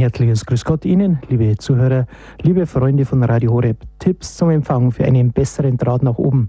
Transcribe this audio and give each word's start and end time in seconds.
herzliches 0.00 0.46
Grüß 0.46 0.64
Gott 0.64 0.86
Ihnen, 0.86 1.18
liebe 1.28 1.56
Zuhörer, 1.58 2.06
liebe 2.42 2.64
Freunde 2.64 3.04
von 3.04 3.22
Radio 3.22 3.52
Horeb. 3.52 3.76
Tipps 3.98 4.36
zum 4.36 4.48
Empfang 4.48 4.92
für 4.92 5.04
einen 5.04 5.30
besseren 5.30 5.76
Draht 5.76 6.02
nach 6.02 6.16
oben. 6.16 6.48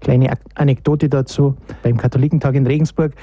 Kleine 0.00 0.32
Anekdote 0.54 1.08
dazu. 1.08 1.54
Beim 1.82 1.96
Katholikentag 1.96 2.54
in 2.54 2.64
Regensburg 2.66 3.14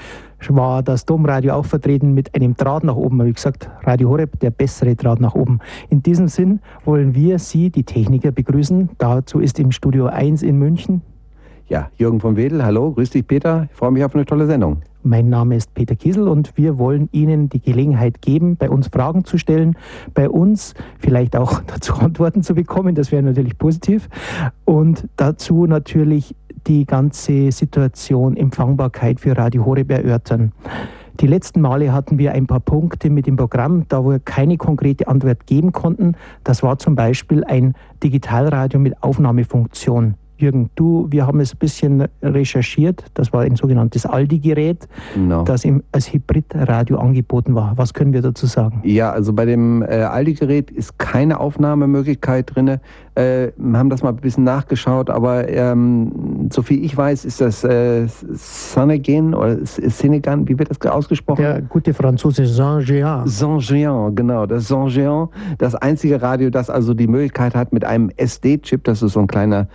war 0.48 0.82
das 0.82 1.06
Domradio 1.06 1.54
auch 1.54 1.64
vertreten 1.64 2.12
mit 2.12 2.34
einem 2.34 2.54
Draht 2.56 2.84
nach 2.84 2.96
oben. 2.96 3.24
Wie 3.24 3.32
gesagt, 3.32 3.70
Radio 3.84 4.10
Horeb, 4.10 4.38
der 4.40 4.50
bessere 4.50 4.96
Draht 4.96 5.20
nach 5.20 5.34
oben. 5.34 5.60
In 5.88 6.02
diesem 6.02 6.28
Sinn 6.28 6.60
wollen 6.84 7.14
wir 7.14 7.38
Sie, 7.38 7.70
die 7.70 7.84
Techniker, 7.84 8.32
begrüßen. 8.32 8.90
Dazu 8.98 9.40
ist 9.40 9.58
im 9.58 9.72
Studio 9.72 10.06
1 10.06 10.42
in 10.42 10.58
München. 10.58 11.00
Ja, 11.68 11.90
Jürgen 11.96 12.20
von 12.20 12.36
Wedel, 12.36 12.64
hallo, 12.64 12.92
grüß 12.92 13.10
dich 13.10 13.26
Peter. 13.26 13.68
Ich 13.70 13.76
freue 13.76 13.92
mich 13.92 14.04
auf 14.04 14.14
eine 14.14 14.26
tolle 14.26 14.46
Sendung. 14.46 14.82
Mein 15.02 15.30
Name 15.30 15.56
ist 15.56 15.72
Peter 15.72 15.96
Kiesel 15.96 16.28
und 16.28 16.56
wir 16.56 16.76
wollen 16.76 17.08
Ihnen 17.12 17.48
die 17.48 17.60
Gelegenheit 17.60 18.20
geben, 18.20 18.56
bei 18.56 18.68
uns 18.68 18.88
Fragen 18.88 19.24
zu 19.24 19.38
stellen, 19.38 19.76
bei 20.12 20.28
uns 20.28 20.74
vielleicht 20.98 21.36
auch 21.36 21.60
dazu 21.66 21.94
Antworten 21.94 22.42
zu 22.42 22.54
bekommen, 22.54 22.94
das 22.94 23.10
wäre 23.10 23.22
natürlich 23.22 23.56
positiv. 23.56 24.08
Und 24.64 25.08
dazu 25.16 25.66
natürlich 25.66 26.34
die 26.66 26.84
ganze 26.84 27.50
Situation 27.50 28.36
Empfangbarkeit 28.36 29.20
für 29.20 29.36
Radio 29.36 29.64
Horeb 29.64 29.90
erörtern. 29.90 30.52
Die 31.20 31.26
letzten 31.26 31.60
Male 31.60 31.92
hatten 31.92 32.18
wir 32.18 32.32
ein 32.32 32.46
paar 32.46 32.60
Punkte 32.60 33.10
mit 33.10 33.26
dem 33.26 33.36
Programm, 33.36 33.84
da 33.88 34.04
wir 34.04 34.20
keine 34.20 34.56
konkrete 34.56 35.08
Antwort 35.08 35.46
geben 35.46 35.72
konnten. 35.72 36.14
Das 36.44 36.62
war 36.62 36.78
zum 36.78 36.94
Beispiel 36.94 37.44
ein 37.44 37.74
Digitalradio 38.02 38.80
mit 38.80 39.02
Aufnahmefunktion. 39.02 40.14
Jürgen, 40.40 40.70
du, 40.74 41.06
wir 41.10 41.26
haben 41.26 41.40
es 41.40 41.54
ein 41.54 41.58
bisschen 41.58 42.08
recherchiert. 42.22 43.04
Das 43.14 43.32
war 43.32 43.42
ein 43.42 43.56
sogenanntes 43.56 44.06
Aldi-Gerät, 44.06 44.88
no. 45.16 45.44
das 45.44 45.64
im, 45.64 45.82
als 45.92 46.12
Hybridradio 46.12 46.98
angeboten 46.98 47.54
war. 47.54 47.76
Was 47.76 47.94
können 47.94 48.12
wir 48.12 48.22
dazu 48.22 48.46
sagen? 48.46 48.80
Ja, 48.84 49.10
also 49.10 49.32
bei 49.32 49.44
dem 49.44 49.82
äh, 49.82 50.02
Aldi-Gerät 50.02 50.70
ist 50.70 50.98
keine 50.98 51.40
Aufnahmemöglichkeit 51.40 52.54
drin. 52.54 52.78
Äh, 53.14 53.52
haben 53.74 53.90
das 53.90 54.02
mal 54.02 54.10
ein 54.10 54.16
bisschen 54.16 54.44
nachgeschaut, 54.44 55.10
aber 55.10 55.48
ähm, 55.48 56.48
so 56.50 56.62
viel 56.62 56.84
ich 56.84 56.96
weiß, 56.96 57.24
ist 57.24 57.40
das 57.40 57.64
äh, 57.64 58.06
Saint-Gen 58.06 59.34
oder 59.34 59.58
Senegan, 59.64 60.48
wie 60.48 60.58
wird 60.58 60.70
das 60.70 60.90
ausgesprochen? 60.90 61.42
Der 61.42 61.60
gute 61.62 61.92
Franzose 61.92 62.46
Saint-Jean. 62.46 63.26
Saint-Jean, 63.26 64.14
genau. 64.14 64.46
Das 64.46 64.68
Saint-Jean, 64.68 65.28
das 65.58 65.74
einzige 65.74 66.22
Radio, 66.22 66.50
das 66.50 66.70
also 66.70 66.94
die 66.94 67.08
Möglichkeit 67.08 67.54
hat, 67.54 67.72
mit 67.72 67.84
einem 67.84 68.10
SD-Chip, 68.16 68.84
das 68.84 69.02
ist 69.02 69.12
so 69.12 69.20
ein 69.20 69.26
kleiner 69.26 69.68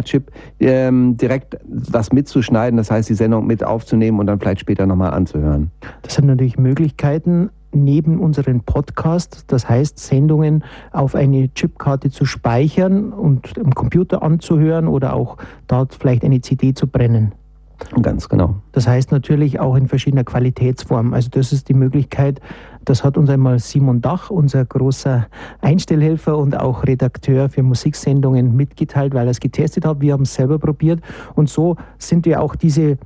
Speicherchip, 0.00 0.30
ähm, 0.60 1.16
direkt 1.16 1.58
das 1.64 2.12
mitzuschneiden, 2.12 2.76
das 2.76 2.90
heißt, 2.90 3.08
die 3.08 3.14
Sendung 3.14 3.46
mit 3.46 3.64
aufzunehmen 3.64 4.18
und 4.18 4.26
dann 4.26 4.40
vielleicht 4.40 4.60
später 4.60 4.86
nochmal 4.86 5.12
anzuhören. 5.12 5.70
Das 6.02 6.14
sind 6.14 6.26
natürlich 6.26 6.58
Möglichkeiten, 6.58 7.50
neben 7.72 8.18
unseren 8.18 8.62
Podcast, 8.62 9.44
das 9.48 9.68
heißt 9.68 9.98
Sendungen 9.98 10.64
auf 10.92 11.14
eine 11.14 11.52
Chipkarte 11.54 12.10
zu 12.10 12.24
speichern 12.24 13.12
und 13.12 13.56
im 13.56 13.74
Computer 13.74 14.22
anzuhören 14.22 14.88
oder 14.88 15.14
auch 15.14 15.36
dort 15.68 15.94
vielleicht 15.94 16.24
eine 16.24 16.40
CD 16.40 16.74
zu 16.74 16.88
brennen. 16.88 17.32
Ganz 18.02 18.28
genau. 18.28 18.56
Das 18.72 18.86
heißt 18.86 19.10
natürlich 19.10 19.58
auch 19.58 19.74
in 19.74 19.88
verschiedener 19.88 20.24
Qualitätsform. 20.24 21.14
Also 21.14 21.30
das 21.30 21.52
ist 21.52 21.68
die 21.68 21.74
Möglichkeit, 21.74 22.40
das 22.84 23.04
hat 23.04 23.16
uns 23.16 23.30
einmal 23.30 23.58
Simon 23.58 24.00
Dach, 24.00 24.30
unser 24.30 24.64
großer 24.64 25.26
Einstellhelfer 25.60 26.36
und 26.36 26.58
auch 26.58 26.84
Redakteur 26.84 27.48
für 27.48 27.62
Musiksendungen 27.62 28.56
mitgeteilt, 28.56 29.14
weil 29.14 29.26
er 29.26 29.32
es 29.32 29.40
getestet 29.40 29.84
hat. 29.84 30.00
Wir 30.00 30.14
haben 30.14 30.22
es 30.22 30.34
selber 30.34 30.58
probiert 30.58 31.00
und 31.34 31.48
so 31.48 31.76
sind 31.98 32.26
wir 32.26 32.40
auch 32.40 32.56
diese 32.56 32.98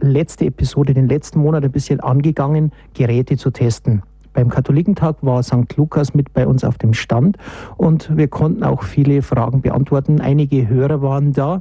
letzte 0.00 0.46
Episode, 0.46 0.94
den 0.94 1.08
letzten 1.08 1.40
Monat 1.40 1.64
ein 1.64 1.72
bisschen 1.72 2.00
angegangen, 2.00 2.72
Geräte 2.94 3.36
zu 3.36 3.50
testen. 3.50 4.02
Beim 4.34 4.48
Katholikentag 4.48 5.16
war 5.20 5.42
St. 5.42 5.76
Lukas 5.76 6.14
mit 6.14 6.32
bei 6.32 6.46
uns 6.46 6.64
auf 6.64 6.78
dem 6.78 6.94
Stand 6.94 7.36
und 7.76 8.16
wir 8.16 8.28
konnten 8.28 8.64
auch 8.64 8.82
viele 8.82 9.20
Fragen 9.20 9.60
beantworten. 9.60 10.22
Einige 10.22 10.68
Hörer 10.68 11.02
waren 11.02 11.34
da. 11.34 11.60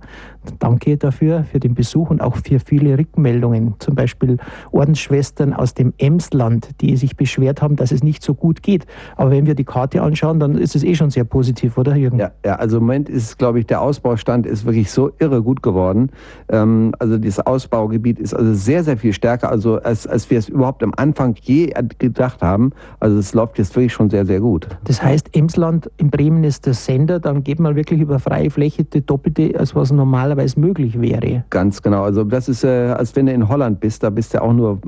Danke 0.59 0.97
dafür, 0.97 1.43
für 1.43 1.59
den 1.59 1.75
Besuch 1.75 2.09
und 2.09 2.21
auch 2.21 2.35
für 2.37 2.59
viele 2.59 2.97
Rückmeldungen. 2.97 3.75
Zum 3.79 3.95
Beispiel 3.95 4.37
Ordensschwestern 4.71 5.53
aus 5.53 5.73
dem 5.73 5.93
Emsland, 5.97 6.69
die 6.81 6.97
sich 6.97 7.15
beschwert 7.15 7.61
haben, 7.61 7.75
dass 7.75 7.91
es 7.91 8.03
nicht 8.03 8.23
so 8.23 8.33
gut 8.33 8.63
geht. 8.63 8.85
Aber 9.15 9.31
wenn 9.31 9.45
wir 9.45 9.55
die 9.55 9.63
Karte 9.63 10.01
anschauen, 10.01 10.39
dann 10.39 10.57
ist 10.57 10.75
es 10.75 10.83
eh 10.83 10.95
schon 10.95 11.11
sehr 11.11 11.25
positiv, 11.25 11.77
oder 11.77 11.95
Jürgen? 11.95 12.17
Ja, 12.17 12.31
ja 12.43 12.55
also 12.55 12.77
im 12.77 12.83
Moment 12.83 13.09
ist, 13.09 13.37
glaube 13.37 13.59
ich, 13.59 13.67
der 13.67 13.81
Ausbaustand 13.81 14.45
ist 14.45 14.65
wirklich 14.65 14.91
so 14.91 15.11
irre 15.19 15.43
gut 15.43 15.61
geworden. 15.61 16.09
Ähm, 16.49 16.93
also 16.99 17.17
dieses 17.17 17.39
Ausbaugebiet 17.45 18.19
ist 18.19 18.33
also 18.33 18.53
sehr, 18.53 18.83
sehr 18.83 18.97
viel 18.97 19.13
stärker, 19.13 19.49
also 19.49 19.75
als, 19.77 20.07
als 20.07 20.29
wir 20.29 20.39
es 20.39 20.49
überhaupt 20.49 20.83
am 20.83 20.93
Anfang 20.95 21.35
je 21.41 21.73
gedacht 21.99 22.41
haben. 22.41 22.71
Also 22.99 23.17
es 23.17 23.33
läuft 23.33 23.57
jetzt 23.57 23.75
wirklich 23.75 23.93
schon 23.93 24.09
sehr, 24.09 24.25
sehr 24.25 24.39
gut. 24.39 24.67
Das 24.85 25.03
heißt, 25.03 25.35
Emsland 25.35 25.89
in 25.97 26.09
Bremen 26.09 26.43
ist 26.43 26.65
der 26.65 26.73
Sender, 26.73 27.19
dann 27.19 27.43
geht 27.43 27.59
man 27.59 27.75
wirklich 27.75 28.01
über 28.01 28.19
freie 28.19 28.49
Fläche 28.49 28.83
die 28.83 29.05
doppelte, 29.05 29.57
als 29.57 29.75
was 29.75 29.91
normalerweise 30.31 30.59
möglich 30.59 30.99
wäre. 30.99 31.43
Ganz 31.49 31.81
genau. 31.81 32.03
Also 32.03 32.23
das 32.23 32.49
ist, 32.49 32.63
äh, 32.63 32.93
als 32.97 33.15
wenn 33.15 33.25
du 33.25 33.33
in 33.33 33.47
Holland 33.47 33.79
bist, 33.79 34.03
da 34.03 34.09
bist 34.09 34.33
du 34.33 34.41
auch 34.41 34.53
nur 34.53 34.79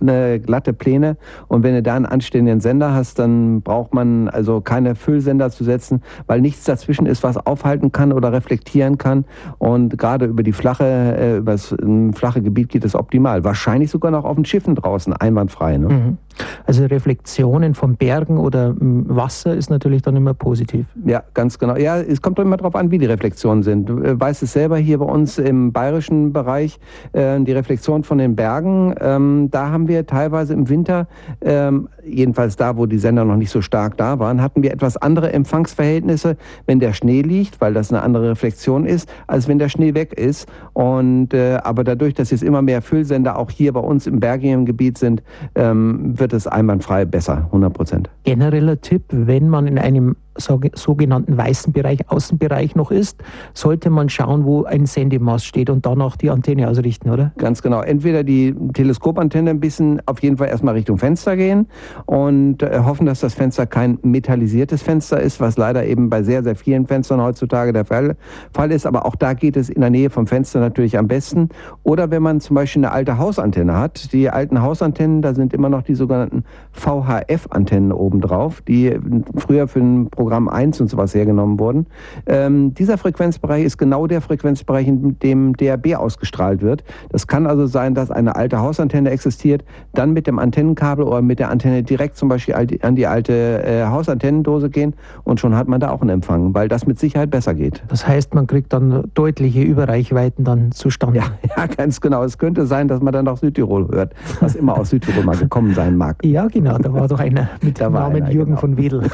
eine 0.00 0.40
glatte 0.40 0.72
Pläne 0.72 1.16
und 1.48 1.62
wenn 1.62 1.74
du 1.74 1.82
da 1.82 1.96
einen 1.96 2.06
anständigen 2.06 2.60
Sender 2.60 2.94
hast, 2.94 3.18
dann 3.18 3.62
braucht 3.62 3.94
man 3.94 4.28
also 4.28 4.60
keine 4.60 4.94
Füllsender 4.94 5.50
zu 5.50 5.64
setzen, 5.64 6.02
weil 6.26 6.40
nichts 6.40 6.64
dazwischen 6.64 7.06
ist, 7.06 7.22
was 7.22 7.36
aufhalten 7.36 7.92
kann 7.92 8.12
oder 8.12 8.32
reflektieren 8.32 8.98
kann 8.98 9.24
und 9.58 9.96
gerade 9.98 10.26
über 10.26 10.42
die 10.42 10.52
flache, 10.52 10.84
äh, 10.84 11.36
über 11.38 11.52
das 11.52 11.74
flache 12.12 12.42
Gebiet 12.42 12.68
geht 12.68 12.84
es 12.84 12.94
optimal. 12.94 13.44
Wahrscheinlich 13.44 13.90
sogar 13.90 14.10
noch 14.10 14.24
auf 14.24 14.36
den 14.36 14.44
Schiffen 14.44 14.74
draußen, 14.74 15.12
einwandfrei. 15.12 15.78
Ne? 15.78 15.88
Mhm. 15.88 16.18
Also 16.66 16.84
Reflexionen 16.84 17.74
von 17.74 17.96
Bergen 17.96 18.38
oder 18.38 18.74
Wasser 18.78 19.54
ist 19.54 19.70
natürlich 19.70 20.02
dann 20.02 20.16
immer 20.16 20.34
positiv. 20.34 20.86
Ja, 21.04 21.22
ganz 21.34 21.58
genau. 21.58 21.76
Ja, 21.76 21.98
es 21.98 22.22
kommt 22.22 22.38
immer 22.38 22.56
darauf 22.56 22.74
an, 22.74 22.90
wie 22.90 22.98
die 22.98 23.06
Reflexionen 23.06 23.62
sind. 23.62 23.88
Du 23.88 24.02
äh, 24.02 24.18
weißt 24.18 24.42
es 24.42 24.52
selber 24.52 24.76
hier 24.78 24.98
bei 24.98 25.06
uns 25.06 25.38
im 25.38 25.72
bayerischen 25.72 26.32
Bereich, 26.32 26.78
äh, 27.12 27.40
die 27.40 27.52
Reflexion 27.52 28.04
von 28.04 28.18
den 28.18 28.36
Bergen, 28.36 28.94
ähm, 29.00 29.48
da 29.50 29.70
haben 29.70 29.88
wir 29.88 30.06
teilweise 30.06 30.54
im 30.54 30.68
Winter, 30.68 31.08
ähm, 31.40 31.88
jedenfalls 32.04 32.56
da, 32.56 32.76
wo 32.76 32.86
die 32.86 32.98
Sender 32.98 33.24
noch 33.24 33.36
nicht 33.36 33.50
so 33.50 33.60
stark 33.60 33.96
da 33.96 34.18
waren, 34.18 34.42
hatten 34.42 34.62
wir 34.62 34.72
etwas 34.72 34.96
andere 34.96 35.32
Empfangsverhältnisse, 35.32 36.36
wenn 36.66 36.80
der 36.80 36.92
Schnee 36.92 37.22
liegt, 37.22 37.60
weil 37.60 37.74
das 37.74 37.92
eine 37.92 38.02
andere 38.02 38.30
Reflexion 38.30 38.86
ist, 38.86 39.08
als 39.26 39.48
wenn 39.48 39.58
der 39.58 39.68
Schnee 39.68 39.94
weg 39.94 40.12
ist. 40.14 40.48
Und 40.72 41.34
äh, 41.34 41.58
aber 41.62 41.84
dadurch, 41.84 42.14
dass 42.14 42.30
jetzt 42.30 42.42
immer 42.42 42.62
mehr 42.62 42.82
Füllsender 42.82 43.38
auch 43.38 43.50
hier 43.50 43.72
bei 43.72 43.80
uns 43.80 44.06
im 44.06 44.20
bergigen 44.20 44.66
Gebiet 44.66 44.98
sind, 44.98 45.22
ähm, 45.54 46.14
wird 46.30 46.38
es 46.38 46.46
einwandfrei 46.46 47.04
besser, 47.04 47.46
100 47.46 47.72
Prozent. 47.72 48.10
Genereller 48.24 48.80
Tipp, 48.80 49.02
wenn 49.10 49.48
man 49.48 49.66
in 49.66 49.78
einem 49.78 50.16
sogenannten 50.40 51.36
weißen 51.36 51.72
Bereich, 51.72 52.00
Außenbereich 52.08 52.74
noch 52.74 52.90
ist, 52.90 53.22
sollte 53.54 53.90
man 53.90 54.08
schauen, 54.08 54.44
wo 54.44 54.64
ein 54.64 54.86
Sendemast 54.86 55.46
steht 55.46 55.70
und 55.70 55.86
danach 55.86 56.16
die 56.16 56.30
Antenne 56.30 56.68
ausrichten, 56.68 57.10
oder? 57.10 57.32
Ganz 57.38 57.62
genau. 57.62 57.82
Entweder 57.82 58.24
die 58.24 58.54
Teleskopantenne 58.72 59.50
ein 59.50 59.60
bisschen 59.60 60.02
auf 60.06 60.22
jeden 60.22 60.36
Fall 60.36 60.48
erstmal 60.48 60.74
Richtung 60.74 60.98
Fenster 60.98 61.36
gehen 61.36 61.68
und 62.06 62.62
äh, 62.62 62.80
hoffen, 62.84 63.06
dass 63.06 63.20
das 63.20 63.34
Fenster 63.34 63.66
kein 63.66 63.98
metallisiertes 64.02 64.82
Fenster 64.82 65.20
ist, 65.20 65.40
was 65.40 65.56
leider 65.56 65.84
eben 65.86 66.10
bei 66.10 66.22
sehr, 66.22 66.42
sehr 66.42 66.56
vielen 66.56 66.86
Fenstern 66.86 67.22
heutzutage 67.22 67.72
der 67.72 67.84
Fall, 67.84 68.16
Fall 68.52 68.72
ist. 68.72 68.86
Aber 68.86 69.06
auch 69.06 69.16
da 69.16 69.34
geht 69.34 69.56
es 69.56 69.68
in 69.68 69.80
der 69.80 69.90
Nähe 69.90 70.10
vom 70.10 70.26
Fenster 70.26 70.60
natürlich 70.60 70.98
am 70.98 71.08
besten. 71.08 71.48
Oder 71.82 72.10
wenn 72.10 72.22
man 72.22 72.40
zum 72.40 72.56
Beispiel 72.56 72.84
eine 72.84 72.92
alte 72.92 73.18
Hausantenne 73.18 73.76
hat. 73.76 74.12
Die 74.12 74.30
alten 74.30 74.62
Hausantennen, 74.62 75.22
da 75.22 75.34
sind 75.34 75.52
immer 75.52 75.68
noch 75.68 75.82
die 75.82 75.94
sogenannten 75.94 76.44
VHF-Antennen 76.72 77.92
obendrauf, 77.92 78.62
die 78.62 78.98
früher 79.36 79.68
für 79.68 79.80
ein 79.80 80.10
Programm 80.10 80.29
Programm 80.30 80.48
1 80.48 80.80
und 80.80 80.88
sowas 80.88 81.12
hergenommen 81.12 81.58
wurden. 81.58 81.86
Ähm, 82.26 82.72
dieser 82.74 82.98
Frequenzbereich 82.98 83.64
ist 83.64 83.78
genau 83.78 84.06
der 84.06 84.20
Frequenzbereich, 84.20 84.86
in 84.86 85.18
dem 85.18 85.56
DRB 85.56 85.96
ausgestrahlt 85.96 86.62
wird. 86.62 86.84
Das 87.08 87.26
kann 87.26 87.48
also 87.48 87.66
sein, 87.66 87.96
dass 87.96 88.12
eine 88.12 88.36
alte 88.36 88.60
Hausantenne 88.60 89.10
existiert, 89.10 89.64
dann 89.92 90.12
mit 90.12 90.28
dem 90.28 90.38
Antennenkabel 90.38 91.04
oder 91.04 91.20
mit 91.20 91.40
der 91.40 91.50
Antenne 91.50 91.82
direkt 91.82 92.16
zum 92.16 92.28
Beispiel 92.28 92.54
an 92.54 92.94
die 92.94 93.06
alte 93.08 93.64
äh, 93.64 93.86
Hausantennendose 93.86 94.70
gehen 94.70 94.94
und 95.24 95.40
schon 95.40 95.56
hat 95.56 95.66
man 95.66 95.80
da 95.80 95.90
auch 95.90 96.00
einen 96.00 96.10
Empfang, 96.10 96.54
weil 96.54 96.68
das 96.68 96.86
mit 96.86 97.00
Sicherheit 97.00 97.32
besser 97.32 97.54
geht. 97.54 97.82
Das 97.88 98.06
heißt, 98.06 98.32
man 98.32 98.46
kriegt 98.46 98.72
dann 98.72 99.10
deutliche 99.14 99.62
Überreichweiten 99.62 100.44
dann 100.44 100.70
zustande. 100.70 101.18
Ja, 101.18 101.24
ja 101.56 101.66
ganz 101.66 102.00
genau. 102.00 102.22
Es 102.22 102.38
könnte 102.38 102.66
sein, 102.66 102.86
dass 102.86 103.00
man 103.02 103.12
dann 103.12 103.26
auch 103.26 103.38
Südtirol 103.38 103.88
hört, 103.88 104.14
was 104.38 104.54
immer 104.54 104.78
aus 104.78 104.90
Südtirol 104.90 105.24
mal 105.24 105.36
gekommen 105.36 105.74
sein 105.74 105.96
mag. 105.96 106.18
Ja, 106.30 106.46
genau. 106.46 106.78
Da 106.78 106.92
war 106.92 107.08
doch 107.08 107.18
einer 107.18 107.48
mit 107.60 107.80
dem 107.80 107.92
Namen 107.92 108.22
einer, 108.22 108.30
Jürgen 108.30 108.50
genau. 108.50 108.60
von 108.60 108.76
Wedel. 108.76 109.02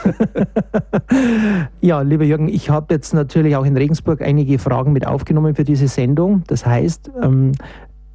ja, 1.81 2.01
lieber 2.01 2.25
Jürgen, 2.25 2.49
ich 2.49 2.71
habe 2.71 2.95
jetzt 2.95 3.15
natürlich 3.15 3.57
auch 3.57 3.65
in 3.65 3.77
Regensburg 3.77 4.23
einige 4.23 4.59
Fragen 4.59 4.93
mit 4.93 5.07
aufgenommen 5.07 5.55
für 5.55 5.65
diese 5.65 5.89
Sendung. 5.89 6.43
Das 6.47 6.67
heißt, 6.67 7.11
ähm, 7.23 7.53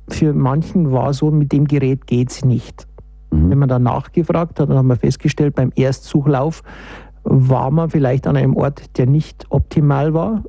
für 0.07 0.33
manchen 0.33 0.91
war 0.91 1.13
so, 1.13 1.31
mit 1.31 1.51
dem 1.51 1.65
Gerät 1.67 2.07
geht 2.07 2.31
es 2.31 2.45
nicht. 2.45 2.87
Mhm. 3.31 3.49
Wenn 3.49 3.59
man 3.59 3.69
dann 3.69 3.83
nachgefragt 3.83 4.59
hat, 4.59 4.69
dann 4.69 4.77
haben 4.77 4.87
wir 4.87 4.97
festgestellt, 4.97 5.55
beim 5.55 5.71
Erstsuchlauf 5.75 6.63
war 7.23 7.71
man 7.71 7.89
vielleicht 7.89 8.27
an 8.27 8.35
einem 8.35 8.55
Ort, 8.55 8.97
der 8.97 9.05
nicht 9.05 9.45
optimal 9.49 10.13
war. 10.13 10.43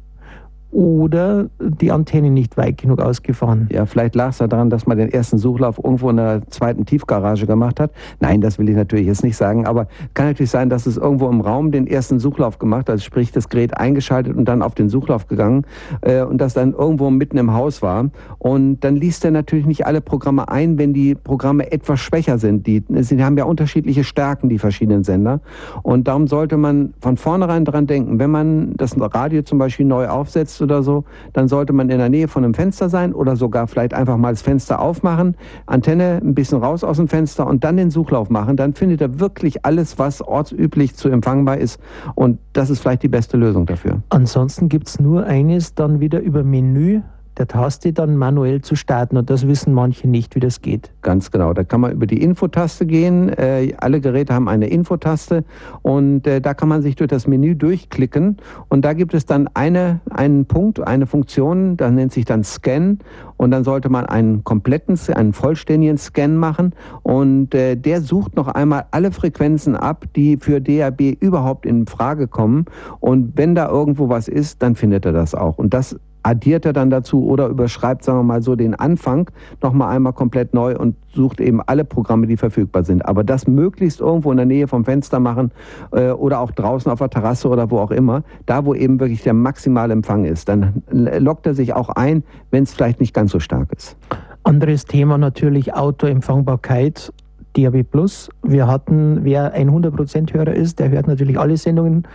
Oder 0.72 1.48
die 1.60 1.92
Antenne 1.92 2.30
nicht 2.30 2.56
weit 2.56 2.78
genug 2.78 3.00
ausgefahren. 3.00 3.68
Ja, 3.70 3.84
vielleicht 3.84 4.14
lag 4.14 4.30
es 4.30 4.38
daran, 4.38 4.70
dass 4.70 4.86
man 4.86 4.96
den 4.96 5.12
ersten 5.12 5.36
Suchlauf 5.36 5.78
irgendwo 5.82 6.08
in 6.08 6.16
der 6.16 6.42
zweiten 6.48 6.86
Tiefgarage 6.86 7.46
gemacht 7.46 7.78
hat. 7.78 7.92
Nein, 8.20 8.40
das 8.40 8.58
will 8.58 8.68
ich 8.68 8.74
natürlich 8.74 9.06
jetzt 9.06 9.22
nicht 9.22 9.36
sagen, 9.36 9.66
aber 9.66 9.86
kann 10.14 10.26
natürlich 10.26 10.50
sein, 10.50 10.70
dass 10.70 10.86
es 10.86 10.96
irgendwo 10.96 11.28
im 11.28 11.42
Raum 11.42 11.72
den 11.72 11.86
ersten 11.86 12.18
Suchlauf 12.18 12.58
gemacht 12.58 12.88
hat, 12.88 12.90
also 12.90 13.04
sprich 13.04 13.32
das 13.32 13.50
Gerät 13.50 13.76
eingeschaltet 13.76 14.34
und 14.34 14.46
dann 14.46 14.62
auf 14.62 14.74
den 14.74 14.88
Suchlauf 14.88 15.28
gegangen 15.28 15.66
äh, 16.00 16.22
und 16.22 16.38
das 16.38 16.54
dann 16.54 16.72
irgendwo 16.72 17.10
mitten 17.10 17.36
im 17.36 17.52
Haus 17.52 17.82
war. 17.82 18.10
Und 18.38 18.80
dann 18.80 18.96
liest 18.96 19.26
er 19.26 19.30
natürlich 19.30 19.66
nicht 19.66 19.86
alle 19.86 20.00
Programme 20.00 20.48
ein, 20.48 20.78
wenn 20.78 20.94
die 20.94 21.14
Programme 21.14 21.70
etwas 21.70 22.00
schwächer 22.00 22.38
sind. 22.38 22.66
Die, 22.66 22.82
sie 23.00 23.22
haben 23.22 23.36
ja 23.36 23.44
unterschiedliche 23.44 24.04
Stärken, 24.04 24.48
die 24.48 24.58
verschiedenen 24.58 25.04
Sender. 25.04 25.40
Und 25.82 26.08
darum 26.08 26.28
sollte 26.28 26.56
man 26.56 26.94
von 27.00 27.18
vornherein 27.18 27.66
dran 27.66 27.86
denken, 27.86 28.18
wenn 28.18 28.30
man 28.30 28.74
das 28.76 28.96
Radio 28.98 29.42
zum 29.42 29.58
Beispiel 29.58 29.84
neu 29.84 30.08
aufsetzt, 30.08 30.61
oder 30.62 30.82
so, 30.82 31.04
dann 31.32 31.48
sollte 31.48 31.72
man 31.72 31.90
in 31.90 31.98
der 31.98 32.08
Nähe 32.08 32.28
von 32.28 32.44
einem 32.44 32.54
Fenster 32.54 32.88
sein 32.88 33.12
oder 33.12 33.36
sogar 33.36 33.66
vielleicht 33.66 33.94
einfach 33.94 34.16
mal 34.16 34.30
das 34.30 34.42
Fenster 34.42 34.80
aufmachen, 34.80 35.36
Antenne 35.66 36.20
ein 36.22 36.34
bisschen 36.34 36.58
raus 36.58 36.84
aus 36.84 36.96
dem 36.96 37.08
Fenster 37.08 37.46
und 37.46 37.64
dann 37.64 37.76
den 37.76 37.90
Suchlauf 37.90 38.30
machen. 38.30 38.56
Dann 38.56 38.74
findet 38.74 39.00
er 39.00 39.20
wirklich 39.20 39.64
alles, 39.64 39.98
was 39.98 40.22
ortsüblich 40.22 40.94
zu 40.94 41.08
empfangbar 41.08 41.58
ist. 41.58 41.80
Und 42.14 42.38
das 42.52 42.70
ist 42.70 42.80
vielleicht 42.80 43.02
die 43.02 43.08
beste 43.08 43.36
Lösung 43.36 43.66
dafür. 43.66 44.02
Ansonsten 44.08 44.68
gibt 44.68 44.88
es 44.88 45.00
nur 45.00 45.24
eines 45.24 45.74
dann 45.74 46.00
wieder 46.00 46.20
über 46.20 46.42
Menü 46.42 47.02
der 47.38 47.46
Taste 47.46 47.92
dann 47.92 48.16
manuell 48.16 48.60
zu 48.60 48.76
starten. 48.76 49.16
Und 49.16 49.30
das 49.30 49.46
wissen 49.46 49.72
manche 49.72 50.08
nicht, 50.08 50.34
wie 50.34 50.40
das 50.40 50.60
geht. 50.60 50.90
Ganz 51.02 51.30
genau. 51.30 51.52
Da 51.52 51.64
kann 51.64 51.80
man 51.80 51.92
über 51.92 52.06
die 52.06 52.22
Infotaste 52.22 52.86
gehen. 52.86 53.28
Äh, 53.30 53.74
alle 53.78 54.00
Geräte 54.00 54.34
haben 54.34 54.48
eine 54.48 54.68
Infotaste 54.68 55.44
und 55.82 56.26
äh, 56.26 56.40
da 56.40 56.54
kann 56.54 56.68
man 56.68 56.82
sich 56.82 56.96
durch 56.96 57.08
das 57.08 57.26
Menü 57.26 57.54
durchklicken. 57.54 58.36
Und 58.68 58.84
da 58.84 58.92
gibt 58.92 59.14
es 59.14 59.26
dann 59.26 59.48
eine, 59.54 60.00
einen 60.10 60.46
Punkt, 60.46 60.80
eine 60.86 61.06
Funktion, 61.06 61.76
das 61.76 61.90
nennt 61.92 62.12
sich 62.12 62.24
dann 62.24 62.44
Scan. 62.44 62.98
Und 63.36 63.50
dann 63.50 63.64
sollte 63.64 63.88
man 63.88 64.06
einen 64.06 64.44
kompletten, 64.44 64.98
einen 65.14 65.32
vollständigen 65.32 65.98
Scan 65.98 66.36
machen. 66.36 66.74
Und 67.02 67.54
äh, 67.54 67.76
der 67.76 68.00
sucht 68.00 68.36
noch 68.36 68.48
einmal 68.48 68.86
alle 68.90 69.10
Frequenzen 69.10 69.74
ab, 69.74 70.04
die 70.14 70.36
für 70.36 70.60
DAB 70.60 71.00
überhaupt 71.18 71.66
in 71.66 71.86
Frage 71.86 72.28
kommen. 72.28 72.66
Und 73.00 73.36
wenn 73.36 73.54
da 73.54 73.68
irgendwo 73.68 74.08
was 74.08 74.28
ist, 74.28 74.62
dann 74.62 74.76
findet 74.76 75.06
er 75.06 75.12
das 75.12 75.34
auch. 75.34 75.58
Und 75.58 75.74
das 75.74 75.98
addiert 76.22 76.64
er 76.64 76.72
dann 76.72 76.90
dazu 76.90 77.26
oder 77.26 77.48
überschreibt, 77.48 78.04
sagen 78.04 78.18
wir 78.18 78.24
mal 78.24 78.42
so, 78.42 78.56
den 78.56 78.74
Anfang 78.74 79.30
nochmal 79.62 79.94
einmal 79.94 80.12
komplett 80.12 80.54
neu 80.54 80.76
und 80.76 80.96
sucht 81.14 81.40
eben 81.40 81.60
alle 81.60 81.84
Programme, 81.84 82.26
die 82.26 82.36
verfügbar 82.36 82.84
sind. 82.84 83.04
Aber 83.06 83.24
das 83.24 83.46
möglichst 83.46 84.00
irgendwo 84.00 84.30
in 84.30 84.36
der 84.36 84.46
Nähe 84.46 84.68
vom 84.68 84.84
Fenster 84.84 85.20
machen 85.20 85.52
äh, 85.92 86.10
oder 86.10 86.40
auch 86.40 86.50
draußen 86.50 86.90
auf 86.90 86.98
der 86.98 87.10
Terrasse 87.10 87.48
oder 87.48 87.70
wo 87.70 87.78
auch 87.78 87.90
immer, 87.90 88.22
da 88.46 88.64
wo 88.64 88.74
eben 88.74 89.00
wirklich 89.00 89.22
der 89.22 89.34
maximale 89.34 89.92
Empfang 89.92 90.24
ist. 90.24 90.48
Dann 90.48 90.82
lockt 90.90 91.46
er 91.46 91.54
sich 91.54 91.74
auch 91.74 91.90
ein, 91.90 92.24
wenn 92.50 92.62
es 92.62 92.72
vielleicht 92.72 93.00
nicht 93.00 93.14
ganz 93.14 93.32
so 93.32 93.40
stark 93.40 93.72
ist. 93.76 93.96
Anderes 94.44 94.86
Thema 94.86 95.18
natürlich 95.18 95.74
Autoempfangbarkeit. 95.74 97.12
DAB 97.56 97.82
Plus. 97.82 98.30
Wir 98.42 98.66
hatten, 98.66 99.24
wer 99.24 99.52
ein 99.52 99.70
100% 99.70 100.32
Hörer 100.32 100.52
ist, 100.52 100.78
der 100.78 100.90
hört 100.90 101.06
natürlich 101.06 101.38
alle 101.38 101.56
Sendungen. 101.56 102.06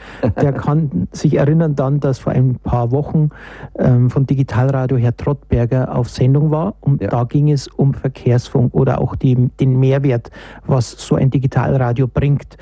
Der 0.42 0.54
kann 0.54 1.08
sich 1.12 1.38
erinnern 1.38 1.76
dann, 1.76 2.00
dass 2.00 2.20
vor 2.20 2.34
ein 2.34 2.56
paar 2.56 2.92
Wochen 2.92 3.30
ähm, 3.78 4.10
von 4.10 4.26
Digitalradio 4.26 4.98
Herr 4.98 5.16
Trottberger 5.16 5.96
auf 5.96 6.10
Sendung 6.10 6.52
war. 6.52 6.76
Und 6.82 7.02
ja. 7.02 7.10
da 7.10 7.24
ging 7.24 7.52
es 7.52 7.68
um 7.68 7.94
Verkehrsfunk 7.94 8.74
oder 8.74 9.00
auch 9.02 9.16
die, 9.16 9.50
den 9.60 9.80
Mehrwert, 9.80 10.30
was 10.66 10.92
so 10.92 11.16
ein 11.16 11.30
Digitalradio 11.30 12.08
bringt. 12.08 12.58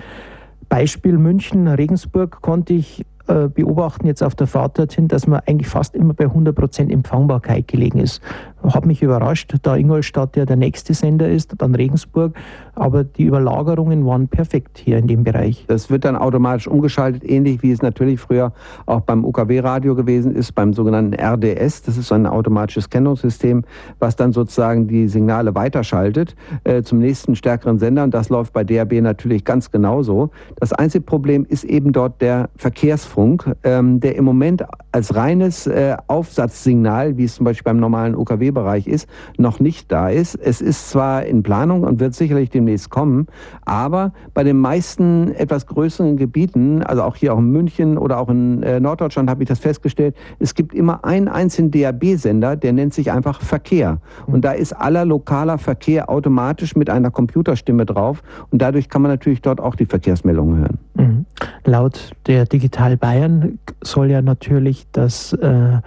Beispiel 0.70 1.18
München, 1.18 1.68
Regensburg 1.68 2.42
konnte 2.42 2.74
ich 2.74 3.06
äh, 3.28 3.48
beobachten 3.48 4.06
jetzt 4.06 4.22
auf 4.22 4.36
der 4.36 4.46
Fahrt 4.46 4.78
dorthin, 4.78 5.08
dass 5.08 5.26
man 5.26 5.42
eigentlich 5.48 5.68
fast 5.68 5.96
immer 5.96 6.14
bei 6.14 6.26
100% 6.26 6.92
Empfangbarkeit 6.92 7.68
gelegen 7.68 7.98
ist. 7.98 8.22
Hat 8.64 8.86
mich 8.86 9.04
überrascht, 9.04 9.54
da 9.62 9.76
Ingolstadt 9.76 10.36
ja 10.38 10.46
der 10.46 10.56
nächste 10.56 10.94
Sender 10.94 11.30
ist, 11.30 11.54
dann 11.58 11.76
Regensburg, 11.76 12.36
aber 12.74 13.04
die 13.04 13.24
Überlagerungen 13.26 14.06
waren 14.06 14.28
perfekt 14.28 14.80
hier 14.80 14.98
in 14.98 15.08
dem 15.08 15.24
Bereich. 15.24 15.66
Das 15.68 15.90
wird 15.90 16.06
dann 16.06 16.16
automatisch 16.16 16.68
umgeschaltet, 16.68 17.24
ähnlich 17.24 17.62
wie 17.62 17.72
es 17.72 17.82
natürlich 17.82 18.20
früher 18.20 18.54
auch 18.86 19.02
beim 19.02 19.24
UKW-Radio 19.24 19.94
gewesen 19.94 20.36
ist, 20.36 20.54
beim 20.56 20.74
sogenannten 20.74 21.14
RDS. 21.14 21.84
Das 21.84 21.98
ist 21.98 22.12
ein 22.12 22.26
automatisches 22.26 22.90
Kennungssystem, 22.90 23.64
was 24.00 24.16
dann 24.16 24.32
sozusagen 24.34 24.88
die 24.88 25.08
Signale 25.08 25.54
weiterschaltet 25.54 26.36
äh, 26.64 26.82
zum 26.82 27.00
nächsten 27.00 27.36
stärkeren 27.36 27.78
Sender. 27.78 28.04
Und 28.04 28.14
das 28.14 28.30
läuft 28.30 28.54
bei 28.54 28.64
DAB 28.64 28.94
natürlich 29.02 29.46
ganz 29.46 29.70
genauso. 29.70 30.32
Das 30.56 30.74
einzige 30.74 31.04
Problem 31.04 31.46
ist 31.48 31.66
eben 31.66 31.94
dort 31.94 32.22
der 32.22 32.50
Verkehrsfunk, 32.56 33.56
ähm, 33.64 34.00
der 34.00 34.16
im 34.16 34.26
Moment 34.26 34.66
als 34.92 35.16
reines 35.16 35.68
äh, 35.68 35.96
Aufsatzsignal, 36.08 37.18
wie 37.18 37.26
es 37.26 37.36
zum 37.36 37.46
Beispiel 37.46 37.66
beim 37.66 37.80
normalen 37.80 38.16
UKW 38.16 38.55
Bereich 38.56 38.88
ist, 38.88 39.08
noch 39.38 39.60
nicht 39.60 39.92
da 39.92 40.10
ist. 40.10 40.34
Es 40.34 40.62
ist 40.62 40.90
zwar 40.90 41.26
in 41.26 41.44
Planung 41.44 41.84
und 41.84 42.00
wird 42.00 42.16
sicherlich 42.16 42.50
demnächst 42.50 42.90
kommen, 42.90 43.28
aber 43.66 44.14
bei 44.34 44.44
den 44.44 44.58
meisten 44.58 45.32
etwas 45.36 45.68
größeren 45.68 46.18
Gebieten, 46.18 46.82
also 46.82 47.04
auch 47.04 47.16
hier 47.16 47.36
auch 47.36 47.38
in 47.38 47.52
München 47.52 48.00
oder 48.00 48.20
auch 48.20 48.30
in 48.30 48.64
äh, 48.64 48.80
Norddeutschland 48.80 49.30
habe 49.30 49.44
ich 49.44 49.50
das 49.50 49.60
festgestellt, 49.60 50.16
es 50.40 50.56
gibt 50.56 50.74
immer 50.74 51.06
einen 51.06 51.28
einzigen 51.28 51.70
DAB-Sender, 51.70 52.56
der 52.56 52.74
nennt 52.74 52.96
sich 52.96 53.12
einfach 53.12 53.42
Verkehr. 53.42 54.00
Und 54.26 54.44
da 54.44 54.54
ist 54.54 54.74
aller 54.74 55.06
lokaler 55.06 55.58
Verkehr 55.58 56.10
automatisch 56.10 56.76
mit 56.76 56.90
einer 56.90 57.12
Computerstimme 57.12 57.86
drauf 57.86 58.24
und 58.50 58.62
dadurch 58.62 58.90
kann 58.90 59.02
man 59.02 59.12
natürlich 59.12 59.42
dort 59.42 59.60
auch 59.60 59.76
die 59.76 59.86
Verkehrsmeldungen 59.86 60.58
hören. 60.60 60.80
Mhm. 60.96 61.26
Laut 61.66 62.12
der 62.28 62.46
Digital 62.46 62.98
Bayern 62.98 63.60
soll 63.82 64.12
ja 64.12 64.22
natürlich 64.22 64.88
das 64.92 65.34
äh, 65.34 65.80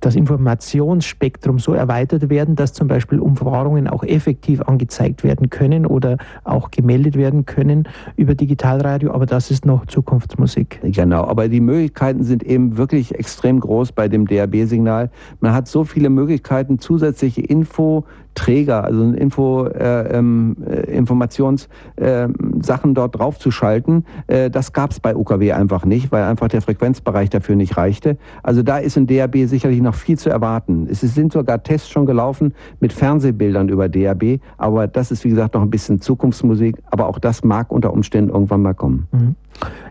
das 0.00 0.16
Informationsspektrum 0.16 1.58
so 1.58 1.72
erweitert 1.72 2.28
werden, 2.28 2.56
dass 2.56 2.72
zum 2.72 2.88
Beispiel 2.88 3.18
Umfahrungen 3.18 3.88
auch 3.88 4.02
effektiv 4.02 4.60
angezeigt 4.62 5.24
werden 5.24 5.50
können 5.50 5.86
oder 5.86 6.18
auch 6.44 6.70
gemeldet 6.70 7.16
werden 7.16 7.46
können 7.46 7.88
über 8.16 8.34
Digitalradio, 8.34 9.12
aber 9.12 9.26
das 9.26 9.50
ist 9.50 9.64
noch 9.64 9.86
Zukunftsmusik. 9.86 10.80
Genau, 10.82 11.24
aber 11.24 11.48
die 11.48 11.60
Möglichkeiten 11.60 12.22
sind 12.22 12.42
eben 12.42 12.76
wirklich 12.76 13.14
extrem 13.14 13.60
groß 13.60 13.92
bei 13.92 14.08
dem 14.08 14.26
DAB-Signal. 14.26 15.10
Man 15.40 15.52
hat 15.52 15.68
so 15.68 15.84
viele 15.84 16.10
Möglichkeiten, 16.10 16.78
zusätzliche 16.78 17.42
Info, 17.42 18.04
Träger, 18.36 18.84
also 18.84 19.02
Info, 19.12 19.66
äh, 19.66 20.16
ähm, 20.16 20.56
äh, 20.64 20.96
Informationssachen 20.96 21.70
äh, 21.96 22.94
dort 22.94 23.18
draufzuschalten. 23.18 24.04
Äh, 24.28 24.50
das 24.50 24.72
gab 24.72 24.92
es 24.92 25.00
bei 25.00 25.16
UKW 25.16 25.52
einfach 25.52 25.84
nicht, 25.84 26.12
weil 26.12 26.22
einfach 26.22 26.48
der 26.48 26.62
Frequenzbereich 26.62 27.30
dafür 27.30 27.56
nicht 27.56 27.76
reichte. 27.76 28.16
Also 28.44 28.62
da 28.62 28.78
ist 28.78 28.96
in 28.96 29.06
DAB 29.08 29.36
sicherlich 29.46 29.80
noch 29.80 29.94
viel 29.94 30.18
zu 30.18 30.30
erwarten. 30.30 30.86
Es 30.88 31.00
sind 31.00 31.32
sogar 31.32 31.62
Tests 31.62 31.88
schon 31.88 32.06
gelaufen 32.06 32.54
mit 32.78 32.92
Fernsehbildern 32.92 33.68
über 33.68 33.88
DAB, 33.88 34.38
aber 34.58 34.86
das 34.86 35.10
ist 35.10 35.24
wie 35.24 35.30
gesagt 35.30 35.54
noch 35.54 35.62
ein 35.62 35.70
bisschen 35.70 36.00
Zukunftsmusik, 36.00 36.76
aber 36.90 37.08
auch 37.08 37.18
das 37.18 37.42
mag 37.42 37.72
unter 37.72 37.92
Umständen 37.92 38.30
irgendwann 38.30 38.62
mal 38.62 38.74
kommen. 38.74 39.08
Mhm. 39.12 39.34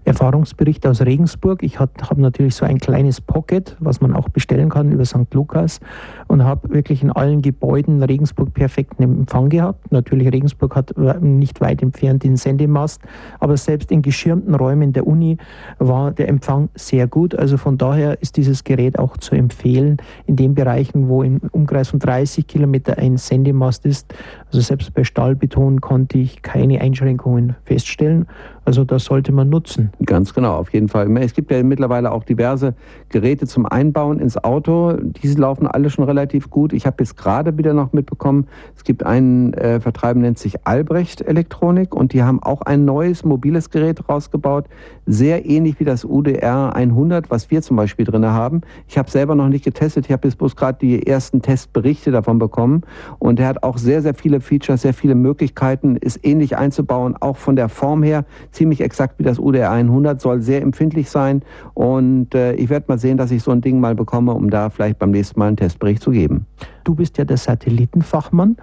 Erfahrungsbericht 0.04 0.86
aus 0.86 1.02
Regensburg. 1.02 1.64
Ich 1.64 1.80
habe 1.80 1.92
natürlich 2.18 2.56
so 2.56 2.66
ein 2.66 2.78
kleines 2.78 3.22
Pocket, 3.22 3.76
was 3.80 4.02
man 4.02 4.14
auch 4.14 4.30
bestellen 4.30 4.70
kann 4.70 4.92
über 4.92 5.04
St. 5.04 5.34
Lukas 5.34 5.80
und 6.28 6.44
habe 6.44 6.70
wirklich 6.70 7.02
in 7.02 7.12
allen 7.12 7.42
Gebäuden 7.42 8.04
Regensburg 8.04 8.54
perfekten 8.54 9.02
Empfang 9.02 9.50
gehabt. 9.50 9.92
Natürlich, 9.92 10.32
Regensburg 10.32 10.76
hat 10.76 10.96
nicht 11.22 11.60
weit 11.62 11.82
entfernt 11.82 12.24
den 12.24 12.38
Sendemast, 12.38 13.02
aber 13.40 13.58
selbst 13.58 13.92
in 13.92 14.02
geschirmten 14.02 14.54
Räumen 14.54 14.94
der 14.94 15.08
Uni 15.08 15.38
war 15.80 16.12
der 16.12 16.30
Empfang 16.30 16.70
sehr 16.76 17.08
gut. 17.08 17.34
Also 17.34 17.58
von 17.58 17.78
daher 17.78 18.22
ist 18.22 18.38
dieses 18.38 18.64
Gerät 18.64 19.00
auch 19.00 19.18
zu 19.18 19.34
empfehlen 19.34 19.98
in 20.28 20.36
den 20.36 20.54
Bereichen, 20.54 21.10
wo 21.10 21.24
im 21.24 21.42
Umkreis 21.52 21.90
von 21.90 22.00
30 22.00 22.46
Kilometer 22.46 22.98
ein 23.00 23.18
Sendemast 23.18 23.86
ist. 23.86 24.14
Also 24.56 24.68
selbst 24.68 24.94
bei 24.94 25.04
Stahlbeton 25.04 25.82
konnte 25.82 26.18
ich 26.18 26.42
keine 26.42 26.80
Einschränkungen 26.80 27.58
feststellen. 27.66 28.26
Also 28.66 28.84
das 28.84 29.06
sollte 29.06 29.32
man 29.32 29.50
nutzen. 29.50 29.92
Ganz 30.06 30.34
genau, 30.34 30.56
auf 30.56 30.74
jeden 30.74 30.88
Fall. 30.88 31.16
Es 31.18 31.34
gibt 31.34 31.52
ja 31.52 31.62
mittlerweile 31.62 32.12
auch 32.12 32.24
diverse 32.24 32.74
Geräte 33.10 33.46
zum 33.46 33.68
Einbauen 33.68 34.20
ins 34.20 34.44
Auto. 34.44 34.94
Diese 35.22 35.40
laufen 35.40 35.68
alle 35.68 35.92
schon 35.92 36.04
relativ 36.04 36.50
gut. 36.50 36.74
Ich 36.74 36.88
habe 36.88 36.96
jetzt 37.00 37.16
gerade 37.16 37.58
wieder 37.60 37.74
noch 37.76 37.94
mitbekommen, 37.94 38.48
es 38.76 38.84
gibt 38.84 39.06
einen 39.06 39.54
äh, 39.54 39.80
Vertreiber, 39.80 40.20
nennt 40.20 40.40
sich 40.40 40.66
Albrecht 40.66 41.22
Elektronik 41.22 41.94
und 41.94 42.14
die 42.14 42.24
haben 42.24 42.42
auch 42.42 42.62
ein 42.62 42.86
neues 42.86 43.24
mobiles 43.24 43.70
Gerät 43.70 44.10
rausgebaut, 44.10 44.66
sehr 45.06 45.46
ähnlich 45.46 45.80
wie 45.80 45.86
das 45.86 46.04
UDR 46.04 46.76
100, 46.76 47.30
was 47.30 47.52
wir 47.52 47.62
zum 47.62 47.78
Beispiel 47.78 48.06
drin 48.06 48.26
haben. 48.26 48.62
Ich 48.88 48.98
habe 48.98 49.12
selber 49.12 49.36
noch 49.36 49.50
nicht 49.50 49.64
getestet. 49.64 50.06
Ich 50.06 50.12
habe 50.12 50.28
jetzt 50.28 50.38
bloß 50.38 50.56
gerade 50.56 50.80
die 50.80 51.06
ersten 51.06 51.44
Testberichte 51.44 52.10
davon 52.10 52.40
bekommen 52.40 52.82
und 53.20 53.40
er 53.40 53.48
hat 53.48 53.62
auch 53.62 53.78
sehr, 53.78 54.02
sehr 54.02 54.16
viele 54.16 54.42
Features, 54.46 54.84
sehr 54.84 54.94
viele 54.94 55.16
Möglichkeiten, 55.16 55.96
ist 55.96 56.26
ähnlich 56.26 56.58
einzubauen, 56.58 57.16
auch 57.20 57.38
von 57.38 57.56
der 57.56 57.70
Form 57.70 58.04
her 58.04 58.26
ziemlich 58.52 58.82
exakt 58.82 59.20
wie 59.20 59.24
das 59.24 59.40
UDR 59.40 59.72
100, 59.72 60.22
soll 60.22 60.42
sehr 60.42 60.62
empfindlich 60.62 61.10
sein 61.10 61.42
und 61.74 62.34
äh, 62.34 62.54
ich 62.54 62.70
werde 62.70 62.86
mal 62.88 62.98
sehen, 62.98 63.18
dass 63.18 63.32
ich 63.32 63.44
so 63.44 63.52
ein 63.52 63.62
Ding 63.62 63.80
mal 63.80 63.96
bekomme, 63.96 64.34
um 64.34 64.50
da 64.50 64.70
vielleicht 64.70 65.00
beim 65.00 65.12
nächsten 65.12 65.40
Mal 65.40 65.48
einen 65.48 65.58
Testbericht 65.58 66.02
zu 66.02 66.12
geben. 66.12 66.46
Du 66.84 66.96
bist 66.96 67.18
ja 67.18 67.26
der 67.26 67.38
Satellitenfachmann. 67.38 68.58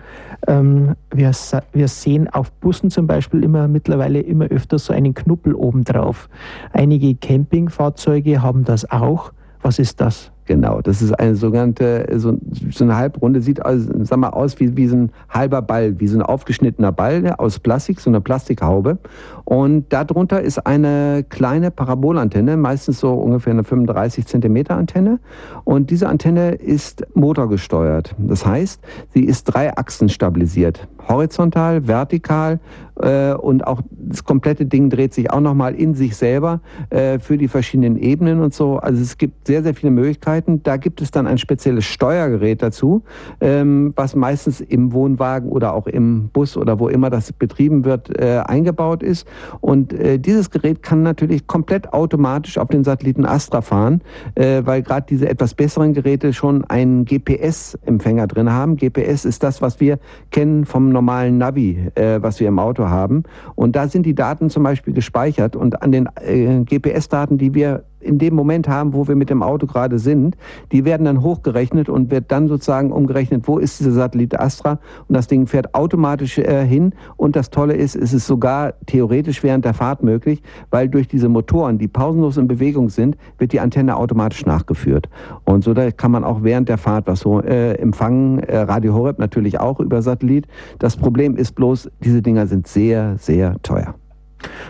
Ähm, 0.47 0.95
wir, 1.13 1.33
wir, 1.73 1.89
sehen 1.89 2.29
auf 2.29 2.53
Bussen 2.53 2.91
zum 2.91 3.07
Beispiel 3.07 3.43
immer 3.43 3.69
mittlerweile 3.69 4.21
immer 4.21 4.47
öfter 4.47 4.79
so 4.79 4.93
einen 4.93 5.15
Knuppel 5.15 5.55
obendrauf. 5.55 6.29
Einige 6.73 7.15
Campingfahrzeuge 7.17 8.43
haben 8.43 8.65
das 8.65 8.91
auch. 8.91 9.33
Was 9.61 9.79
ist 9.79 10.01
das? 10.01 10.32
Genau, 10.47 10.81
das 10.81 11.03
ist 11.03 11.13
eine 11.13 11.37
sogenannte, 11.37 12.07
so, 12.17 12.37
so 12.71 12.83
eine 12.83 12.97
Halbrunde, 12.97 13.41
sieht 13.41 13.65
also, 13.65 13.89
sag 14.03 14.19
mal, 14.19 14.31
aus 14.31 14.59
wie, 14.59 14.77
wie 14.77 14.89
so 14.89 14.97
ein 14.97 15.13
halber 15.31 15.63
Ball, 15.63 16.01
wie 16.01 16.09
so 16.09 16.19
ein 16.19 16.23
aufgeschnittener 16.23 16.91
Ball 16.91 17.35
aus 17.39 17.61
Plastik, 17.61 18.01
so 18.01 18.11
eine 18.11 18.21
Plastikhaube. 18.21 18.99
Und 19.45 19.93
darunter 19.93 20.41
ist 20.41 20.67
eine 20.67 21.25
kleine 21.29 21.71
Parabolantenne, 21.71 22.57
meistens 22.57 22.99
so 22.99 23.15
ungefähr 23.15 23.53
eine 23.53 23.63
35 23.63 24.27
Zentimeter 24.27 24.77
Antenne. 24.77 25.21
Und 25.63 25.91
diese 25.91 26.09
Antenne 26.09 26.53
ist 26.53 27.07
motorgesteuert. 27.15 28.15
Das 28.19 28.45
heißt, 28.45 28.81
sie 29.15 29.25
ist 29.25 29.45
drei 29.45 29.77
Achsen 29.77 30.09
stabilisiert. 30.09 30.89
Horizontal, 31.09 31.87
vertikal 31.87 32.59
äh, 33.01 33.35
und 33.35 33.67
auch 33.67 33.83
das 33.91 34.25
komplette 34.25 34.67
Ding 34.67 34.91
dreht 34.91 35.15
sich 35.15 35.31
auch 35.31 35.41
nochmal 35.41 35.75
in 35.75 35.95
sich 35.95 36.17
selber 36.17 36.61
äh, 36.91 37.19
für 37.19 37.39
die 37.39 37.49
verschiedenen 37.49 37.97
Ebenen 37.97 38.41
und 38.41 38.55
so. 38.55 38.79
Also 38.79 39.01
es 39.01 39.19
gibt 39.19 39.47
sehr, 39.47 39.63
sehr 39.63 39.75
viele 39.75 39.91
Möglichkeiten. 39.91 40.63
Da 40.63 40.77
gibt 40.77 41.01
es 41.01 41.11
dann 41.11 41.27
ein 41.27 41.39
spezielles 41.39 41.85
Steuergerät 41.85 42.63
dazu, 42.63 43.03
ähm, 43.41 43.93
was 43.97 44.15
meistens 44.15 44.61
im 44.61 44.93
Wohnwagen 44.93 45.51
oder 45.51 45.75
auch 45.75 45.87
im 45.87 46.29
Bus 46.33 46.57
oder 46.57 46.79
wo 46.79 46.89
immer 46.89 47.11
das 47.11 47.33
betrieben 47.33 47.85
wird, 47.85 48.17
äh, 48.19 48.43
eingebaut 48.45 49.03
ist. 49.03 49.27
Und 49.61 49.93
äh, 49.93 50.19
dieses 50.19 50.51
Gerät 50.51 50.83
kann 50.83 51.03
natürlich 51.03 51.47
komplett 51.47 51.93
automatisch 51.93 52.59
auf 52.59 52.69
den 52.69 52.85
Satelliten 52.85 53.25
Astra 53.25 53.63
fahren, 53.63 54.03
äh, 54.35 54.63
weil 54.65 54.83
gerade 54.83 55.07
diese 55.09 55.29
etwas 55.29 55.55
besseren 55.55 55.95
Geräte 55.95 56.33
schon 56.33 56.65
einen 56.65 57.05
GPS-Empfänger 57.05 58.27
drin 58.27 58.51
haben. 58.51 58.77
GPS 58.77 59.25
ist 59.25 59.43
das, 59.43 59.63
was 59.63 59.81
wir 59.81 59.99
kennen 60.31 60.65
vom 60.65 60.91
normalen 60.91 61.39
Navi, 61.39 61.91
was 61.95 62.41
wir 62.41 62.49
im 62.49 62.59
Auto 62.59 62.82
haben. 62.91 63.25
Und 63.55 63.77
da 63.77 63.89
sind 63.89 64.05
die 64.05 64.15
Daten 64.15 64.51
zum 64.51 64.63
Beispiel 64.63 64.95
gespeichert 64.95 65.57
und 65.57 65.83
an 65.83 65.93
den 65.93 66.09
äh, 66.21 66.65
GPS-Daten, 66.65 67.39
die 67.39 67.55
wir 67.55 67.85
in 68.03 68.19
dem 68.19 68.35
Moment 68.35 68.69
haben, 68.69 68.93
wo 68.93 69.09
wir 69.09 69.17
mit 69.17 69.31
dem 69.31 69.43
Auto 69.43 69.67
gerade 69.67 69.99
sind, 69.99 70.37
die 70.73 70.85
werden 70.85 71.05
dann 71.05 71.23
hochgerechnet 71.23 71.89
und 71.89 72.11
wird 72.11 72.31
dann 72.31 72.49
sozusagen 72.49 72.93
umgerechnet, 72.93 73.47
wo 73.47 73.59
ist 73.59 73.81
dieser 73.81 73.93
Satellit 73.93 74.39
Astra 74.39 74.79
und 75.09 75.17
das 75.17 75.27
Ding 75.27 75.47
fährt 75.47 75.75
automatisch 75.75 76.39
äh, 76.39 76.67
hin 76.67 76.95
und 77.17 77.37
das 77.37 77.51
Tolle 77.51 77.75
ist, 77.75 77.97
es 77.97 78.13
ist 78.13 78.27
sogar 78.27 78.75
theoretisch 78.87 79.43
während 79.43 79.65
der 79.65 79.75
Fahrt 79.75 80.03
möglich, 80.03 80.43
weil 80.71 80.89
durch 80.89 81.09
diese 81.09 81.29
Motoren, 81.29 81.79
die 81.79 81.89
pausenlos 81.89 82.37
in 82.37 82.49
Bewegung 82.49 82.91
sind, 82.91 83.17
wird 83.39 83.53
die 83.53 83.61
Antenne 83.61 83.97
automatisch 83.97 84.45
nachgeführt 84.47 85.09
und 85.45 85.65
so 85.65 85.75
da 85.75 85.91
kann 85.91 86.11
man 86.11 86.25
auch 86.25 86.43
während 86.43 86.69
der 86.69 86.79
Fahrt 86.79 87.07
was 87.07 87.21
so 87.21 87.41
äh, 87.41 87.75
empfangen, 87.75 88.41
äh, 88.41 88.59
Radio 88.59 88.95
Horeb 88.95 89.19
natürlich 89.19 89.61
auch 89.61 89.81
über 89.81 90.03
Satellit. 90.03 90.47
Das 90.79 90.97
Problem 90.97 91.37
ist 91.37 91.53
bloß, 91.53 91.91
diese 92.03 92.23
Dinger 92.23 92.47
sind 92.47 92.67
sehr, 92.67 93.17
sehr 93.19 93.57
teuer. 93.63 93.95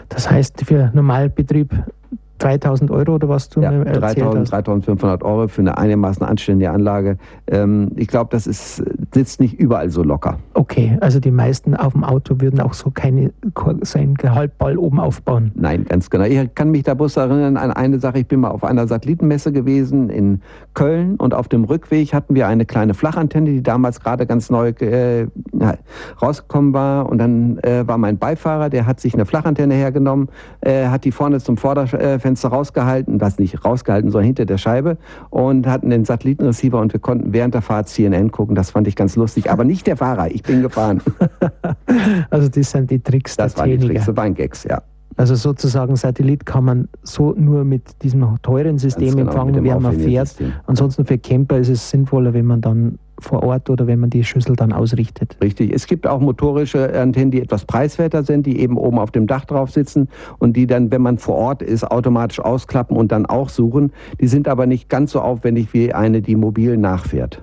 Das 0.08 0.30
heißt, 0.30 0.64
für 0.66 0.90
Normalbetrieb 0.94 1.70
3000 2.42 2.90
Euro 2.90 3.14
oder 3.14 3.28
was 3.28 3.48
du 3.48 3.60
ja, 3.60 3.70
mir 3.70 3.86
erzählt 3.86 4.18
3000, 4.18 4.40
hast? 4.40 4.50
3500 4.52 5.22
Euro 5.22 5.48
für 5.48 5.60
eine 5.60 5.78
einigermaßen 5.78 6.26
anständige 6.26 6.70
Anlage. 6.70 7.18
Ähm, 7.46 7.92
ich 7.96 8.08
glaube, 8.08 8.30
das 8.30 8.46
ist, 8.46 8.82
sitzt 9.14 9.40
nicht 9.40 9.54
überall 9.58 9.90
so 9.90 10.02
locker. 10.02 10.38
Okay, 10.54 10.98
also 11.00 11.20
die 11.20 11.30
meisten 11.30 11.74
auf 11.76 11.92
dem 11.92 12.04
Auto 12.04 12.40
würden 12.40 12.60
auch 12.60 12.74
so 12.74 12.90
keine, 12.90 13.32
sein 13.82 14.14
Gehaltball 14.14 14.76
oben 14.76 15.00
aufbauen. 15.00 15.52
Nein, 15.54 15.84
ganz 15.88 16.10
genau. 16.10 16.24
Ich 16.24 16.54
kann 16.54 16.70
mich 16.70 16.82
da 16.82 16.94
bloß 16.94 17.16
erinnern 17.16 17.56
an 17.56 17.70
eine 17.70 17.98
Sache. 18.00 18.18
Ich 18.18 18.26
bin 18.26 18.40
mal 18.40 18.50
auf 18.50 18.64
einer 18.64 18.86
Satellitenmesse 18.86 19.52
gewesen 19.52 20.10
in 20.10 20.40
Köln 20.74 21.16
und 21.16 21.34
auf 21.34 21.48
dem 21.48 21.64
Rückweg 21.64 22.12
hatten 22.12 22.34
wir 22.34 22.48
eine 22.48 22.66
kleine 22.66 22.94
Flachantenne, 22.94 23.50
die 23.50 23.62
damals 23.62 24.00
gerade 24.00 24.26
ganz 24.26 24.50
neu 24.50 24.70
äh, 24.80 25.26
rausgekommen 26.20 26.72
war. 26.72 27.08
Und 27.08 27.18
dann 27.18 27.58
äh, 27.58 27.86
war 27.86 27.98
mein 27.98 28.18
Beifahrer, 28.18 28.68
der 28.68 28.86
hat 28.86 29.00
sich 29.00 29.14
eine 29.14 29.26
Flachantenne 29.26 29.74
hergenommen, 29.74 30.28
äh, 30.60 30.86
hat 30.86 31.04
die 31.04 31.12
vorne 31.12 31.40
zum 31.40 31.56
Vorderfenster 31.56 32.31
Fenster 32.32 32.48
rausgehalten, 32.48 33.18
das 33.18 33.38
nicht 33.38 33.62
rausgehalten, 33.62 34.10
sondern 34.10 34.26
hinter 34.26 34.46
der 34.46 34.56
Scheibe 34.56 34.96
und 35.28 35.66
hatten 35.66 35.90
den 35.90 36.06
Satellitenreceiver 36.06 36.80
und 36.80 36.94
wir 36.94 37.00
konnten 37.00 37.34
während 37.34 37.52
der 37.52 37.60
Fahrt 37.60 37.88
CNN 37.88 38.32
gucken. 38.32 38.54
Das 38.54 38.70
fand 38.70 38.88
ich 38.88 38.96
ganz 38.96 39.16
lustig. 39.16 39.50
Aber 39.50 39.64
nicht 39.64 39.86
der 39.86 39.98
Fahrer, 39.98 40.30
ich 40.30 40.42
bin 40.42 40.62
gefahren. 40.62 41.02
also 42.30 42.48
das 42.48 42.70
sind 42.70 42.90
die 42.90 43.00
Tricks 43.00 43.36
das 43.36 43.54
der 43.54 43.60
waren 43.60 43.70
die 43.70 43.86
Tricks, 43.86 44.06
das 44.06 44.16
waren 44.16 44.34
Gags, 44.34 44.64
ja. 44.64 44.82
Also 45.16 45.34
sozusagen 45.34 45.94
Satellit 45.94 46.46
kann 46.46 46.64
man 46.64 46.88
so 47.02 47.34
nur 47.36 47.64
mit 47.64 48.02
diesem 48.02 48.26
teuren 48.40 48.78
System 48.78 49.14
genau, 49.14 49.30
empfangen, 49.30 49.62
während 49.62 49.82
man 49.82 50.00
fährt. 50.00 50.28
System. 50.28 50.52
Ansonsten 50.66 51.04
für 51.04 51.18
Camper 51.18 51.58
ist 51.58 51.68
es 51.68 51.90
sinnvoller, 51.90 52.32
wenn 52.32 52.46
man 52.46 52.62
dann 52.62 52.98
vor 53.22 53.42
Ort 53.42 53.70
oder 53.70 53.86
wenn 53.86 54.00
man 54.00 54.10
die 54.10 54.24
Schüssel 54.24 54.56
dann 54.56 54.72
ausrichtet. 54.72 55.36
Richtig. 55.42 55.72
Es 55.72 55.86
gibt 55.86 56.06
auch 56.06 56.20
motorische 56.20 56.92
Antennen, 56.98 57.30
die 57.30 57.40
etwas 57.40 57.64
preiswerter 57.64 58.22
sind, 58.22 58.46
die 58.46 58.60
eben 58.60 58.76
oben 58.76 58.98
auf 58.98 59.10
dem 59.10 59.26
Dach 59.26 59.44
drauf 59.44 59.70
sitzen 59.70 60.08
und 60.38 60.56
die 60.56 60.66
dann, 60.66 60.90
wenn 60.90 61.02
man 61.02 61.18
vor 61.18 61.36
Ort 61.36 61.62
ist, 61.62 61.84
automatisch 61.84 62.40
ausklappen 62.40 62.96
und 62.96 63.12
dann 63.12 63.26
auch 63.26 63.48
suchen. 63.48 63.92
Die 64.20 64.26
sind 64.26 64.48
aber 64.48 64.66
nicht 64.66 64.88
ganz 64.88 65.12
so 65.12 65.20
aufwendig 65.20 65.72
wie 65.72 65.92
eine, 65.92 66.22
die 66.22 66.36
mobil 66.36 66.76
nachfährt. 66.76 67.40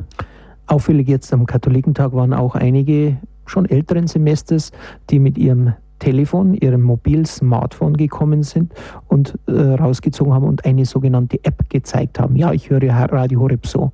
Auffällig 0.67 1.07
jetzt 1.07 1.33
am 1.33 1.45
Katholikentag 1.45 2.13
waren 2.13 2.33
auch 2.33 2.55
einige 2.55 3.17
schon 3.45 3.65
älteren 3.65 4.07
Semesters, 4.07 4.71
die 5.09 5.19
mit 5.19 5.38
ihrem 5.38 5.74
Telefon, 6.00 6.53
ihrem 6.53 6.81
Mobil-Smartphone 6.81 7.98
gekommen 7.98 8.43
sind 8.43 8.74
und 9.07 9.38
äh, 9.48 9.51
rausgezogen 9.51 10.33
haben 10.33 10.45
und 10.45 10.65
eine 10.65 10.86
sogenannte 10.86 11.43
App 11.43 11.69
gezeigt 11.69 12.19
haben. 12.19 12.36
Ja, 12.36 12.53
ich 12.53 12.69
höre 12.69 12.81
Radio 12.89 13.41
Horeb 13.41 13.67
so. 13.67 13.91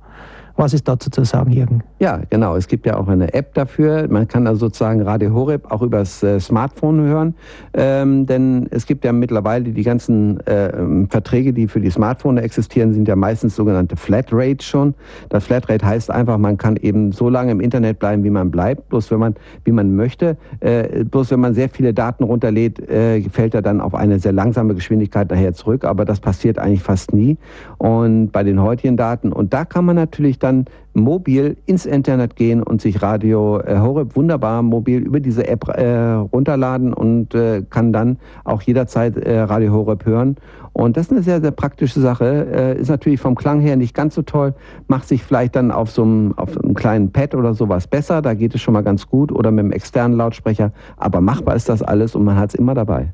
Was 0.58 0.72
ist 0.72 0.88
dazu 0.88 1.10
zu 1.10 1.22
sagen, 1.24 1.52
Jürgen? 1.52 1.82
Ja, 1.98 2.22
genau. 2.30 2.56
Es 2.56 2.66
gibt 2.66 2.86
ja 2.86 2.96
auch 2.96 3.08
eine 3.08 3.34
App 3.34 3.52
dafür. 3.52 4.06
Man 4.08 4.26
kann 4.26 4.46
also 4.46 4.66
sozusagen 4.66 5.02
Radio 5.02 5.34
Horeb 5.34 5.70
auch 5.70 5.82
übers 5.82 6.22
äh, 6.22 6.40
Smartphone 6.40 7.00
hören. 7.00 7.34
Ähm, 7.74 8.24
denn 8.24 8.66
es 8.70 8.86
gibt 8.86 9.04
ja 9.04 9.12
mittlerweile 9.12 9.64
die 9.70 9.82
ganzen 9.82 10.40
äh, 10.46 10.72
Verträge, 11.10 11.52
die 11.52 11.68
für 11.68 11.80
die 11.80 11.90
Smartphone 11.90 12.38
existieren, 12.38 12.94
sind 12.94 13.06
ja 13.06 13.16
meistens 13.16 13.54
sogenannte 13.54 13.96
Flatrate 13.96 14.64
schon. 14.64 14.94
Das 15.28 15.44
Flatrate 15.44 15.84
heißt 15.84 16.10
einfach, 16.10 16.38
man 16.38 16.56
kann 16.56 16.76
eben 16.76 17.12
so 17.12 17.28
lange 17.28 17.52
im 17.52 17.60
Internet 17.60 17.98
bleiben, 17.98 18.24
wie 18.24 18.30
man 18.30 18.50
bleibt, 18.50 18.88
bloß 18.88 19.10
wenn 19.10 19.18
man, 19.18 19.34
wie 19.64 19.72
man 19.72 19.94
möchte. 19.94 20.38
Äh, 20.60 21.04
bloß 21.04 21.32
wenn 21.32 21.40
man 21.40 21.52
sehr 21.52 21.68
viele 21.68 21.92
Daten 21.92 22.24
runterlädt, 22.24 22.78
äh, 22.88 23.20
fällt 23.28 23.54
er 23.54 23.60
dann 23.60 23.82
auf 23.82 23.94
eine 23.94 24.18
sehr 24.20 24.32
langsame 24.32 24.74
Geschwindigkeit 24.74 25.30
daher 25.30 25.52
zurück. 25.52 25.84
Aber 25.84 26.06
das 26.06 26.18
passiert 26.18 26.58
eigentlich 26.58 26.82
fast 26.82 27.12
nie. 27.12 27.36
Und 27.76 28.30
bei 28.32 28.42
den 28.42 28.62
heutigen 28.62 28.96
Daten, 28.96 29.32
und 29.32 29.52
da 29.52 29.66
kann 29.66 29.84
man 29.84 29.96
natürlich 29.96 30.38
dann 30.46 30.64
mobil 30.94 31.56
ins 31.66 31.84
Internet 31.84 32.36
gehen 32.36 32.62
und 32.62 32.80
sich 32.80 33.02
Radio 33.02 33.60
äh, 33.60 33.78
Horeb 33.78 34.16
wunderbar 34.16 34.62
mobil 34.62 35.00
über 35.00 35.20
diese 35.20 35.46
App 35.46 35.68
äh, 35.68 36.12
runterladen 36.12 36.92
und 36.92 37.34
äh, 37.34 37.62
kann 37.68 37.92
dann 37.92 38.18
auch 38.44 38.62
jederzeit 38.62 39.16
äh, 39.16 39.40
Radio 39.40 39.72
Horeb 39.72 40.06
hören. 40.06 40.36
Und 40.72 40.96
das 40.96 41.06
ist 41.06 41.12
eine 41.12 41.22
sehr, 41.22 41.40
sehr 41.40 41.52
praktische 41.52 42.00
Sache. 42.00 42.46
Äh, 42.52 42.80
ist 42.80 42.88
natürlich 42.88 43.20
vom 43.20 43.34
Klang 43.34 43.60
her 43.60 43.76
nicht 43.76 43.94
ganz 43.94 44.14
so 44.14 44.22
toll, 44.22 44.54
macht 44.88 45.08
sich 45.08 45.22
vielleicht 45.22 45.56
dann 45.56 45.70
auf 45.70 45.90
so 45.90 46.02
einem, 46.02 46.34
kleinen 46.74 47.12
Pad 47.12 47.34
oder 47.34 47.54
sowas 47.54 47.86
besser. 47.86 48.22
Da 48.22 48.34
geht 48.34 48.54
es 48.54 48.60
schon 48.60 48.74
mal 48.74 48.82
ganz 48.82 49.06
gut 49.06 49.32
oder 49.32 49.50
mit 49.50 49.64
einem 49.64 49.72
externen 49.72 50.16
Lautsprecher. 50.16 50.72
Aber 50.96 51.20
machbar 51.20 51.56
ist 51.56 51.68
das 51.68 51.82
alles 51.82 52.14
und 52.14 52.24
man 52.24 52.36
hat 52.36 52.50
es 52.50 52.54
immer 52.54 52.74
dabei. 52.74 53.12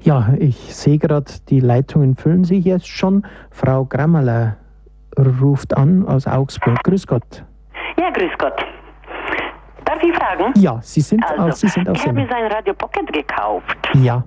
Ja, 0.00 0.34
ich 0.38 0.74
sehe 0.74 0.98
gerade, 0.98 1.32
die 1.48 1.60
Leitungen 1.60 2.16
füllen 2.16 2.44
sich 2.44 2.64
jetzt 2.64 2.88
schon. 2.88 3.24
Frau 3.50 3.84
Grammerler, 3.84 4.56
ruft 5.18 5.76
an 5.76 6.06
aus 6.06 6.26
Augsburg. 6.26 6.82
Grüß 6.84 7.06
Gott. 7.06 7.44
Ja, 7.98 8.10
grüß 8.10 8.32
Gott. 8.38 8.64
Darf 9.84 10.02
ich 10.02 10.14
fragen? 10.14 10.52
Ja, 10.56 10.78
Sie 10.82 11.00
sind, 11.00 11.24
also, 11.24 11.50
Sie 11.52 11.68
sind 11.68 11.88
auf 11.88 11.96
Ich 11.96 12.02
habe 12.06 12.14
mir 12.14 12.28
sein 12.28 12.46
Radio 12.46 12.74
Pocket 12.74 13.12
gekauft. 13.12 13.76
Ja. 13.94 14.24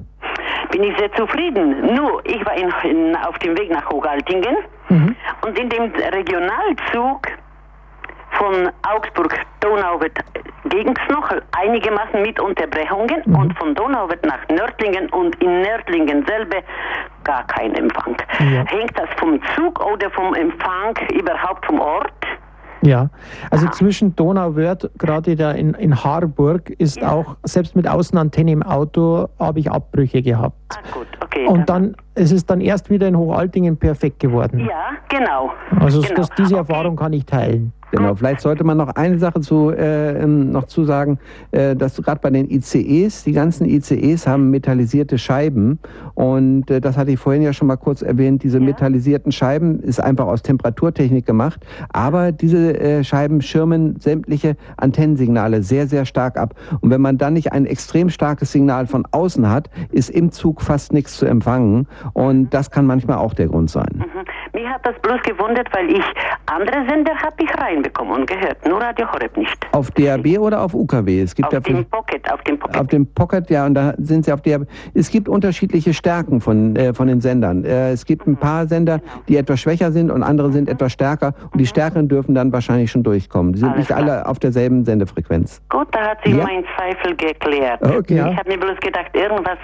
Bin 0.71 0.83
ich 0.83 0.97
sehr 0.97 1.11
zufrieden. 1.13 1.95
Nur, 1.95 2.25
ich 2.25 2.45
war 2.45 2.55
in, 2.55 2.71
in, 2.89 3.15
auf 3.17 3.37
dem 3.39 3.57
Weg 3.57 3.71
nach 3.71 3.89
Hochaltingen 3.89 4.55
mhm. 4.89 5.15
und 5.45 5.59
in 5.59 5.69
dem 5.69 5.91
Regionalzug 6.13 7.27
von 8.37 8.69
Augsburg-Donau 8.83 9.99
wird 10.01 10.17
ging 10.69 10.89
es 10.95 11.13
noch 11.13 11.29
einigermaßen 11.57 12.21
mit 12.21 12.39
Unterbrechungen 12.39 13.21
mhm. 13.25 13.35
und 13.35 13.57
von 13.57 13.75
Donau 13.75 14.09
wird 14.09 14.25
nach 14.25 14.47
Nördlingen 14.49 15.09
und 15.09 15.35
in 15.41 15.61
Nördlingen 15.61 16.25
selber 16.25 16.57
gar 17.23 17.45
kein 17.47 17.73
Empfang. 17.75 18.15
Ja. 18.39 18.65
Hängt 18.67 18.97
das 18.97 19.09
vom 19.17 19.39
Zug 19.55 19.83
oder 19.83 20.09
vom 20.11 20.33
Empfang 20.35 20.95
überhaupt 21.11 21.65
vom 21.65 21.79
Ort? 21.79 22.13
Ja, 22.81 23.09
also 23.51 23.67
ah. 23.67 23.71
zwischen 23.71 24.15
Donauwörth, 24.15 24.89
gerade 24.97 25.35
da 25.35 25.51
in, 25.51 25.73
in 25.73 26.01
Harburg, 26.01 26.69
ist 26.69 27.01
ja. 27.01 27.11
auch, 27.11 27.35
selbst 27.43 27.75
mit 27.75 27.87
Außenantenne 27.87 28.51
im 28.51 28.63
Auto, 28.63 29.27
habe 29.37 29.59
ich 29.59 29.69
Abbrüche 29.69 30.21
gehabt. 30.21 30.55
Ah, 30.69 30.79
gut, 30.93 31.07
okay. 31.21 31.45
Und 31.45 31.69
dann, 31.69 31.95
es 32.15 32.31
ist 32.31 32.49
dann 32.49 32.61
erst 32.61 32.89
wieder 32.89 33.07
in 33.07 33.17
Hochaltingen 33.17 33.77
perfekt 33.77 34.19
geworden. 34.19 34.59
Ja, 34.59 34.91
genau. 35.09 35.51
Also 35.77 36.01
genau. 36.01 36.15
Das, 36.15 36.29
diese 36.37 36.55
Erfahrung 36.55 36.93
okay. 36.93 37.03
kann 37.03 37.13
ich 37.13 37.25
teilen. 37.25 37.73
Genau, 37.91 38.15
vielleicht 38.15 38.41
sollte 38.41 38.63
man 38.63 38.77
noch 38.77 38.89
eine 38.89 39.17
Sache 39.17 39.41
zu, 39.41 39.71
äh, 39.71 40.25
noch 40.25 40.65
zusagen, 40.65 41.19
äh, 41.51 41.75
dass 41.75 41.95
gerade 41.97 42.19
bei 42.21 42.29
den 42.29 42.49
ICEs, 42.49 43.23
die 43.23 43.31
ganzen 43.31 43.67
ICEs 43.67 44.27
haben 44.27 44.51
metallisierte 44.51 45.17
Scheiben 45.17 45.79
und 46.13 46.69
äh, 46.69 46.81
das 46.81 46.97
hatte 46.97 47.11
ich 47.11 47.19
vorhin 47.19 47.41
ja 47.41 47.51
schon 47.51 47.67
mal 47.67 47.77
kurz 47.77 48.01
erwähnt, 48.01 48.43
diese 48.43 48.59
ja. 48.59 48.65
metallisierten 48.65 49.31
Scheiben 49.31 49.79
ist 49.79 49.99
einfach 49.99 50.27
aus 50.27 50.43
Temperaturtechnik 50.43 51.25
gemacht, 51.25 51.65
aber 51.91 52.31
diese 52.31 52.79
äh, 52.79 53.03
Scheiben 53.03 53.41
schirmen 53.41 53.99
sämtliche 53.99 54.55
Antennensignale 54.77 55.63
sehr, 55.63 55.87
sehr 55.87 56.05
stark 56.05 56.37
ab 56.37 56.53
und 56.81 56.91
wenn 56.91 57.01
man 57.01 57.17
dann 57.17 57.33
nicht 57.33 57.51
ein 57.51 57.65
extrem 57.65 58.09
starkes 58.09 58.51
Signal 58.51 58.85
von 58.85 59.07
außen 59.11 59.49
hat, 59.49 59.69
ist 59.91 60.09
im 60.09 60.31
Zug 60.31 60.61
fast 60.61 60.93
nichts 60.93 61.17
zu 61.17 61.25
empfangen 61.25 61.87
und 62.13 62.53
das 62.53 62.69
kann 62.69 62.85
manchmal 62.85 63.17
auch 63.17 63.33
der 63.33 63.47
Grund 63.47 63.69
sein. 63.69 63.89
Mhm. 63.95 64.19
Mich 64.53 64.67
hat 64.67 64.85
das 64.85 64.95
bloß 65.01 65.21
gewundert, 65.23 65.67
weil 65.73 65.89
ich 65.91 66.03
andere 66.47 66.85
Sender 66.87 67.15
habe 67.15 67.35
ich 67.39 67.49
reinbekommen 67.79 68.13
und 68.13 68.29
gehört, 68.29 68.65
nur 68.67 68.81
Radio 68.81 69.11
Horeb 69.11 69.35
nicht. 69.37 69.67
Auf 69.71 69.91
DAB 69.91 70.37
oder 70.39 70.61
auf 70.61 70.73
UKW? 70.73 71.21
Es 71.21 71.35
gibt 71.35 71.47
auf 71.47 71.53
ja 71.53 71.59
dem 71.59 71.85
Pocket, 71.85 72.31
auf 72.31 72.41
dem 72.43 72.59
Pocket. 72.59 72.77
Auf 72.77 72.87
dem 72.87 73.07
Pocket, 73.13 73.49
ja, 73.49 73.65
und 73.65 73.73
da 73.73 73.93
sind 73.97 74.25
sie 74.25 74.33
auf 74.33 74.41
DAB. 74.41 74.67
Es 74.93 75.09
gibt 75.09 75.29
unterschiedliche 75.29 75.93
Stärken 75.93 76.41
von, 76.41 76.75
äh, 76.75 76.93
von 76.93 77.07
den 77.07 77.21
Sendern. 77.21 77.63
Äh, 77.63 77.91
es 77.91 78.05
gibt 78.05 78.27
ein 78.27 78.31
mhm. 78.31 78.37
paar 78.37 78.67
Sender, 78.67 78.99
genau. 78.99 79.11
die 79.27 79.37
etwas 79.37 79.59
schwächer 79.61 79.91
sind 79.91 80.11
und 80.11 80.23
andere 80.23 80.51
sind 80.51 80.67
mhm. 80.67 80.73
etwas 80.73 80.93
stärker. 80.93 81.33
Und 81.51 81.55
die 81.55 81.63
mhm. 81.63 81.67
Stärkeren 81.67 82.07
dürfen 82.07 82.35
dann 82.35 82.51
wahrscheinlich 82.51 82.91
schon 82.91 83.03
durchkommen. 83.03 83.53
Die 83.53 83.59
sind 83.59 83.69
Alles 83.69 83.79
nicht 83.79 83.87
klar. 83.87 83.99
alle 83.99 84.25
auf 84.25 84.39
derselben 84.39 84.85
Sendefrequenz. 84.85 85.61
Gut, 85.69 85.87
da 85.91 86.11
hat 86.11 86.23
sich 86.23 86.35
ja? 86.35 86.43
mein 86.43 86.63
Zweifel 86.75 87.15
geklärt. 87.15 87.81
Okay. 87.81 88.15
Ich 88.31 88.37
habe 88.37 88.49
mir 88.49 88.59
bloß 88.59 88.77
gedacht, 88.79 89.15
irgendwas, 89.15 89.57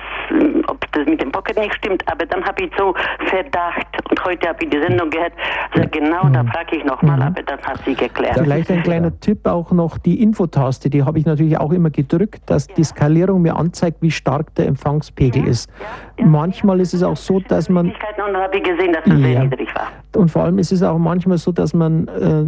ob 0.67 0.91
das 0.91 1.05
mit 1.05 1.21
dem 1.21 1.31
Pocket 1.31 1.57
nicht 1.57 1.75
stimmt, 1.75 2.03
aber 2.11 2.25
dann 2.25 2.43
habe 2.45 2.63
ich 2.63 2.71
so 2.77 2.93
Verdacht 3.27 3.87
und 4.09 4.25
heute 4.25 4.49
habe 4.49 4.63
ich 4.63 4.69
die 4.69 4.81
Sendung 4.81 5.09
gehört. 5.09 5.33
Also 5.71 5.87
genau, 5.91 6.25
mhm. 6.25 6.33
da 6.33 6.43
frage 6.43 6.77
ich 6.77 6.85
nochmal, 6.85 7.17
mhm. 7.17 7.23
aber 7.23 7.43
das 7.43 7.61
hat 7.63 7.79
sie 7.85 7.93
geklärt. 7.93 8.04
Vielleicht 8.13 8.71
ein 8.71 8.83
kleiner 8.83 9.19
Tipp 9.19 9.45
auch 9.47 9.71
noch, 9.71 9.97
die 9.97 10.21
Infotaste, 10.21 10.89
die 10.89 11.03
habe 11.03 11.19
ich 11.19 11.25
natürlich 11.25 11.57
auch 11.57 11.71
immer 11.71 11.89
gedrückt, 11.89 12.43
dass 12.45 12.67
ja. 12.67 12.75
die 12.75 12.83
Skalierung 12.83 13.41
mir 13.41 13.55
anzeigt, 13.55 14.01
wie 14.01 14.11
stark 14.11 14.53
der 14.55 14.67
Empfangspegel 14.67 15.43
ja. 15.43 15.49
ist. 15.49 15.69
Ja. 16.17 16.25
Manchmal 16.25 16.79
ist 16.79 16.93
es 16.93 17.03
auch 17.03 17.17
so, 17.17 17.39
dass 17.39 17.69
man... 17.69 17.87
Und 17.87 18.37
habe 18.37 18.57
ich 18.57 18.63
gesehen, 18.63 18.93
dass 18.93 19.05
es 19.05 19.21
sehr 19.21 19.43
niedrig 19.43 19.73
war. 19.75 19.87
Und 20.15 20.29
vor 20.29 20.43
allem 20.43 20.57
ist 20.59 20.71
es 20.71 20.83
auch 20.83 20.97
manchmal 20.97 21.37
so, 21.37 21.51
dass 21.51 21.73
man... 21.73 22.07
Äh, 22.07 22.45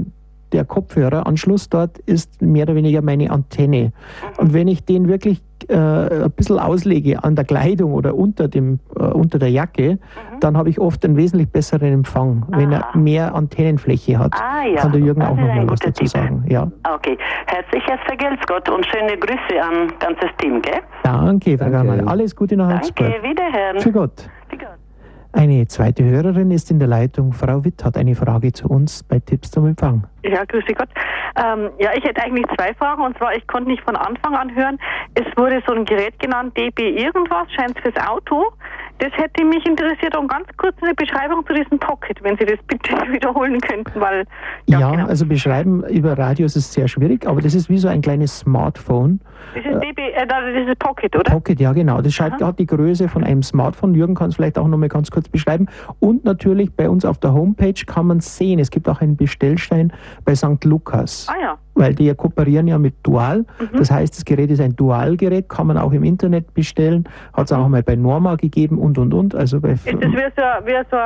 der 0.54 0.66
Kopfhöreranschluss 0.66 1.70
dort 1.70 1.98
ist 2.00 2.42
mehr 2.42 2.64
oder 2.64 2.76
weniger 2.76 3.02
meine 3.02 3.32
Antenne. 3.32 3.92
Und 4.38 4.54
wenn 4.54 4.68
ich 4.68 4.86
den 4.86 5.08
wirklich 5.08 5.42
äh, 5.70 5.76
ein 5.76 6.32
bisschen 6.32 6.60
auslege 6.60 7.24
an 7.24 7.36
der 7.36 7.46
Kleidung 7.46 7.94
oder 7.94 8.16
unter, 8.16 8.48
dem, 8.48 8.80
äh, 8.96 9.04
unter 9.04 9.40
der 9.40 9.50
Jacke, 9.50 9.94
mhm. 9.94 10.40
dann 10.40 10.58
habe 10.58 10.70
ich 10.70 10.80
oft 10.80 11.04
einen 11.04 11.18
wesentlich 11.18 11.50
besseren 11.50 11.92
Empfang, 11.92 12.46
Aha. 12.50 12.60
wenn 12.60 12.72
er 12.72 12.90
mehr 12.96 13.36
Antennenfläche 13.36 14.18
hat. 14.20 14.34
Ah, 14.34 14.66
ja. 14.66 14.82
Kann 14.82 14.92
der 14.92 15.02
Jürgen 15.02 15.22
auch 15.22 15.36
noch 15.36 15.48
mal 15.48 15.70
was 15.70 15.80
dazu 15.80 16.04
Tipp. 16.04 16.10
sagen. 16.10 16.46
Ja. 16.48 16.72
Okay. 16.94 17.18
Herzliches 17.48 18.00
Vergelt's 18.06 18.46
Gott 18.48 18.70
und 18.70 18.86
schöne 18.86 19.18
Grüße 19.18 19.62
an 19.62 19.92
ganzes 20.00 20.30
Team, 20.38 20.62
gell? 20.62 20.80
Danke, 21.04 21.58
Frau 21.58 21.70
Danke. 21.70 22.08
Alles 22.08 22.36
Gute 22.36 22.56
nach 22.56 22.78
Augsburg. 22.78 23.12
Danke, 23.12 23.30
wiederhören. 23.30 23.80
Für 23.80 23.92
Gott. 23.92 24.30
Für 24.50 24.58
Gott. 24.58 24.68
Eine 25.34 25.68
zweite 25.68 26.04
Hörerin 26.04 26.52
ist 26.52 26.72
in 26.72 26.80
der 26.80 26.88
Leitung. 26.88 27.34
Frau 27.34 27.64
Witt 27.64 27.84
hat 27.84 27.98
eine 27.98 28.16
Frage 28.16 28.54
zu 28.54 28.68
uns 28.70 29.04
bei 29.04 29.20
Tipps 29.20 29.52
zum 29.52 29.68
Empfang. 29.68 30.08
Ja, 30.28 30.44
grüße 30.46 30.74
Gott. 30.74 30.90
Ähm, 31.38 31.70
ja, 31.80 31.92
ich 31.96 32.04
hätte 32.04 32.22
eigentlich 32.22 32.46
zwei 32.58 32.74
Fragen. 32.74 33.04
Und 33.04 33.18
zwar, 33.18 33.36
ich 33.36 33.46
konnte 33.48 33.70
nicht 33.70 33.84
von 33.84 33.96
Anfang 33.96 34.36
an 34.36 34.54
hören. 34.56 34.78
Es 35.14 35.26
wurde 35.38 35.62
so 35.68 35.74
ein 35.74 35.86
Gerät 35.86 36.18
genannt, 36.20 36.58
DB 36.58 36.90
irgendwas, 36.90 37.48
scheint 37.54 37.80
fürs 37.80 37.96
Auto. 38.08 38.52
Das 39.00 39.12
hätte 39.14 39.46
mich 39.46 39.64
interessiert 39.66 40.18
und 40.18 40.28
ganz 40.28 40.48
kurz 40.58 40.76
eine 40.82 40.96
Beschreibung 40.96 41.46
zu 41.46 41.54
diesem 41.54 41.78
Pocket, 41.78 42.18
wenn 42.24 42.36
Sie 42.38 42.46
das 42.46 42.58
bitte 42.66 42.92
wiederholen 43.12 43.62
könnten, 43.62 44.00
weil 44.00 44.26
ja, 44.66 44.80
ja 44.80 44.92
genau. 44.92 45.06
also 45.06 45.26
beschreiben 45.28 45.84
über 45.84 46.18
Radios 46.18 46.56
ist 46.56 46.74
sehr 46.74 46.88
schwierig, 46.88 47.28
aber 47.28 47.42
das 47.42 47.54
ist 47.54 47.70
wie 47.70 47.78
so 47.78 47.88
ein 47.88 48.02
kleines 48.02 48.40
Smartphone. 48.40 49.20
Das 49.54 49.64
ist, 49.66 49.84
DB, 49.84 50.02
äh, 50.12 50.26
das 50.28 50.68
ist 50.68 50.80
Pocket, 50.80 51.16
oder? 51.16 51.32
Pocket, 51.32 51.60
ja 51.60 51.74
genau. 51.74 52.02
Das 52.02 52.20
hat, 52.20 52.42
hat 52.42 52.60
die 52.60 52.66
Größe 52.66 53.08
von 53.08 53.24
einem 53.24 53.44
Smartphone. 53.44 53.94
Jürgen 53.94 54.16
kann 54.16 54.30
es 54.30 54.36
vielleicht 54.36 54.58
auch 54.58 54.68
noch 54.68 54.78
mal 54.78 54.90
ganz 54.90 55.12
kurz 55.12 55.30
beschreiben. 55.30 55.68
Und 56.00 56.26
natürlich 56.26 56.74
bei 56.76 56.90
uns 56.90 57.06
auf 57.06 57.20
der 57.20 57.34
Homepage 57.34 57.86
kann 57.86 58.08
man 58.08 58.20
sehen, 58.20 58.60
es 58.60 58.72
gibt 58.72 58.90
auch 58.90 59.02
einen 59.02 59.16
Bestellstein 59.16 59.94
bei 60.26 60.36
St. 60.36 60.64
Lukas. 60.64 61.28
Ah 61.30 61.40
ja 61.40 61.58
weil 61.78 61.94
die 61.94 62.06
ja 62.06 62.14
kooperieren 62.14 62.68
ja 62.68 62.78
mit 62.78 62.96
Dual. 63.04 63.46
Mhm. 63.60 63.78
Das 63.78 63.92
heißt, 63.92 64.16
das 64.16 64.26
Gerät 64.26 64.50
ist 64.50 64.60
ein 64.60 64.76
Dual-Gerät, 64.76 65.48
kann 65.48 65.68
man 65.68 65.78
auch 65.78 65.92
im 65.92 66.04
Internet 66.04 66.54
bestellen. 66.54 67.08
Hat 67.34 67.46
es 67.46 67.52
auch 67.52 67.68
mal 67.68 67.84
bei 67.84 67.96
Norma 67.96 68.36
gegeben 68.36 68.80
und 68.80 68.98
und 68.98 69.14
und. 69.14 69.36
Also 69.36 69.62
bei 69.62 69.70
das 69.70 69.84
wie 69.84 69.94
so, 69.96 70.44
wie 70.66 70.84
so 70.90 70.98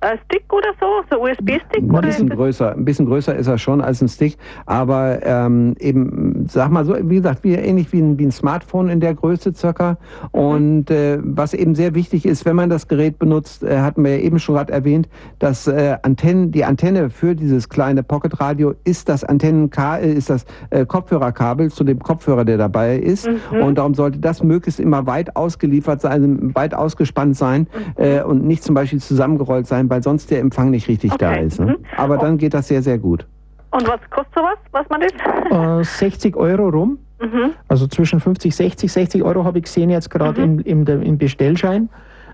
ein 0.00 0.10
ein 0.10 0.18
Stick 0.24 0.52
oder 0.52 0.68
so, 0.80 0.86
so 1.10 1.22
USB-Stick? 1.22 1.82
Ein 1.82 2.00
bisschen 2.00 2.28
größer, 2.28 2.72
ein 2.72 2.84
bisschen 2.84 3.06
größer 3.06 3.34
ist 3.36 3.46
er 3.46 3.58
schon 3.58 3.80
als 3.80 4.00
ein 4.00 4.08
Stick, 4.08 4.36
aber 4.66 5.24
ähm, 5.24 5.74
eben, 5.78 6.46
sag 6.48 6.70
mal 6.70 6.84
so, 6.84 6.96
wie 7.02 7.16
gesagt, 7.16 7.44
wie, 7.44 7.54
ähnlich 7.54 7.92
wie 7.92 8.00
ein, 8.00 8.18
wie 8.18 8.26
ein 8.26 8.32
Smartphone 8.32 8.88
in 8.88 9.00
der 9.00 9.14
Größe 9.14 9.54
circa. 9.54 9.98
Und 10.32 10.90
äh, 10.90 11.18
was 11.22 11.54
eben 11.54 11.74
sehr 11.74 11.94
wichtig 11.94 12.26
ist, 12.26 12.44
wenn 12.44 12.56
man 12.56 12.70
das 12.70 12.88
Gerät 12.88 13.18
benutzt, 13.18 13.62
äh, 13.62 13.80
hatten 13.80 14.04
wir 14.04 14.16
ja 14.16 14.22
eben 14.22 14.38
schon 14.38 14.56
gerade 14.56 14.72
erwähnt, 14.72 15.08
dass 15.38 15.66
äh, 15.66 15.96
Antennen, 16.02 16.50
die 16.50 16.64
Antenne 16.64 17.10
für 17.10 17.34
dieses 17.34 17.68
kleine 17.68 18.02
Pocket 18.02 18.40
Radio 18.40 18.74
ist 18.84 19.08
das 19.08 19.24
Antennenkabel, 19.24 20.08
äh, 20.08 20.12
ist 20.12 20.30
das 20.30 20.44
äh, 20.70 20.86
Kopfhörerkabel 20.86 21.70
zu 21.70 21.84
dem 21.84 22.00
Kopfhörer, 22.00 22.44
der 22.44 22.58
dabei 22.58 22.96
ist. 22.96 23.28
Mhm. 23.28 23.62
Und 23.62 23.78
darum 23.78 23.94
sollte 23.94 24.18
das 24.18 24.42
möglichst 24.42 24.80
immer 24.80 25.06
weit 25.06 25.36
ausgeliefert 25.36 26.00
sein, 26.00 26.54
weit 26.54 26.74
ausgespannt 26.74 27.36
sein 27.36 27.66
mhm. 27.96 28.02
äh, 28.02 28.22
und 28.22 28.44
nicht 28.44 28.62
zum 28.62 28.74
Beispiel 28.74 29.00
zusammengerollt 29.00 29.66
sein 29.66 29.89
weil 29.90 30.02
sonst 30.02 30.30
der 30.30 30.40
Empfang 30.40 30.70
nicht 30.70 30.88
richtig 30.88 31.12
okay. 31.12 31.18
da 31.18 31.34
ist. 31.34 31.60
Ne? 31.60 31.66
Mhm. 31.66 31.84
Aber 31.96 32.16
dann 32.16 32.38
geht 32.38 32.54
das 32.54 32.68
sehr, 32.68 32.82
sehr 32.82 32.98
gut. 32.98 33.26
Und 33.72 33.86
was 33.86 34.00
kostet 34.10 34.34
sowas, 34.34 34.58
was 34.72 34.88
man 34.88 35.00
das? 35.00 35.80
Äh, 35.80 35.84
60 35.84 36.36
Euro 36.36 36.68
rum. 36.68 36.98
Mhm. 37.20 37.52
Also 37.68 37.86
zwischen 37.86 38.18
50, 38.18 38.54
60, 38.54 38.90
60 38.90 39.22
Euro 39.22 39.44
habe 39.44 39.58
ich 39.58 39.64
gesehen 39.64 39.90
jetzt 39.90 40.10
gerade 40.10 40.40
mhm. 40.46 40.60
im, 40.60 40.86
im, 40.86 41.02
im, 41.02 41.18
Bestellschein. 41.18 41.88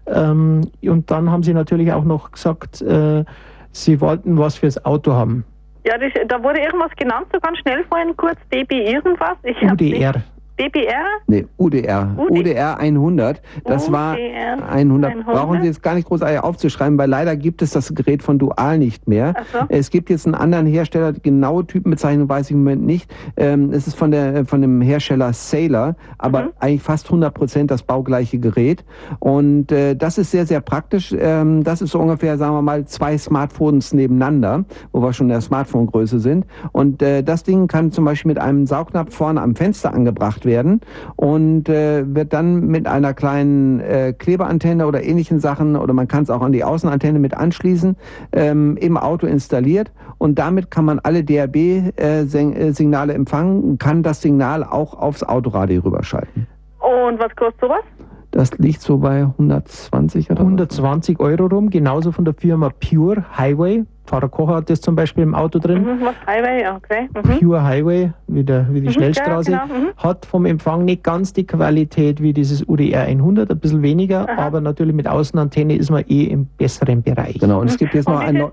Ähm, 0.06 0.62
und 0.82 1.10
dann 1.10 1.30
haben 1.30 1.42
sie 1.42 1.52
natürlich 1.52 1.92
auch 1.92 2.04
noch 2.04 2.30
gesagt, 2.30 2.80
äh, 2.82 3.24
sie 3.72 4.00
wollten 4.00 4.38
was 4.38 4.56
fürs 4.56 4.84
Auto 4.84 5.12
haben. 5.12 5.44
Ja, 5.84 5.98
das, 5.98 6.12
da 6.28 6.42
wurde 6.42 6.60
irgendwas 6.60 6.90
genannt, 6.96 7.26
so 7.32 7.40
ganz 7.40 7.58
schnell 7.58 7.84
vorhin 7.84 8.16
kurz, 8.16 8.38
DB 8.52 8.90
irgendwas. 8.92 9.36
Ich 9.42 9.60
UDR. 9.62 10.14
BPR? 10.56 11.04
Nee, 11.26 11.46
UDR. 11.58 12.16
UD 12.16 12.30
UDR 12.30 12.78
100. 12.78 13.42
Das 13.64 13.92
war 13.92 14.14
100. 14.14 15.12
100. 15.12 15.26
Brauchen 15.26 15.60
Sie 15.60 15.66
jetzt 15.66 15.82
gar 15.82 15.94
nicht 15.94 16.08
großartig 16.08 16.40
aufzuschreiben, 16.40 16.96
weil 16.96 17.10
leider 17.10 17.36
gibt 17.36 17.60
es 17.60 17.70
das 17.70 17.94
Gerät 17.94 18.22
von 18.22 18.38
Dual 18.38 18.78
nicht 18.78 19.06
mehr. 19.06 19.34
So. 19.52 19.58
Es 19.68 19.90
gibt 19.90 20.08
jetzt 20.08 20.26
einen 20.26 20.34
anderen 20.34 20.66
Hersteller, 20.66 21.12
die 21.12 21.20
genaue 21.22 21.66
Typenbezeichnung 21.66 22.28
weiß 22.28 22.46
ich 22.46 22.52
im 22.52 22.58
Moment 22.58 22.86
nicht. 22.86 23.12
Ähm, 23.36 23.72
es 23.72 23.86
ist 23.86 23.96
von, 23.96 24.10
der, 24.10 24.46
von 24.46 24.62
dem 24.62 24.80
Hersteller 24.80 25.32
Sailor, 25.32 25.96
aber 26.18 26.44
mhm. 26.44 26.50
eigentlich 26.58 26.82
fast 26.82 27.06
100 27.06 27.34
Prozent 27.34 27.70
das 27.70 27.82
baugleiche 27.82 28.38
Gerät. 28.38 28.84
Und 29.18 29.72
äh, 29.72 29.94
das 29.94 30.16
ist 30.16 30.30
sehr, 30.30 30.46
sehr 30.46 30.60
praktisch. 30.60 31.14
Ähm, 31.18 31.64
das 31.64 31.82
ist 31.82 31.90
so 31.90 32.00
ungefähr, 32.00 32.38
sagen 32.38 32.54
wir 32.54 32.62
mal, 32.62 32.86
zwei 32.86 33.18
Smartphones 33.18 33.92
nebeneinander, 33.92 34.64
wo 34.92 35.02
wir 35.02 35.12
schon 35.12 35.26
in 35.26 35.32
der 35.32 35.42
Smartphone-Größe 35.42 36.18
sind. 36.18 36.46
Und 36.72 37.02
äh, 37.02 37.22
das 37.22 37.42
Ding 37.42 37.66
kann 37.66 37.92
zum 37.92 38.06
Beispiel 38.06 38.30
mit 38.30 38.38
einem 38.38 38.66
Saugnapf 38.66 39.14
vorne 39.14 39.42
am 39.42 39.54
Fenster 39.54 39.92
angebracht 39.92 40.45
werden 40.46 40.80
und 41.16 41.68
äh, 41.68 42.04
wird 42.06 42.32
dann 42.32 42.66
mit 42.66 42.86
einer 42.86 43.12
kleinen 43.12 43.80
äh, 43.80 44.14
Klebeantenne 44.16 44.86
oder 44.86 45.02
ähnlichen 45.02 45.40
Sachen 45.40 45.76
oder 45.76 45.92
man 45.92 46.08
kann 46.08 46.22
es 46.22 46.30
auch 46.30 46.40
an 46.40 46.52
die 46.52 46.64
Außenantenne 46.64 47.18
mit 47.18 47.34
anschließen, 47.34 47.96
ähm, 48.32 48.76
im 48.78 48.96
Auto 48.96 49.26
installiert 49.26 49.92
und 50.18 50.38
damit 50.38 50.70
kann 50.70 50.84
man 50.84 50.98
alle 51.00 51.24
DRB-Signale 51.24 53.12
äh, 53.12 53.14
äh 53.14 53.16
empfangen, 53.16 53.78
kann 53.78 54.02
das 54.02 54.22
Signal 54.22 54.64
auch 54.64 54.94
aufs 54.94 55.22
Autoradio 55.22 55.82
rüberschalten. 55.82 56.46
Und 56.78 57.18
was 57.18 57.34
kostet 57.36 57.60
sowas? 57.60 57.82
Das 58.30 58.58
liegt 58.58 58.82
so 58.82 58.98
bei 58.98 59.22
120 59.22 60.30
oder 60.30 60.40
120 60.40 61.20
Euro 61.20 61.46
rum, 61.46 61.70
genauso 61.70 62.12
von 62.12 62.24
der 62.24 62.34
Firma 62.34 62.70
Pure 62.80 63.24
Highway. 63.36 63.84
Pfarrer 64.06 64.28
Kocher 64.28 64.56
hat 64.56 64.70
das 64.70 64.80
zum 64.80 64.94
Beispiel 64.94 65.22
im 65.22 65.34
Auto 65.34 65.58
drin. 65.58 65.82
Mhm, 65.82 66.00
was 66.02 66.14
Highway, 66.26 66.66
okay. 66.68 67.08
Mhm. 67.14 67.40
Pure 67.40 67.62
Highway, 67.62 68.12
wie, 68.28 68.44
der, 68.44 68.66
wie 68.70 68.80
die 68.80 68.88
mhm, 68.88 68.92
Schnellstraße. 68.92 69.52
Ja, 69.52 69.66
genau. 69.66 69.80
mhm. 69.80 69.88
Hat 69.96 70.26
vom 70.26 70.46
Empfang 70.46 70.84
nicht 70.84 71.02
ganz 71.02 71.32
die 71.32 71.46
Qualität 71.46 72.22
wie 72.22 72.32
dieses 72.32 72.66
UDR 72.66 73.02
100, 73.02 73.50
ein 73.50 73.58
bisschen 73.58 73.82
weniger, 73.82 74.28
Aha. 74.28 74.46
aber 74.46 74.60
natürlich 74.60 74.94
mit 74.94 75.08
Außenantenne 75.08 75.76
ist 75.76 75.90
man 75.90 76.04
eh 76.08 76.24
im 76.24 76.46
besseren 76.46 77.02
Bereich. 77.02 77.38
Genau, 77.38 77.60
und 77.60 77.68
es 77.68 77.76
gibt 77.76 77.94
jetzt 77.94 78.08
noch 78.08 78.20
ein. 78.20 78.36
Was 78.36 78.52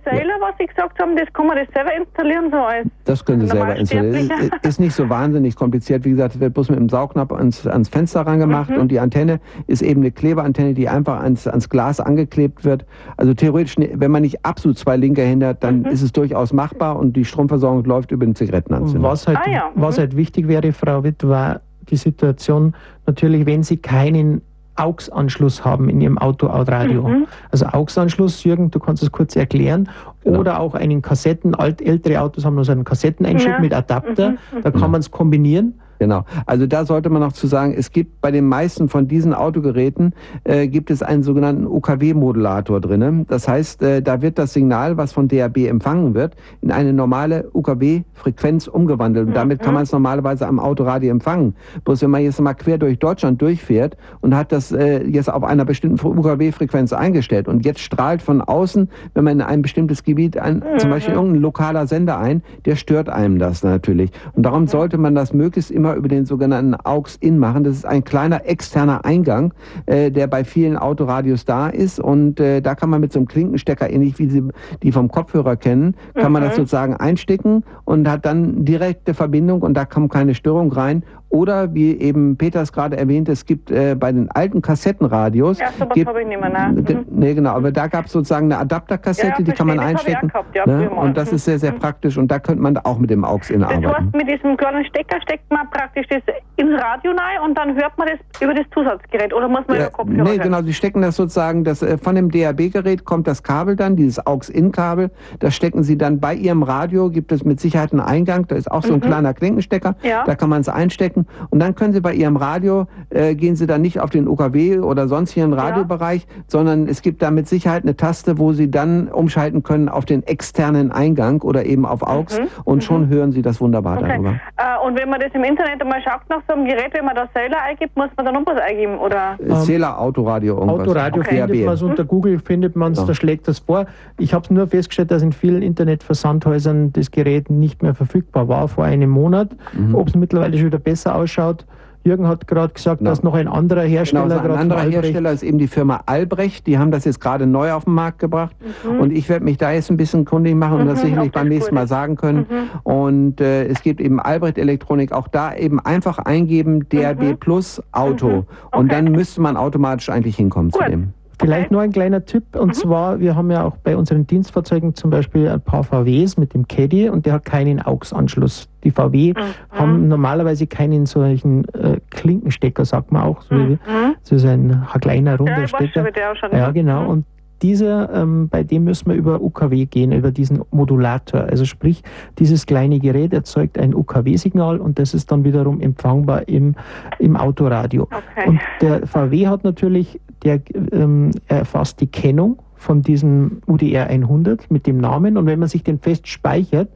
Sie 0.64 0.74
gesagt 0.74 1.00
haben, 1.00 1.16
das 1.16 1.32
kann 1.34 1.48
man 1.48 1.58
das 1.58 1.68
selber 1.74 1.94
installieren, 1.96 2.50
so 2.50 2.58
als. 2.58 2.88
Das 3.06 3.26
können 3.26 3.42
Sie 3.42 3.48
selber 3.48 3.76
installieren. 3.76 4.32
Ist, 4.40 4.66
ist 4.66 4.80
nicht 4.80 4.96
so 4.96 5.10
wahnsinnig 5.10 5.56
kompliziert. 5.56 6.06
Wie 6.06 6.12
gesagt, 6.12 6.36
es 6.36 6.42
wird 6.42 6.54
bloß 6.54 6.70
mit 6.70 6.80
dem 6.80 6.90
Saugnapf 6.90 7.32
ans, 7.32 7.68
ans 7.68 7.90
Fenster 7.90 8.22
rangemacht 8.22 8.70
mhm. 8.70 8.78
und 8.78 8.92
die 8.92 9.00
Antenne 9.00 9.40
ist 9.68 9.82
eben 9.82 10.02
eine 10.02 10.12
Klebeantenne, 10.12 10.74
die 10.74 10.90
einfach 10.90 11.22
ans, 11.22 11.48
ans 11.48 11.70
Glas 11.70 12.00
angeklebt 12.00 12.64
wird. 12.64 12.86
Also 13.18 13.34
theoretisch, 13.34 13.76
wenn 13.78 14.12
man 14.12 14.22
nicht 14.22 14.46
absolut 14.46 14.78
zwei 14.78 14.96
linke 14.96 15.22
Hände 15.22 15.34
verhindert, 15.34 15.64
dann 15.64 15.80
mhm. 15.82 15.86
ist 15.88 16.02
es 16.02 16.12
durchaus 16.12 16.54
machbar 16.54 16.98
und 16.98 17.16
die 17.16 17.26
Stromversorgung 17.26 17.84
läuft 17.86 18.12
über 18.12 18.26
den 18.26 18.36
Zigarettenanzünder. 18.36 19.08
Was 19.08 19.28
halt, 19.28 19.40
ah, 19.44 19.50
ja. 19.50 19.72
mhm. 19.74 19.82
was 19.82 19.98
halt 19.98 20.16
wichtig 20.16 20.48
wäre, 20.48 20.72
Frau 20.72 21.04
Witt, 21.04 21.28
war 21.28 21.62
die 21.90 21.98
Situation 21.98 22.74
natürlich, 23.06 23.46
wenn 23.46 23.64
Sie 23.64 23.78
keinen 23.78 24.42
AUX-Anschluss 24.76 25.64
haben 25.64 25.90
in 25.90 26.02
Ihrem 26.02 26.18
Auto-Radio. 26.18 27.08
Mhm. 27.08 27.28
Also 27.52 27.66
AUX-Anschluss, 27.66 28.44
Jürgen, 28.44 28.72
du 28.72 28.80
kannst 28.80 29.04
es 29.04 29.12
kurz 29.12 29.36
erklären. 29.36 29.90
Genau. 30.24 30.40
Oder 30.40 30.60
auch 30.60 30.74
einen 30.74 31.02
Kassetten, 31.02 31.54
alt, 31.56 31.82
ältere 31.82 32.22
Autos 32.22 32.46
haben 32.46 32.56
noch 32.56 32.64
so 32.64 32.72
einen 32.72 32.84
Kassetteneinschub 32.84 33.52
ja. 33.52 33.60
mit 33.60 33.74
Adapter. 33.74 34.32
Mhm. 34.32 34.38
Da 34.64 34.72
kann 34.72 34.92
man 34.92 35.02
es 35.02 35.12
kombinieren 35.12 35.76
Genau. 36.04 36.26
Also 36.46 36.68
da 36.68 36.86
sollte 36.86 37.10
man 37.10 37.22
noch 37.22 37.32
zu 37.32 37.48
sagen, 37.48 37.74
es 37.78 37.94
gibt 37.94 38.20
bei 38.20 38.30
den 38.30 38.46
meisten 38.46 38.90
von 38.90 39.08
diesen 39.08 39.34
Autogeräten 39.34 40.12
äh, 40.44 40.68
gibt 40.68 40.92
es 40.92 41.02
einen 41.02 41.24
sogenannten 41.24 41.66
UKW-Modulator 41.66 42.82
drinnen. 42.82 43.26
Das 43.30 43.48
heißt, 43.48 43.82
äh, 43.82 44.02
da 44.02 44.22
wird 44.22 44.38
das 44.38 44.52
Signal, 44.52 44.98
was 44.98 45.14
von 45.14 45.30
DAB 45.30 45.60
empfangen 45.60 46.14
wird, 46.14 46.36
in 46.62 46.72
eine 46.72 46.92
normale 46.92 47.50
UKW-Frequenz 47.54 48.68
umgewandelt. 48.68 49.28
Und 49.30 49.34
damit 49.34 49.62
kann 49.62 49.70
mhm. 49.70 49.76
man 49.76 49.84
es 49.84 49.94
normalerweise 49.94 50.46
am 50.46 50.60
Autoradio 50.60 51.10
empfangen. 51.10 51.56
Bloß 51.86 52.02
wenn 52.02 52.10
man 52.10 52.22
jetzt 52.22 52.42
mal 52.42 52.54
quer 52.54 52.78
durch 52.78 53.00
Deutschland 53.00 53.42
durchfährt 53.42 53.96
und 54.20 54.36
hat 54.36 54.52
das 54.52 54.74
äh, 54.74 55.06
jetzt 55.08 55.32
auf 55.32 55.46
einer 55.46 55.64
bestimmten 55.64 56.06
UKW-Frequenz 56.06 56.92
eingestellt 56.92 57.48
und 57.48 57.64
jetzt 57.64 57.80
strahlt 57.80 58.22
von 58.22 58.42
außen, 58.42 58.90
wenn 59.14 59.24
man 59.24 59.40
in 59.40 59.42
ein 59.42 59.62
bestimmtes 59.62 60.04
Gebiet 60.04 60.38
ein, 60.38 60.56
mhm. 60.56 60.80
zum 60.80 60.90
Beispiel 60.90 61.14
irgendein 61.14 61.42
lokaler 61.42 61.88
Sender 61.88 62.20
ein, 62.20 62.44
der 62.66 62.76
stört 62.76 63.08
einem 63.08 63.40
das 63.40 63.64
natürlich. 63.64 64.12
Und 64.34 64.44
darum 64.44 64.64
mhm. 64.64 64.68
sollte 64.68 64.98
man 64.98 65.16
das 65.16 65.32
möglichst 65.32 65.72
immer 65.72 65.93
über 65.96 66.08
den 66.08 66.26
sogenannten 66.26 66.76
AUX-In 66.76 67.40
machen. 67.40 67.64
Das 67.64 67.76
ist 67.76 67.86
ein 67.86 68.04
kleiner 68.04 68.46
externer 68.46 69.06
Eingang, 69.06 69.54
äh, 69.86 70.12
der 70.12 70.28
bei 70.28 70.44
vielen 70.44 70.78
Autoradios 70.78 71.46
da 71.46 71.70
ist. 71.70 72.00
Und 72.00 72.40
äh, 72.40 72.62
da 72.62 72.76
kann 72.76 72.90
man 72.90 73.02
mit 73.02 73.14
so 73.14 73.20
einem 73.20 73.28
Klinkenstecker, 73.28 73.90
ähnlich 73.90 74.18
wie 74.20 74.30
Sie 74.30 74.44
die 74.82 74.92
vom 74.92 75.10
Kopfhörer 75.10 75.56
kennen, 75.56 75.96
kann 76.14 76.28
mhm. 76.28 76.34
man 76.34 76.42
das 76.44 76.54
mhm. 76.54 76.62
sozusagen 76.62 76.96
einstecken 76.96 77.64
und 77.86 78.10
hat 78.10 78.26
dann 78.26 78.66
direkte 78.66 79.14
Verbindung 79.14 79.62
und 79.62 79.76
da 79.76 79.86
kommt 79.86 80.12
keine 80.12 80.36
Störung 80.36 80.72
rein. 80.72 81.04
Oder 81.34 81.74
wie 81.74 82.00
eben 82.00 82.38
Peters 82.38 82.72
gerade 82.72 82.96
erwähnt, 82.96 83.28
es 83.28 83.48
gibt 83.48 83.72
äh, 83.72 83.96
bei 83.96 84.12
den 84.12 84.30
alten 84.30 84.62
Kassettenradios. 84.62 85.58
Ja, 85.58 85.72
sowas 85.80 86.06
habe 86.06 86.22
ich 86.22 86.28
nicht 86.28 86.40
mehr. 86.40 86.50
Ne? 86.72 86.80
Mhm. 86.80 87.06
Nee, 87.10 87.34
genau, 87.34 87.54
aber 87.54 87.72
da 87.72 87.88
gab 87.88 88.06
es 88.06 88.12
sozusagen 88.12 88.52
eine 88.52 88.60
Adapterkassette, 88.60 89.40
ja, 89.40 89.44
die 89.44 89.52
kann 89.52 89.66
man 89.66 89.80
einstecken. 89.80 90.28
Gehabt, 90.28 90.56
ja, 90.56 90.68
ne? 90.68 90.92
Und 90.92 91.18
das 91.18 91.34
ist 91.34 91.46
sehr, 91.46 91.58
sehr 91.58 91.72
mhm. 91.72 91.80
praktisch 91.80 92.20
und 92.20 92.28
da 92.28 92.38
könnte 92.38 92.62
man 92.62 92.78
auch 92.78 93.00
mit 93.00 93.10
dem 93.10 93.26
AUX-In 93.26 93.64
arbeiten. 93.64 93.82
Das 93.82 93.94
heißt, 93.94 94.16
mit 94.16 94.30
diesem 94.30 94.56
kleinen 94.58 94.86
Stecker 94.86 95.20
steckt 95.24 95.50
man 95.50 95.68
praktisch 95.72 96.06
das 96.08 96.22
ins 96.58 96.80
Radio 96.80 97.14
rein 97.14 97.42
und 97.44 97.58
dann 97.58 97.76
hört 97.78 97.98
man 97.98 98.10
das 98.10 98.20
über 98.40 98.54
das 98.54 98.68
Zusatzgerät 98.72 99.34
oder 99.34 99.48
muss 99.48 99.68
man 99.68 99.78
ja, 99.78 99.88
über 99.88 99.92
Kopfhörer 99.92 100.24
Nee, 100.24 100.38
genau, 100.38 100.62
sie 100.62 100.74
stecken 100.74 101.02
das 101.02 101.16
sozusagen, 101.16 101.64
das, 101.64 101.82
äh, 101.82 101.98
von 101.98 102.14
dem 102.14 102.30
DAB-Gerät 102.30 103.06
kommt 103.06 103.26
das 103.26 103.42
Kabel 103.42 103.76
dann, 103.76 103.96
dieses 103.96 104.24
AUX-In-Kabel, 104.24 105.10
das 105.40 105.56
stecken 105.56 105.82
sie 105.82 105.98
dann 105.98 106.20
bei 106.20 106.36
ihrem 106.36 106.62
Radio, 106.62 107.10
gibt 107.10 107.32
es 107.32 107.44
mit 107.44 107.60
Sicherheit 107.60 107.92
einen 107.92 108.02
Eingang, 108.02 108.46
da 108.46 108.56
ist 108.56 108.70
auch 108.70 108.84
so 108.84 108.94
ein 108.94 109.00
mhm. 109.00 109.06
kleiner 109.06 109.34
Klinkenstecker, 109.34 109.96
ja. 110.04 110.26
da 110.26 110.36
kann 110.36 110.52
man 110.52 110.62
es 110.62 110.70
einstecken 110.70 111.23
und 111.50 111.60
dann 111.60 111.76
können 111.76 111.94
Sie 111.94 112.02
bei 112.02 112.14
Ihrem 112.14 112.38
Radio, 112.38 112.88
äh, 113.10 113.36
gehen 113.36 113.56
Sie 113.56 113.68
dann 113.68 113.82
nicht 113.82 114.00
auf 114.00 114.10
den 114.10 114.28
UKW 114.28 114.80
oder 114.80 115.08
sonstigen 115.08 115.54
Radiobereich, 115.54 116.24
ja. 116.24 116.44
sondern 116.48 116.88
es 116.88 117.02
gibt 117.02 117.22
da 117.22 117.32
mit 117.32 117.48
Sicherheit 117.48 117.84
eine 117.84 117.96
Taste, 117.96 118.38
wo 118.38 118.54
Sie 118.54 118.70
dann 118.70 119.08
umschalten 119.08 119.64
können 119.64 119.90
auf 119.90 120.06
den 120.06 120.24
externen 120.24 120.92
Eingang 120.92 121.42
oder 121.42 121.66
eben 121.66 121.86
auf 121.86 122.06
AUX 122.06 122.40
mhm. 122.40 122.48
und 122.64 122.76
mhm. 122.78 122.82
schon 122.82 123.08
hören 123.08 123.32
Sie 123.32 123.42
das 123.42 123.62
wunderbar 123.62 123.98
okay. 123.98 124.10
darüber. 124.10 124.30
Äh, 124.58 124.86
und 124.86 124.98
wenn 124.98 125.10
man 125.10 125.20
das 125.20 125.32
im 125.34 125.44
Internet 125.44 125.82
einmal 125.82 126.02
schaut 126.02 126.22
nach 126.30 126.42
so 126.48 126.54
einem 126.54 126.66
Gerät, 126.66 126.94
wenn 126.94 127.06
man 127.06 127.16
das 127.16 127.30
Sailor 127.34 127.62
eingibt, 127.62 127.96
muss 127.96 128.10
man 128.16 128.26
da 128.26 128.32
noch 128.32 128.46
was 128.46 128.60
eingeben, 128.60 128.98
oder? 128.98 129.38
Äh, 129.40 129.56
Sailor 129.56 130.00
Autoradio 130.00 130.56
irgendwas. 130.56 130.88
Autoradio 130.88 131.22
okay. 131.22 131.38
findet 131.38 131.66
man 131.66 131.74
es, 131.74 131.82
unter 131.82 132.04
Google 132.06 132.40
findet 132.40 132.76
man 132.76 132.92
es, 132.94 133.00
ja. 133.00 133.06
da 133.06 133.14
schlägt 133.14 133.48
das 133.48 133.60
vor. 133.60 133.86
Ich 134.18 134.34
habe 134.34 134.54
nur 134.54 134.68
festgestellt, 134.68 135.12
dass 135.12 135.22
in 135.22 135.32
vielen 135.32 135.62
Internetversandhäusern 135.62 136.94
das 136.94 137.12
Gerät 137.12 137.50
nicht 137.50 137.82
mehr 137.82 137.96
verfügbar 137.96 138.48
war 138.48 138.68
vor 138.68 138.86
einem 138.86 139.10
Monat. 139.10 139.50
Mhm. 139.74 139.96
Ob 139.96 140.08
es 140.08 140.16
mittlerweile 140.16 140.58
schon 140.58 140.68
wieder 140.68 140.80
besser 140.80 141.13
ausschaut, 141.14 141.66
Jürgen 142.06 142.28
hat 142.28 142.48
gerade 142.48 142.74
gesagt, 142.74 143.00
genau. 143.00 143.12
dass 143.12 143.24
noch 143.24 143.34
ein 143.34 143.48
anderer 143.48 143.84
Hersteller 143.84 144.24
genau, 144.28 144.44
so 144.44 144.52
ein 144.52 144.60
anderer 144.60 144.82
Hersteller 144.82 145.32
ist 145.32 145.42
eben 145.42 145.58
die 145.58 145.68
Firma 145.68 146.02
Albrecht. 146.06 146.68
Die 146.68 146.78
haben 146.78 146.92
das 146.92 147.06
jetzt 147.06 147.22
gerade 147.22 147.48
neu 147.48 147.72
auf 147.72 147.86
den 147.86 147.94
Markt 147.94 148.20
gebracht. 148.20 148.56
Mhm. 148.84 149.00
Und 149.00 149.12
ich 149.14 149.30
werde 149.30 149.46
mich 149.46 149.58
da 149.58 149.72
jetzt 149.72 149.90
ein 149.90 149.96
bisschen 149.96 150.26
kundig 150.26 150.56
machen 150.56 150.80
und 150.80 150.84
mhm, 150.84 150.90
das 150.90 151.02
sicherlich 151.02 151.32
beim 151.32 151.48
nächsten 151.48 151.74
Mal 151.74 151.88
sagen 151.88 152.18
können. 152.18 152.46
Mhm. 152.50 152.92
Und 152.92 153.42
äh, 153.42 153.68
es 153.68 153.82
gibt 153.82 154.02
eben 154.02 154.20
Albrecht 154.20 154.58
Elektronik. 154.58 155.14
Auch 155.14 155.30
da 155.30 155.56
eben 155.56 155.80
einfach 155.80 156.20
eingeben 156.20 156.90
DRB 156.90 157.22
mhm. 157.22 157.38
Plus 157.38 157.82
Auto. 157.94 158.28
Mhm. 158.28 158.38
Okay. 158.38 158.78
Und 158.78 158.92
dann 158.92 159.06
müsste 159.06 159.40
man 159.40 159.56
automatisch 159.56 160.10
eigentlich 160.10 160.36
hinkommen 160.36 160.72
Gut. 160.72 160.84
zu 160.84 160.90
dem. 160.90 161.14
Vielleicht 161.40 161.72
nur 161.72 161.82
ein 161.82 161.92
kleiner 161.92 162.26
Tipp, 162.26 162.56
und 162.56 162.70
mhm. 162.70 162.74
zwar, 162.74 163.20
wir 163.20 163.36
haben 163.36 163.50
ja 163.52 163.64
auch 163.64 163.78
bei 163.78 163.98
unseren 163.98 164.28
Dienstfahrzeugen 164.28 164.96
zum 164.96 165.10
Beispiel 165.10 165.50
ein 165.50 165.62
paar 165.62 165.84
VWs 165.84 166.38
mit 166.38 166.54
dem 166.54 166.68
Caddy 166.68 167.10
und 167.10 167.26
der 167.26 167.34
hat 167.34 167.46
keinen 167.46 167.82
AUX-Anschluss. 167.82 168.70
Die 168.84 168.92
VW 168.92 169.34
mhm. 169.34 169.38
haben 169.72 170.08
normalerweise 170.08 170.68
keinen 170.68 171.06
solchen 171.06 171.66
äh, 171.74 172.00
Klinkenstecker, 172.12 172.86
sagt 172.86 173.12
man 173.12 173.24
auch, 173.24 173.42
so, 173.42 173.56
mhm. 173.56 173.80
so 174.22 174.36
ein, 174.48 174.72
ein 174.72 175.02
kleiner 175.02 175.38
runder 175.38 175.62
ja, 175.62 175.68
Stecker. 175.68 176.06
Ja, 176.52 176.72
genau. 176.72 177.04
Mhm. 177.04 177.10
Und 177.10 177.26
dieser, 177.64 178.14
ähm, 178.14 178.50
bei 178.50 178.64
dem 178.64 178.84
müssen 178.84 179.10
wir 179.10 179.16
über 179.16 179.42
UKW 179.42 179.86
gehen, 179.86 180.12
über 180.12 180.32
diesen 180.32 180.62
Modulator. 180.72 181.42
Also 181.44 181.66
sprich, 181.66 182.04
dieses 182.38 182.66
kleine 182.66 183.00
Gerät 183.00 183.34
erzeugt 183.34 183.80
ein 183.80 183.96
UKW-Signal 183.96 184.80
und 184.80 185.00
das 185.00 185.14
ist 185.14 185.32
dann 185.32 185.46
wiederum 185.46 185.80
empfangbar 185.80 186.48
im, 186.48 186.76
im 187.20 187.38
Autoradio. 187.38 188.04
Okay. 188.04 188.50
Und 188.50 188.60
der 188.82 189.08
VW 189.08 189.48
hat 189.48 189.64
natürlich, 189.64 190.20
der 190.44 190.62
ähm, 190.92 191.32
erfasst 191.48 192.02
die 192.02 192.08
Kennung 192.08 192.62
von 192.76 193.02
diesem 193.02 193.62
UDR 193.66 194.08
100 194.08 194.70
mit 194.70 194.86
dem 194.88 194.98
Namen. 194.98 195.38
Und 195.38 195.46
wenn 195.46 195.60
man 195.60 195.70
sich 195.70 195.84
den 195.84 196.00
fest 196.00 196.28
speichert, 196.28 196.90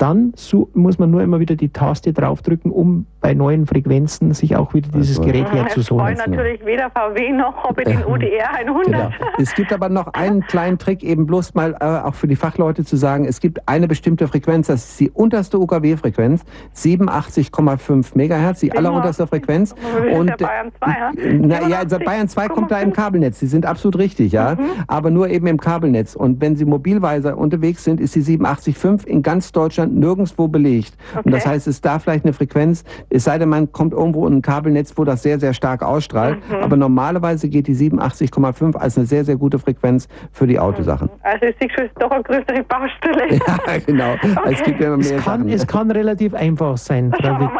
dann 0.00 0.32
so, 0.34 0.70
muss 0.74 0.98
man 0.98 1.10
nur 1.10 1.22
immer 1.22 1.40
wieder 1.40 1.56
die 1.56 1.68
Taste 1.68 2.12
draufdrücken, 2.12 2.70
um 2.70 3.06
bei 3.20 3.34
neuen 3.34 3.66
Frequenzen 3.66 4.32
sich 4.32 4.56
auch 4.56 4.72
wieder 4.72 4.88
dieses 4.94 5.18
also, 5.18 5.30
Gerät 5.30 5.52
herzusuchen. 5.52 6.12
Ich 6.12 6.18
natürlich 6.18 6.64
weder 6.64 6.90
VW 6.90 7.32
noch 7.32 7.64
ob 7.64 7.78
ich 7.78 7.86
den 7.86 8.04
UDR 8.04 8.54
100. 8.54 8.86
Genau. 8.86 9.10
Es 9.38 9.54
gibt 9.54 9.72
aber 9.72 9.88
noch 9.88 10.08
einen 10.14 10.40
kleinen 10.46 10.78
Trick, 10.78 11.02
eben 11.02 11.26
bloß 11.26 11.54
mal 11.54 11.76
äh, 11.80 11.84
auch 11.84 12.14
für 12.14 12.26
die 12.26 12.36
Fachleute 12.36 12.84
zu 12.84 12.96
sagen, 12.96 13.26
es 13.26 13.40
gibt 13.40 13.68
eine 13.68 13.88
bestimmte 13.88 14.26
Frequenz, 14.26 14.68
das 14.68 14.90
ist 14.90 15.00
die 15.00 15.10
unterste 15.10 15.58
UKW-Frequenz, 15.58 16.44
87,5 16.74 18.12
Megahertz, 18.14 18.60
die 18.60 18.72
allerunterste 18.72 19.26
Frequenz. 19.26 19.74
Und 20.16 20.28
ja 20.28 20.36
Bayern 20.36 20.72
2, 20.82 20.90
ja? 20.90 21.10
Na, 21.40 21.68
ja, 21.68 21.78
also 21.80 21.98
Bayern 21.98 22.28
2 22.28 22.48
kommt 22.48 22.70
da 22.70 22.80
im 22.80 22.92
Kabelnetz, 22.92 23.38
Sie 23.38 23.46
sind 23.46 23.66
absolut 23.66 23.98
richtig, 23.98 24.32
ja, 24.32 24.54
mhm. 24.54 24.64
aber 24.86 25.10
nur 25.10 25.28
eben 25.28 25.46
im 25.46 25.60
Kabelnetz. 25.60 26.16
Und 26.16 26.40
wenn 26.40 26.56
Sie 26.56 26.64
mobilweise 26.64 27.36
unterwegs 27.36 27.84
sind, 27.84 28.00
ist 28.00 28.14
die 28.14 28.22
87,5 28.22 29.06
in 29.06 29.22
ganz 29.22 29.52
Deutschland 29.52 29.89
nirgendwo 29.90 30.48
belegt. 30.48 30.94
Okay. 31.12 31.22
Und 31.24 31.32
das 31.32 31.46
heißt, 31.46 31.66
es 31.66 31.80
da 31.80 31.98
vielleicht 31.98 32.24
eine 32.24 32.32
Frequenz, 32.32 32.84
es 33.08 33.24
sei 33.24 33.38
denn, 33.38 33.48
man 33.48 33.72
kommt 33.72 33.92
irgendwo 33.92 34.26
in 34.26 34.38
ein 34.38 34.42
Kabelnetz, 34.42 34.92
wo 34.96 35.04
das 35.04 35.22
sehr, 35.22 35.38
sehr 35.38 35.54
stark 35.54 35.82
ausstrahlt. 35.82 36.38
Mhm. 36.48 36.56
Aber 36.56 36.76
normalerweise 36.76 37.48
geht 37.48 37.66
die 37.66 37.74
87,5 37.74 38.76
als 38.76 38.96
eine 38.96 39.06
sehr, 39.06 39.24
sehr 39.24 39.36
gute 39.36 39.58
Frequenz 39.58 40.08
für 40.32 40.46
die 40.46 40.58
Autosachen. 40.58 41.08
Mhm. 41.08 41.20
Also 41.22 41.46
ist 41.46 41.60
die 41.60 41.68
doch 41.98 42.10
eine 42.10 42.22
größere 42.22 42.64
Baustelle. 42.64 43.40
ja, 43.66 43.78
genau. 43.84 44.12
Okay. 44.14 44.52
Es, 44.52 44.62
gibt 44.62 44.80
ja 44.80 44.96
mehr 44.96 45.16
es, 45.16 45.24
kann, 45.24 45.48
es 45.48 45.66
kann 45.66 45.90
relativ 45.90 46.34
einfach 46.34 46.76
sein, 46.76 47.12
Frau 47.12 47.40
Witt. 47.40 47.50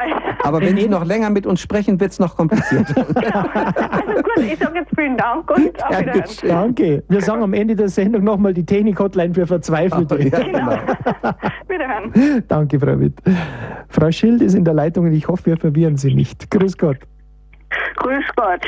Aber 0.42 0.60
wenn 0.60 0.76
Sie 0.76 0.88
noch 0.88 1.04
länger 1.04 1.30
mit 1.30 1.46
uns 1.46 1.60
sprechen, 1.60 2.00
wird 2.00 2.12
es 2.12 2.18
noch 2.18 2.36
komplizierter. 2.36 2.96
also 3.06 4.22
gut, 4.22 4.38
ich 4.38 4.58
sage 4.58 4.78
jetzt 4.78 4.90
vielen 4.96 5.16
Dank 5.16 5.50
und 5.50 5.84
auf 5.84 6.00
Wiedersehen. 6.00 6.48
Danke. 6.48 7.02
Wir 7.08 7.20
sagen 7.20 7.42
am 7.42 7.52
Ende 7.52 7.76
der 7.76 7.88
Sendung 7.88 8.24
nochmal 8.24 8.54
die 8.54 8.64
Technik-Hotline 8.64 9.34
für 9.34 9.46
Verzweifelte. 9.46 10.14
Oh, 10.14 10.22
ja, 10.22 10.38
genau. 10.42 10.78
Wiederhören. 11.68 12.12
Danke, 12.48 12.78
Frau 12.78 12.98
Witt. 12.98 13.14
Frau 13.88 14.10
Schild 14.10 14.42
ist 14.42 14.54
in 14.54 14.64
der 14.64 14.74
Leitung 14.74 15.06
und 15.06 15.12
ich 15.12 15.26
hoffe, 15.26 15.46
wir 15.46 15.56
verwirren 15.56 15.96
Sie 15.96 16.14
nicht. 16.14 16.50
Grüß 16.50 16.76
Gott. 16.76 16.98
Grüß 17.96 18.24
Gott. 18.36 18.66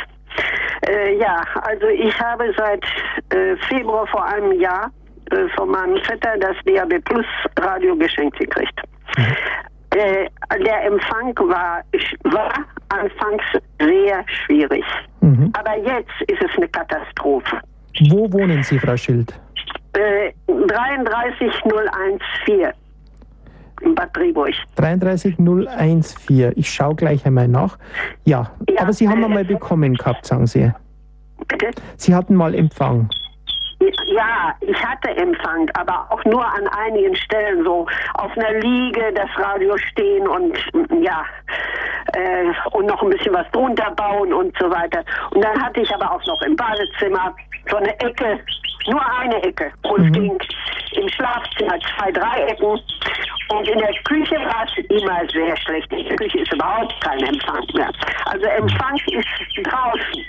Äh, 0.88 1.18
ja, 1.18 1.44
also 1.62 1.86
ich 1.86 2.18
habe 2.20 2.52
seit 2.56 2.84
äh, 3.30 3.56
Februar 3.68 4.06
vor 4.08 4.24
einem 4.24 4.60
Jahr 4.60 4.90
äh, 5.30 5.48
von 5.56 5.70
meinem 5.70 5.96
Vetter 6.02 6.36
das 6.40 6.56
DAB 6.64 7.00
Plus 7.04 7.26
Radio 7.58 7.96
geschenkt 7.96 8.38
gekriegt. 8.38 8.80
Mhm. 9.16 9.24
Äh, 9.96 10.28
der 10.64 10.86
Empfang 10.86 11.36
war, 11.36 11.82
war 12.24 12.52
anfangs 12.88 13.44
sehr 13.78 14.24
schwierig. 14.26 14.84
Mhm. 15.20 15.52
Aber 15.52 15.76
jetzt 15.78 16.10
ist 16.28 16.42
es 16.42 16.50
eine 16.56 16.68
Katastrophe. 16.68 17.60
Wo 18.10 18.32
wohnen 18.32 18.62
Sie, 18.62 18.78
Frau 18.78 18.96
Schild? 18.96 19.38
Äh, 19.92 20.32
33014 20.46 22.72
in 23.82 23.94
Bad 23.94 24.16
Driburg. 24.16 24.54
33014. 24.76 26.52
Ich 26.56 26.70
schaue 26.70 26.94
gleich 26.94 27.24
einmal 27.26 27.48
nach. 27.48 27.78
Ja, 28.24 28.50
ja 28.68 28.82
aber 28.82 28.92
Sie 28.92 29.08
haben 29.08 29.24
einmal 29.24 29.44
bekommen 29.44 29.94
gehabt, 29.94 30.26
sagen 30.26 30.46
Sie. 30.46 30.70
Bitte? 31.48 31.70
Sie 31.96 32.14
hatten 32.14 32.34
mal 32.34 32.54
Empfang. 32.54 33.08
Ja, 34.06 34.54
ich 34.60 34.84
hatte 34.84 35.10
Empfang, 35.16 35.68
aber 35.74 36.06
auch 36.10 36.24
nur 36.24 36.44
an 36.44 36.68
einigen 36.68 37.16
Stellen 37.16 37.64
so 37.64 37.86
auf 38.14 38.30
einer 38.36 38.60
Liege 38.60 39.12
das 39.14 39.28
Radio 39.36 39.76
stehen 39.76 40.28
und 40.28 40.56
ja 41.02 41.24
äh, 42.12 42.52
und 42.72 42.86
noch 42.86 43.02
ein 43.02 43.10
bisschen 43.10 43.34
was 43.34 43.50
drunter 43.50 43.90
bauen 43.92 44.32
und 44.32 44.56
so 44.58 44.70
weiter. 44.70 45.04
Und 45.30 45.42
dann 45.42 45.60
hatte 45.60 45.80
ich 45.80 45.92
aber 45.94 46.12
auch 46.12 46.24
noch 46.26 46.40
im 46.42 46.54
Badezimmer 46.54 47.34
so 47.70 47.76
eine 47.76 47.98
Ecke, 48.00 48.38
nur 48.86 49.18
eine 49.18 49.42
Ecke 49.42 49.72
und 49.82 50.04
mhm. 50.04 50.12
ging 50.12 50.38
im 50.92 51.08
Schlafzimmer 51.08 51.78
zwei, 51.96 52.10
drei 52.12 52.44
Ecken 52.44 52.80
und 53.48 53.68
in 53.68 53.78
der 53.78 53.92
Küche 54.04 54.36
war 54.36 54.64
es 54.64 54.84
immer 54.86 55.20
sehr 55.30 55.56
schlecht. 55.58 55.92
In 55.92 56.04
der 56.06 56.16
Küche 56.16 56.40
ist 56.40 56.52
überhaupt 56.52 56.94
kein 57.02 57.18
Empfang 57.20 57.64
mehr. 57.74 57.90
Also 58.26 58.46
Empfang 58.46 58.96
ist 59.06 59.28
draußen. 59.64 60.24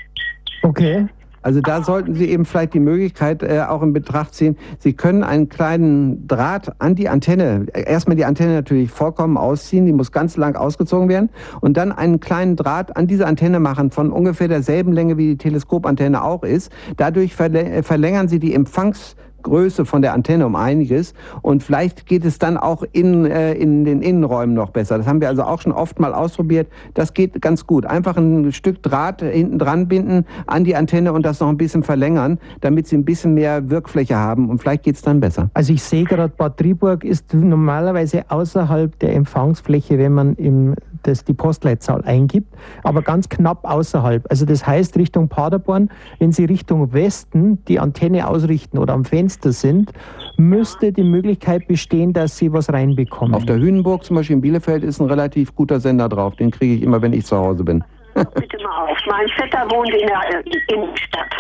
Okay. 0.64 1.08
Also 1.44 1.62
da 1.62 1.84
sollten 1.84 2.16
Sie 2.16 2.30
eben 2.30 2.46
vielleicht 2.46 2.74
die 2.74 2.80
Möglichkeit 2.80 3.44
äh, 3.44 3.62
auch 3.68 3.84
in 3.84 3.94
Betracht 3.94 4.34
ziehen. 4.34 4.58
Sie 4.80 4.94
können 4.94 5.24
einen 5.24 5.50
kleinen 5.50 6.28
Draht 6.28 6.74
an 6.80 6.96
die 6.96 7.10
Antenne, 7.10 7.68
äh, 7.74 7.84
erstmal 7.84 8.16
die 8.16 8.26
Antenne 8.26 8.54
natürlich 8.54 8.90
vollkommen 8.90 9.38
ausziehen, 9.38 9.86
die 9.86 9.94
muss 9.94 10.12
ganz 10.12 10.38
lang 10.38 10.56
ausgezogen 10.56 11.10
werden 11.10 11.30
und 11.62 11.78
dann 11.78 11.92
einen 11.92 12.20
kleinen 12.20 12.56
Draht 12.56 12.96
an 12.98 13.08
diese 13.08 13.28
Antenne 13.28 13.60
machen 13.60 13.92
von 13.92 14.12
ungefähr 14.12 14.48
derselben 14.48 14.94
Länge 14.94 15.18
wie 15.18 15.28
die 15.28 15.38
Teleskopantenne 15.38 16.24
auch 16.24 16.44
ist. 16.44 16.72
Dadurch 16.98 17.36
verlängern 17.36 18.28
Sie 18.28 18.40
die 18.40 18.54
Empfangs 18.54 19.16
Größe 19.44 19.86
von 19.86 20.02
der 20.02 20.14
Antenne 20.14 20.46
um 20.46 20.56
einiges 20.56 21.14
und 21.42 21.64
vielleicht 21.64 22.06
geht 22.06 22.26
es 22.26 22.40
dann 22.40 22.58
auch 22.58 22.84
in, 22.92 23.26
äh, 23.26 23.54
in 23.54 23.86
den 23.86 24.02
Innenräumen 24.02 24.56
noch 24.56 24.72
besser. 24.72 24.98
Das 24.98 25.08
haben 25.08 25.22
wir 25.22 25.30
also 25.30 25.44
auch 25.44 25.62
schon 25.62 25.72
oft 25.72 26.00
mal 26.00 26.14
ausprobiert. 26.14 26.68
Das 26.94 27.14
geht 27.14 27.42
ganz 27.42 27.68
gut. 27.68 27.86
Einfach 27.86 28.18
ein 28.18 28.52
Stück 28.52 28.82
Draht 28.82 29.22
hinten 29.22 29.60
dran 29.60 29.88
binden 29.88 30.26
an 30.48 30.64
die 30.64 30.76
Antenne 30.76 31.14
und 31.14 31.26
das 31.26 31.40
noch 31.40 31.50
ein 31.50 31.58
bisschen 31.58 31.84
verlängern, 31.84 32.40
damit 32.62 32.88
sie 32.88 32.98
ein 32.98 33.06
bisschen 33.06 33.34
mehr 33.34 33.70
Wirkfläche 33.70 34.16
haben 34.16 34.50
und 34.50 34.60
vielleicht 34.60 34.84
geht 34.84 34.96
es 34.96 35.02
dann 35.02 35.20
besser. 35.20 35.50
Also 35.54 35.74
ich 35.74 35.84
sehe 35.84 36.04
gerade, 36.04 36.34
Bad 36.36 36.58
Triburg 36.58 37.04
ist 37.04 37.34
normalerweise 37.34 38.24
außerhalb 38.30 38.98
der 39.00 39.16
Empfangsfläche, 39.16 39.98
wenn 39.98 40.14
man 40.14 40.36
im 40.36 40.76
das 41.04 41.24
die 41.24 41.34
Postleitzahl 41.34 42.02
eingibt, 42.04 42.54
aber 42.84 43.02
ganz 43.02 43.30
knapp 43.30 43.66
außerhalb. 43.66 44.26
Also 44.30 44.46
das 44.46 44.66
heißt 44.66 44.98
Richtung 44.98 45.28
Paderborn, 45.28 45.90
wenn 46.20 46.32
Sie 46.32 46.46
Richtung 46.46 46.94
Westen 46.94 47.64
die 47.66 47.80
Antenne 47.80 48.28
ausrichten 48.28 48.78
oder 48.78 48.94
am 48.94 49.06
Fenster 49.06 49.33
sind, 49.42 49.92
müsste 50.38 50.92
die 50.92 51.04
Möglichkeit 51.04 51.68
bestehen, 51.68 52.14
dass 52.14 52.38
Sie 52.38 52.52
was 52.52 52.72
reinbekommen. 52.72 53.34
Auf 53.34 53.46
der 53.46 53.58
Hünenburg 53.58 54.04
zum 54.04 54.18
Beispiel 54.18 54.36
in 54.36 54.42
Bielefeld 54.42 54.84
ist 54.84 55.00
ein 55.00 55.08
relativ 55.08 55.56
guter 55.56 55.80
Sender 55.80 56.10
drauf. 56.10 56.36
Den 56.36 56.52
kriege 56.52 56.76
ich 56.76 56.82
immer, 56.82 57.02
wenn 57.02 57.14
ich 57.14 57.26
zu 57.26 57.38
Hause 57.38 57.64
bin. 57.64 57.84
Bitte 58.14 58.58
mal 58.64 58.92
auf. 58.92 58.98
Mein 59.08 59.28
Vetter 59.30 59.70
wohnt 59.72 59.90
in 59.90 60.08
der 60.08 60.22
äh, 60.30 60.74
Innenstadt. 60.74 61.36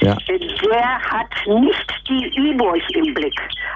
Ja. 0.00 0.16
Der 0.26 0.98
hat 1.00 1.28
nicht 1.46 2.02
die 2.08 2.32
Üburg 2.36 2.80
im 2.94 3.14
Blick. 3.14 3.34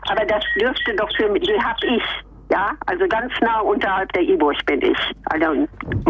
Aber 0.09 0.25
das 0.27 0.44
dürfte 0.61 0.94
doch 0.96 1.09
für 1.16 1.29
mich, 1.29 1.42
die 1.42 1.61
habe 1.61 1.96
ich. 1.96 2.03
Ja, 2.51 2.72
also 2.87 3.07
ganz 3.09 3.33
nah 3.40 3.61
unterhalb 3.61 4.12
der 4.12 4.22
Iburg 4.22 4.57
bin 4.66 4.83
ich, 4.83 4.98
also 5.31 5.53
im 5.53 5.68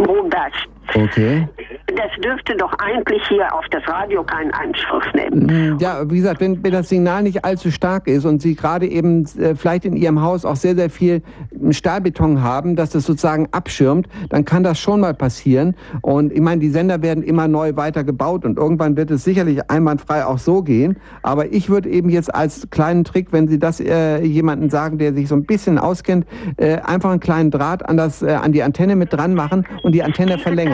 Hohenberg. 0.09 0.53
Okay. 0.95 1.49
Das 1.87 2.11
dürfte 2.23 2.57
doch 2.57 2.73
eigentlich 2.79 3.23
hier 3.29 3.53
auf 3.55 3.65
das 3.71 3.87
Radio 3.87 4.23
keinen 4.25 4.51
Einfluss 4.53 5.05
nehmen. 5.15 5.75
Mm, 5.75 5.79
ja, 5.79 6.11
wie 6.11 6.17
gesagt, 6.17 6.41
wenn, 6.41 6.63
wenn 6.63 6.73
das 6.73 6.89
Signal 6.89 7.23
nicht 7.23 7.45
allzu 7.45 7.71
stark 7.71 8.07
ist 8.09 8.25
und 8.25 8.41
Sie 8.41 8.55
gerade 8.55 8.87
eben 8.87 9.25
äh, 9.39 9.55
vielleicht 9.55 9.85
in 9.85 9.97
Ihrem 9.97 10.23
Haus 10.23 10.45
auch 10.45 10.57
sehr, 10.57 10.75
sehr 10.75 10.91
viel 10.91 11.23
Stahlbeton 11.71 12.43
haben, 12.43 12.77
dass 12.77 12.91
das 12.91 13.05
sozusagen 13.05 13.49
abschirmt, 13.53 14.09
dann 14.31 14.45
kann 14.45 14.63
das 14.63 14.79
schon 14.79 15.01
mal 15.01 15.15
passieren. 15.15 15.75
Und 16.01 16.33
ich 16.33 16.41
meine, 16.41 16.61
die 16.61 16.71
Sender 16.71 17.03
werden 17.03 17.23
immer 17.23 17.49
neu 17.49 17.77
weitergebaut 17.77 18.45
und 18.45 18.59
irgendwann 18.59 18.97
wird 18.97 19.11
es 19.11 19.25
sicherlich 19.25 19.71
einwandfrei 19.71 20.25
auch 20.25 20.39
so 20.39 20.63
gehen. 20.63 20.97
Aber 21.23 21.53
ich 21.53 21.69
würde 21.69 21.91
eben 21.91 22.09
jetzt 22.09 22.35
als 22.35 22.71
kleinen 22.71 23.05
Trick, 23.05 23.33
wenn 23.33 23.49
Sie 23.49 23.59
das 23.59 23.81
äh, 23.81 24.23
jemanden 24.23 24.71
sagen, 24.71 24.99
der 24.99 25.13
sich 25.15 25.29
so 25.29 25.35
ein 25.35 25.45
bisschen 25.45 25.79
auskennt, 25.79 26.27
äh, 26.57 26.79
einfach 26.79 27.11
einen 27.11 27.21
kleinen 27.21 27.51
Draht 27.51 27.87
an, 27.89 27.97
das, 27.97 28.23
äh, 28.23 28.31
an 28.31 28.53
die 28.53 28.63
Antenne 28.63 28.97
mit 28.97 29.13
dran 29.13 29.35
machen 29.35 29.67
und 29.83 29.93
die 29.93 30.03
Antenne 30.03 30.39
verlängern. 30.39 30.72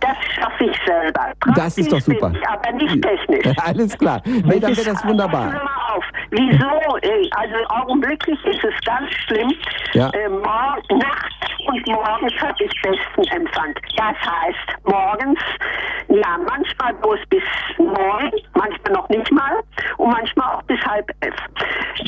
Das 0.00 0.16
schaffe 0.34 0.64
ich 0.64 0.76
selber. 0.86 1.32
Praktisch 1.40 1.54
das 1.64 1.78
ist 1.78 1.92
doch 1.92 2.00
super. 2.00 2.32
Ich, 2.34 2.48
aber 2.48 2.72
nicht 2.72 3.02
technisch. 3.02 3.46
Alles 3.64 3.98
klar. 3.98 4.22
Nee, 4.24 4.58
dann 4.58 4.74
wäre 4.76 4.92
das 4.92 5.04
wunderbar. 5.04 5.46
Mal 5.46 5.60
auf. 5.94 6.04
Wieso? 6.30 6.96
Äh, 7.02 7.28
also 7.32 7.56
augenblicklich 7.68 8.38
ist 8.46 8.64
es 8.64 8.74
ganz 8.84 9.10
schlimm. 9.26 9.52
Ja. 9.92 10.08
Äh, 10.10 10.28
morgen, 10.28 10.98
nachts 10.98 11.34
und 11.66 11.86
morgens 11.86 12.32
habe 12.40 12.64
ich 12.64 12.82
besten 12.82 13.36
Empfang. 13.36 13.74
Das 13.96 14.16
heißt, 14.16 14.84
morgens, 14.84 15.40
ja, 16.08 16.38
manchmal 16.48 16.94
bloß 16.94 17.20
bis 17.28 17.42
neun, 17.78 18.32
manchmal 18.54 18.92
noch 18.92 19.08
nicht 19.10 19.30
mal 19.30 19.60
und 19.98 20.10
manchmal 20.10 20.56
auch 20.56 20.62
bis 20.62 20.80
halb 20.86 21.10
elf. 21.20 21.34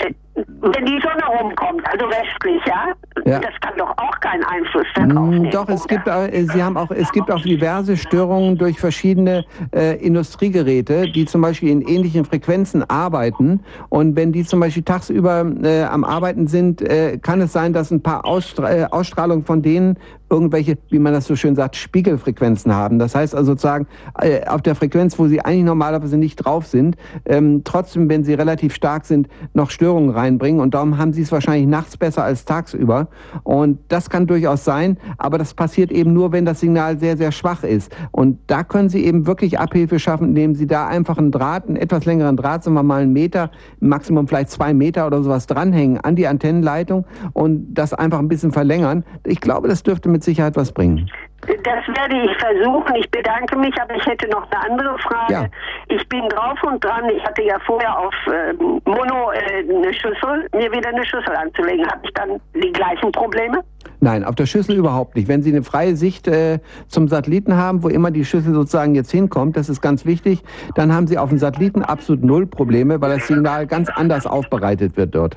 Äh, 0.00 0.14
wenn 0.34 0.86
die 0.86 1.00
Sonne 1.00 1.40
rumkommt, 1.40 1.82
also 1.90 2.06
westlich, 2.06 2.62
ja? 2.66 2.94
ja. 3.24 3.38
Das 3.40 3.52
kann 3.60 3.74
doch 3.76 3.90
auch 3.98 4.20
keinen 4.20 4.44
Einfluss 4.44 4.86
darauf 4.94 5.26
mm, 5.26 5.30
nehmen. 5.30 5.50
Doch, 5.50 5.68
es 5.68 5.86
gibt, 5.86 6.06
äh, 6.06 6.44
Sie 6.44 6.62
haben 6.62 6.76
auch, 6.76 6.90
es 6.90 7.12
gibt 7.12 7.30
auch 7.30 7.42
diverse 7.42 7.96
Störungen 7.96 8.56
durch 8.56 8.78
verschiedene 8.78 9.44
äh, 9.74 9.96
Industriegeräte, 9.96 11.10
die 11.10 11.26
zum 11.26 11.42
Beispiel 11.42 11.68
in 11.68 11.82
ähnlichen 11.82 12.24
Frequenzen 12.24 12.88
arbeiten. 12.88 13.60
Und 13.90 14.16
wenn 14.16 14.32
die 14.32 14.44
zum 14.44 14.60
Beispiel 14.60 14.82
tagsüber 14.82 15.44
äh, 15.62 15.82
am 15.82 16.04
Arbeiten 16.04 16.46
sind, 16.46 16.80
äh, 16.80 17.18
kann 17.18 17.42
es 17.42 17.52
sein, 17.52 17.74
dass 17.74 17.90
ein 17.90 18.02
paar 18.02 18.24
Ausstra 18.24 18.72
äh, 18.72 18.84
Ausstrahlungen 18.90 19.44
von 19.44 19.60
denen 19.60 19.98
irgendwelche, 20.32 20.78
wie 20.88 20.98
man 20.98 21.12
das 21.12 21.26
so 21.26 21.36
schön 21.36 21.54
sagt, 21.54 21.76
Spiegelfrequenzen 21.76 22.74
haben. 22.74 22.98
Das 22.98 23.14
heißt 23.14 23.34
also 23.34 23.52
sozusagen 23.52 23.86
äh, 24.18 24.46
auf 24.46 24.62
der 24.62 24.74
Frequenz, 24.74 25.18
wo 25.18 25.28
sie 25.28 25.42
eigentlich 25.42 25.64
normalerweise 25.64 26.16
nicht 26.16 26.36
drauf 26.36 26.66
sind, 26.66 26.96
ähm, 27.26 27.60
trotzdem, 27.64 28.08
wenn 28.08 28.24
sie 28.24 28.32
relativ 28.32 28.74
stark 28.74 29.04
sind, 29.04 29.28
noch 29.52 29.70
Störungen 29.70 30.10
reinbringen. 30.10 30.60
Und 30.60 30.72
darum 30.72 30.96
haben 30.96 31.12
sie 31.12 31.20
es 31.20 31.30
wahrscheinlich 31.32 31.68
nachts 31.68 31.98
besser 31.98 32.24
als 32.24 32.46
tagsüber. 32.46 33.08
Und 33.42 33.78
das 33.88 34.08
kann 34.08 34.26
durchaus 34.26 34.64
sein, 34.64 34.96
aber 35.18 35.36
das 35.36 35.52
passiert 35.52 35.92
eben 35.92 36.14
nur, 36.14 36.32
wenn 36.32 36.46
das 36.46 36.60
Signal 36.60 36.98
sehr, 36.98 37.18
sehr 37.18 37.30
schwach 37.30 37.62
ist. 37.62 37.94
Und 38.10 38.38
da 38.46 38.64
können 38.64 38.88
sie 38.88 39.04
eben 39.04 39.26
wirklich 39.26 39.58
Abhilfe 39.58 39.98
schaffen, 39.98 40.28
indem 40.28 40.54
sie 40.54 40.66
da 40.66 40.86
einfach 40.88 41.18
einen 41.18 41.30
Draht, 41.30 41.68
einen 41.68 41.76
etwas 41.76 42.06
längeren 42.06 42.38
Draht, 42.38 42.64
sagen 42.64 42.74
wir 42.74 42.82
mal 42.82 43.02
einen 43.02 43.12
Meter, 43.12 43.50
Maximum 43.80 44.26
vielleicht 44.26 44.50
zwei 44.50 44.72
Meter 44.72 45.06
oder 45.06 45.22
sowas 45.22 45.46
dranhängen 45.46 46.00
an 46.00 46.16
die 46.16 46.26
Antennenleitung 46.26 47.04
und 47.34 47.74
das 47.74 47.92
einfach 47.92 48.18
ein 48.18 48.28
bisschen 48.28 48.52
verlängern. 48.52 49.04
Ich 49.26 49.42
glaube, 49.42 49.68
das 49.68 49.82
dürfte 49.82 50.08
mit 50.08 50.21
mit 50.22 50.36
Sicherheit 50.36 50.56
was 50.56 50.72
bringen. 50.72 51.10
Das 51.42 51.88
werde 51.88 52.22
ich 52.24 52.36
versuchen. 52.38 52.94
Ich 52.94 53.10
bedanke 53.10 53.56
mich, 53.56 53.74
aber 53.80 53.96
ich 53.96 54.06
hätte 54.06 54.28
noch 54.28 54.48
eine 54.52 54.70
andere 54.70 54.96
Frage. 55.00 55.32
Ja. 55.32 55.46
Ich 55.88 56.08
bin 56.08 56.28
drauf 56.28 56.62
und 56.62 56.82
dran. 56.84 57.08
Ich 57.10 57.22
hatte 57.24 57.42
ja 57.42 57.58
vorher 57.66 57.98
auf 57.98 58.14
äh, 58.28 58.52
Mono 58.88 59.32
äh, 59.32 59.64
eine 59.68 59.92
Schüssel, 59.92 60.48
mir 60.54 60.70
wieder 60.70 60.90
eine 60.90 61.04
Schüssel 61.04 61.34
anzulegen. 61.34 61.84
Habe 61.88 62.00
ich 62.04 62.12
dann 62.14 62.40
die 62.54 62.70
gleichen 62.70 63.10
Probleme? 63.10 63.58
Nein, 63.98 64.22
auf 64.22 64.36
der 64.36 64.46
Schüssel 64.46 64.76
überhaupt 64.76 65.16
nicht. 65.16 65.26
Wenn 65.26 65.42
Sie 65.42 65.50
eine 65.50 65.64
freie 65.64 65.96
Sicht 65.96 66.28
äh, 66.28 66.60
zum 66.86 67.08
Satelliten 67.08 67.56
haben, 67.56 67.82
wo 67.82 67.88
immer 67.88 68.12
die 68.12 68.24
Schüssel 68.24 68.54
sozusagen 68.54 68.94
jetzt 68.94 69.10
hinkommt, 69.10 69.56
das 69.56 69.68
ist 69.68 69.80
ganz 69.80 70.06
wichtig, 70.06 70.44
dann 70.76 70.94
haben 70.94 71.08
Sie 71.08 71.18
auf 71.18 71.30
dem 71.30 71.38
Satelliten 71.38 71.82
absolut 71.82 72.22
null 72.22 72.46
Probleme, 72.46 73.00
weil 73.00 73.16
das 73.16 73.26
Signal 73.26 73.66
ganz 73.66 73.88
anders 73.88 74.26
aufbereitet 74.26 74.96
wird 74.96 75.12
dort. 75.14 75.36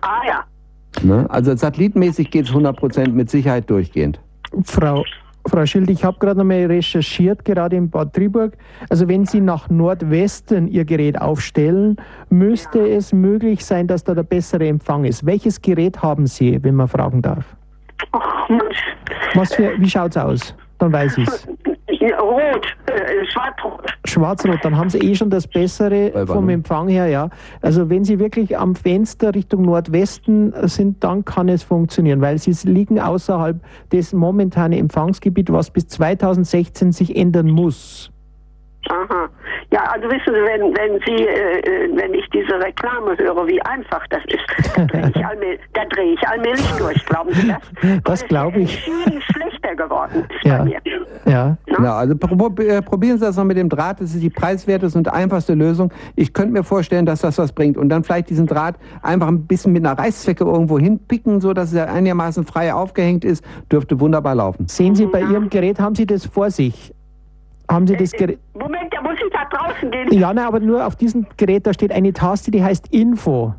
Ah 0.00 0.22
ja. 0.26 0.44
Ne? 1.02 1.26
Also 1.30 1.56
satellitenmäßig 1.56 2.30
geht 2.30 2.46
es 2.46 2.52
100% 2.52 3.10
mit 3.10 3.30
Sicherheit 3.30 3.68
durchgehend. 3.70 4.20
Frau, 4.64 5.04
Frau 5.46 5.66
Schild, 5.66 5.90
ich 5.90 6.04
habe 6.04 6.18
gerade 6.18 6.38
nochmal 6.38 6.66
recherchiert, 6.66 7.44
gerade 7.44 7.76
in 7.76 7.90
Bad 7.90 8.12
Triburg. 8.12 8.56
Also 8.88 9.08
wenn 9.08 9.24
Sie 9.24 9.40
nach 9.40 9.70
Nordwesten 9.70 10.68
Ihr 10.68 10.84
Gerät 10.84 11.20
aufstellen, 11.20 11.96
müsste 12.30 12.86
es 12.86 13.12
möglich 13.12 13.64
sein, 13.64 13.86
dass 13.86 14.04
da 14.04 14.14
der 14.14 14.22
bessere 14.22 14.68
Empfang 14.68 15.04
ist. 15.04 15.24
Welches 15.24 15.60
Gerät 15.60 16.02
haben 16.02 16.26
Sie, 16.26 16.62
wenn 16.62 16.74
man 16.74 16.88
fragen 16.88 17.22
darf? 17.22 17.44
Was 19.34 19.54
für, 19.54 19.72
wie 19.78 19.88
schaut 19.88 20.10
es 20.10 20.16
aus? 20.16 20.54
Dann 20.78 20.92
weiß 20.92 21.18
ich 21.18 21.28
Rot, 22.10 22.66
äh, 22.86 23.24
schwarz-rot. 23.26 23.86
Schwarz-rot, 24.04 24.58
dann 24.62 24.76
haben 24.76 24.90
Sie 24.90 24.98
eh 24.98 25.14
schon 25.14 25.30
das 25.30 25.46
Bessere 25.46 26.26
vom 26.26 26.48
Empfang 26.48 26.88
her, 26.88 27.06
ja. 27.06 27.30
Also 27.60 27.88
wenn 27.88 28.04
Sie 28.04 28.18
wirklich 28.18 28.58
am 28.58 28.74
Fenster 28.74 29.34
Richtung 29.34 29.62
Nordwesten 29.62 30.52
sind, 30.68 31.02
dann 31.04 31.24
kann 31.24 31.48
es 31.48 31.62
funktionieren, 31.62 32.20
weil 32.20 32.38
Sie 32.38 32.52
liegen 32.68 33.00
außerhalb 33.00 33.60
des 33.92 34.12
momentanen 34.12 34.78
Empfangsgebiets, 34.78 35.52
was 35.52 35.70
bis 35.70 35.88
2016 35.88 36.92
sich 36.92 37.16
ändern 37.16 37.50
muss. 37.50 38.10
Aha. 38.88 39.28
Ja, 39.72 39.84
also 39.84 40.06
wissen 40.10 40.34
Sie, 40.34 40.44
wenn, 40.44 40.76
wenn 40.76 41.00
Sie, 41.06 41.24
äh, 41.24 41.60
äh, 41.60 41.96
wenn 41.96 42.12
ich 42.12 42.28
diese 42.28 42.60
Reklame 42.60 43.16
höre, 43.16 43.46
wie 43.46 43.60
einfach 43.62 44.06
das 44.08 44.20
ist, 44.26 44.76
da 44.76 44.84
drehe 44.86 45.10
ich, 45.14 45.24
allmählich, 45.24 45.60
dreh 45.72 46.12
ich 46.12 46.28
allmählich 46.28 46.72
durch, 46.76 47.06
glauben 47.06 47.32
Sie 47.32 47.48
das? 47.48 48.02
Das 48.04 48.26
glaube 48.26 48.60
ich. 48.60 48.82
Viel 48.82 49.20
schlechter 49.22 49.74
geworden 49.74 50.26
ist 50.28 50.44
ja. 50.44 50.58
bei 50.58 50.64
mir. 50.64 50.78
Ja. 51.24 51.56
ja, 51.66 51.96
also 51.96 52.14
äh, 52.14 52.82
probieren 52.82 53.16
Sie 53.16 53.24
das 53.24 53.36
noch 53.36 53.44
mit 53.44 53.56
dem 53.56 53.70
Draht, 53.70 54.00
das 54.00 54.14
ist 54.14 54.22
die 54.22 54.30
preiswerteste 54.30 54.98
und 54.98 55.08
einfachste 55.10 55.54
Lösung. 55.54 55.90
Ich 56.16 56.34
könnte 56.34 56.52
mir 56.52 56.64
vorstellen, 56.64 57.06
dass 57.06 57.22
das 57.22 57.38
was 57.38 57.52
bringt. 57.52 57.78
Und 57.78 57.88
dann 57.88 58.04
vielleicht 58.04 58.28
diesen 58.28 58.46
Draht 58.46 58.74
einfach 59.00 59.28
ein 59.28 59.46
bisschen 59.46 59.72
mit 59.72 59.86
einer 59.86 59.98
Reißzwecke 59.98 60.44
irgendwo 60.44 60.78
hinpicken, 60.78 61.40
so 61.40 61.54
dass 61.54 61.72
er 61.72 61.90
einigermaßen 61.90 62.44
frei 62.44 62.74
aufgehängt 62.74 63.24
ist, 63.24 63.42
dürfte 63.70 63.98
wunderbar 64.00 64.34
laufen. 64.34 64.68
Sehen 64.68 64.94
Sie 64.94 65.06
bei 65.06 65.20
Ihrem 65.20 65.48
Gerät, 65.48 65.80
haben 65.80 65.94
Sie 65.94 66.04
das 66.04 66.26
vor 66.26 66.50
sich? 66.50 66.92
Haben 67.70 67.86
Sie 67.86 67.96
das 67.96 68.12
Gerät? 68.12 68.38
Moment, 68.54 68.92
da 68.92 69.00
muss 69.02 69.14
ich 69.24 69.32
da 69.32 69.44
draußen 69.56 69.90
gehen. 69.90 70.12
Ja, 70.12 70.32
nein, 70.34 70.46
aber 70.46 70.60
nur 70.60 70.86
auf 70.86 70.96
diesem 70.96 71.26
Gerät, 71.36 71.66
da 71.66 71.72
steht 71.72 71.92
eine 71.92 72.12
Taste, 72.12 72.50
die 72.50 72.62
heißt 72.62 72.88
Info. 72.92 73.54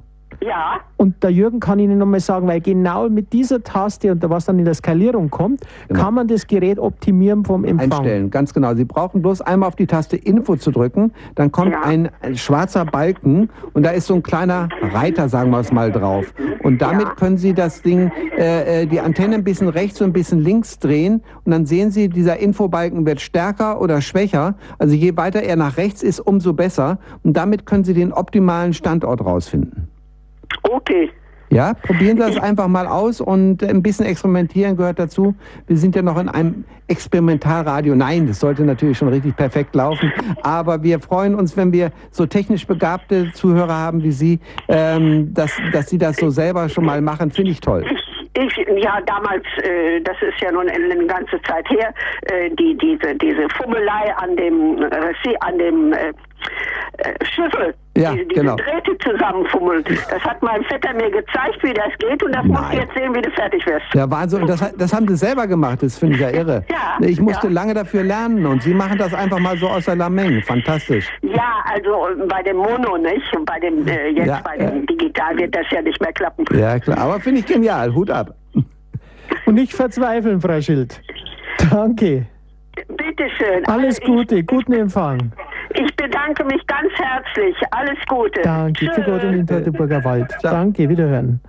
Ja. 0.45 0.79
Und 0.97 1.21
der 1.23 1.31
Jürgen 1.31 1.59
kann 1.59 1.79
Ihnen 1.79 1.97
nochmal 1.97 2.19
sagen, 2.19 2.47
weil 2.47 2.61
genau 2.61 3.09
mit 3.09 3.33
dieser 3.33 3.61
Taste 3.63 4.11
und 4.11 4.29
was 4.29 4.45
dann 4.45 4.59
in 4.59 4.65
der 4.65 4.73
Skalierung 4.73 5.29
kommt, 5.29 5.61
genau. 5.87 6.01
kann 6.01 6.13
man 6.13 6.27
das 6.27 6.47
Gerät 6.47 6.79
optimieren 6.79 7.43
vom 7.43 7.65
Empfang. 7.65 7.91
Einstellen, 7.91 8.29
ganz 8.29 8.53
genau. 8.53 8.73
Sie 8.73 8.85
brauchen 8.85 9.21
bloß 9.21 9.41
einmal 9.41 9.67
auf 9.67 9.75
die 9.75 9.87
Taste 9.87 10.15
Info 10.15 10.55
zu 10.55 10.71
drücken, 10.71 11.11
dann 11.35 11.51
kommt 11.51 11.73
ja. 11.73 11.81
ein 11.81 12.09
schwarzer 12.35 12.85
Balken 12.85 13.49
und 13.73 13.83
da 13.83 13.89
ist 13.89 14.07
so 14.07 14.15
ein 14.15 14.23
kleiner 14.23 14.69
Reiter, 14.81 15.27
sagen 15.27 15.51
wir 15.51 15.59
es 15.59 15.71
mal, 15.71 15.91
drauf. 15.91 16.33
Und 16.63 16.81
damit 16.81 17.07
ja. 17.07 17.15
können 17.15 17.37
Sie 17.37 17.53
das 17.53 17.81
Ding, 17.81 18.11
äh, 18.37 18.83
äh, 18.83 18.85
die 18.85 18.99
Antenne 18.99 19.35
ein 19.35 19.43
bisschen 19.43 19.67
rechts 19.67 19.99
und 20.01 20.09
ein 20.09 20.13
bisschen 20.13 20.39
links 20.39 20.79
drehen 20.79 21.21
und 21.43 21.51
dann 21.51 21.65
sehen 21.65 21.91
Sie, 21.91 22.07
dieser 22.07 22.37
Infobalken 22.37 23.05
wird 23.05 23.19
stärker 23.19 23.81
oder 23.81 24.01
schwächer. 24.01 24.55
Also 24.79 24.95
je 24.95 25.15
weiter 25.17 25.43
er 25.43 25.55
nach 25.55 25.77
rechts 25.77 26.01
ist, 26.03 26.19
umso 26.19 26.53
besser. 26.53 26.99
Und 27.23 27.35
damit 27.35 27.65
können 27.65 27.83
Sie 27.83 27.93
den 27.93 28.13
optimalen 28.13 28.73
Standort 28.73 29.23
rausfinden. 29.23 29.92
Okay. 30.61 31.11
Ja, 31.53 31.75
probieren 31.75 32.17
Sie 32.17 32.23
das 32.23 32.37
einfach 32.37 32.67
mal 32.67 32.87
aus 32.87 33.21
und 33.21 33.63
ein 33.63 33.83
bisschen 33.83 34.07
experimentieren 34.07 34.75
gehört 34.75 34.97
dazu. 34.97 35.35
Wir 35.67 35.77
sind 35.77 35.95
ja 35.95 36.01
noch 36.01 36.19
in 36.19 36.27
einem 36.27 36.65
Experimentalradio. 36.87 37.93
Nein, 37.93 38.25
das 38.25 38.39
sollte 38.39 38.63
natürlich 38.63 38.97
schon 38.97 39.09
richtig 39.09 39.35
perfekt 39.35 39.75
laufen. 39.75 40.11
Aber 40.41 40.81
wir 40.81 40.99
freuen 40.99 41.35
uns, 41.35 41.55
wenn 41.55 41.71
wir 41.71 41.91
so 42.09 42.25
technisch 42.25 42.65
begabte 42.65 43.31
Zuhörer 43.33 43.77
haben 43.77 44.01
wie 44.01 44.11
Sie, 44.11 44.39
ähm, 44.67 45.31
dass, 45.35 45.55
dass 45.71 45.89
Sie 45.91 45.99
das 45.99 46.17
so 46.17 46.31
selber 46.31 46.69
schon 46.69 46.85
mal 46.85 47.01
machen, 47.01 47.29
finde 47.29 47.51
ich 47.51 47.61
toll. 47.61 47.85
Ich, 48.35 48.55
ja, 48.77 48.99
damals, 49.05 49.45
äh, 49.61 50.01
das 50.01 50.17
ist 50.21 50.41
ja 50.41 50.51
nun 50.51 50.67
eine, 50.67 51.05
ganze 51.05 51.39
Zeit 51.43 51.69
her, 51.69 51.93
äh, 52.23 52.49
die, 52.49 52.75
diese, 52.81 53.13
diese 53.15 53.47
Fummelei 53.49 54.11
an 54.15 54.35
dem, 54.35 54.81
äh, 54.81 55.35
an 55.41 55.59
dem 55.59 55.93
äh, 55.93 56.13
äh, 56.97 57.13
Schüssel, 57.23 57.75
ja, 57.95 58.11
die, 58.11 58.27
diese 58.27 58.41
genau. 58.41 58.55
Drähte 58.55 58.97
zusammenfummeln. 58.99 59.83
Das 59.83 60.23
hat 60.23 60.41
mein 60.41 60.63
Vetter 60.63 60.93
mir 60.93 61.11
gezeigt, 61.11 61.61
wie 61.61 61.73
das 61.73 61.91
geht 61.99 62.23
und 62.23 62.33
das 62.33 62.43
Nein. 62.43 62.51
musst 62.51 62.73
du 62.73 62.77
jetzt 62.77 62.93
sehen, 62.95 63.15
wie 63.15 63.21
du 63.21 63.31
fertig 63.31 63.65
wirst. 63.67 63.85
Ja, 63.93 64.09
Wahnsinn. 64.09 64.41
Und 64.41 64.49
das, 64.49 64.73
das 64.77 64.93
haben 64.93 65.07
sie 65.07 65.15
selber 65.15 65.45
gemacht, 65.45 65.83
das 65.83 65.97
finde 65.97 66.15
ich 66.15 66.21
ja 66.21 66.29
irre. 66.29 66.63
Ja, 66.73 66.97
ich 67.07 67.19
musste 67.19 67.47
ja. 67.47 67.53
lange 67.53 67.73
dafür 67.73 68.03
lernen 68.03 68.45
und 68.45 68.63
sie 68.63 68.73
machen 68.73 68.97
das 68.97 69.13
einfach 69.13 69.39
mal 69.39 69.57
so 69.57 69.67
aus 69.67 69.85
der 69.85 69.95
Lameng. 69.95 70.41
Fantastisch. 70.41 71.07
Ja, 71.21 71.63
also 71.71 71.91
bei 72.27 72.41
dem 72.43 72.57
Mono 72.57 72.97
nicht 72.97 73.35
und 73.35 73.45
bei 73.45 73.59
dem, 73.59 73.87
äh, 73.87 74.09
jetzt 74.09 74.27
ja, 74.27 74.41
bei 74.43 74.57
dem 74.57 74.85
Digital 74.85 75.37
wird 75.37 75.55
das 75.55 75.65
ja 75.71 75.81
nicht 75.81 75.99
mehr 76.01 76.13
klappen. 76.13 76.45
Ja, 76.55 76.79
klar. 76.79 76.97
Aber 76.97 77.19
finde 77.19 77.41
ich 77.41 77.45
genial. 77.45 77.93
Hut 77.93 78.09
ab. 78.09 78.35
Und 79.45 79.55
nicht 79.55 79.73
verzweifeln, 79.73 80.39
Frau 80.39 80.61
Schild. 80.61 81.01
Danke. 81.69 82.25
Bitteschön. 82.87 83.65
Alles 83.65 83.99
Gute, 84.01 84.43
guten 84.43 84.73
Empfang. 84.73 85.31
Ich 85.75 85.95
bedanke 85.95 86.43
mich 86.45 86.65
ganz 86.67 86.91
herzlich. 86.95 87.55
Alles 87.71 87.97
Gute. 88.07 88.41
Danke. 88.41 88.91
Für 88.93 89.01
Gott 89.01 89.23
in 89.23 89.31
den 89.33 89.47
Teutoburger 89.47 90.03
Wald. 90.03 90.31
Ciao. 90.39 90.53
Danke, 90.53 90.89
wiederhören. 90.89 91.39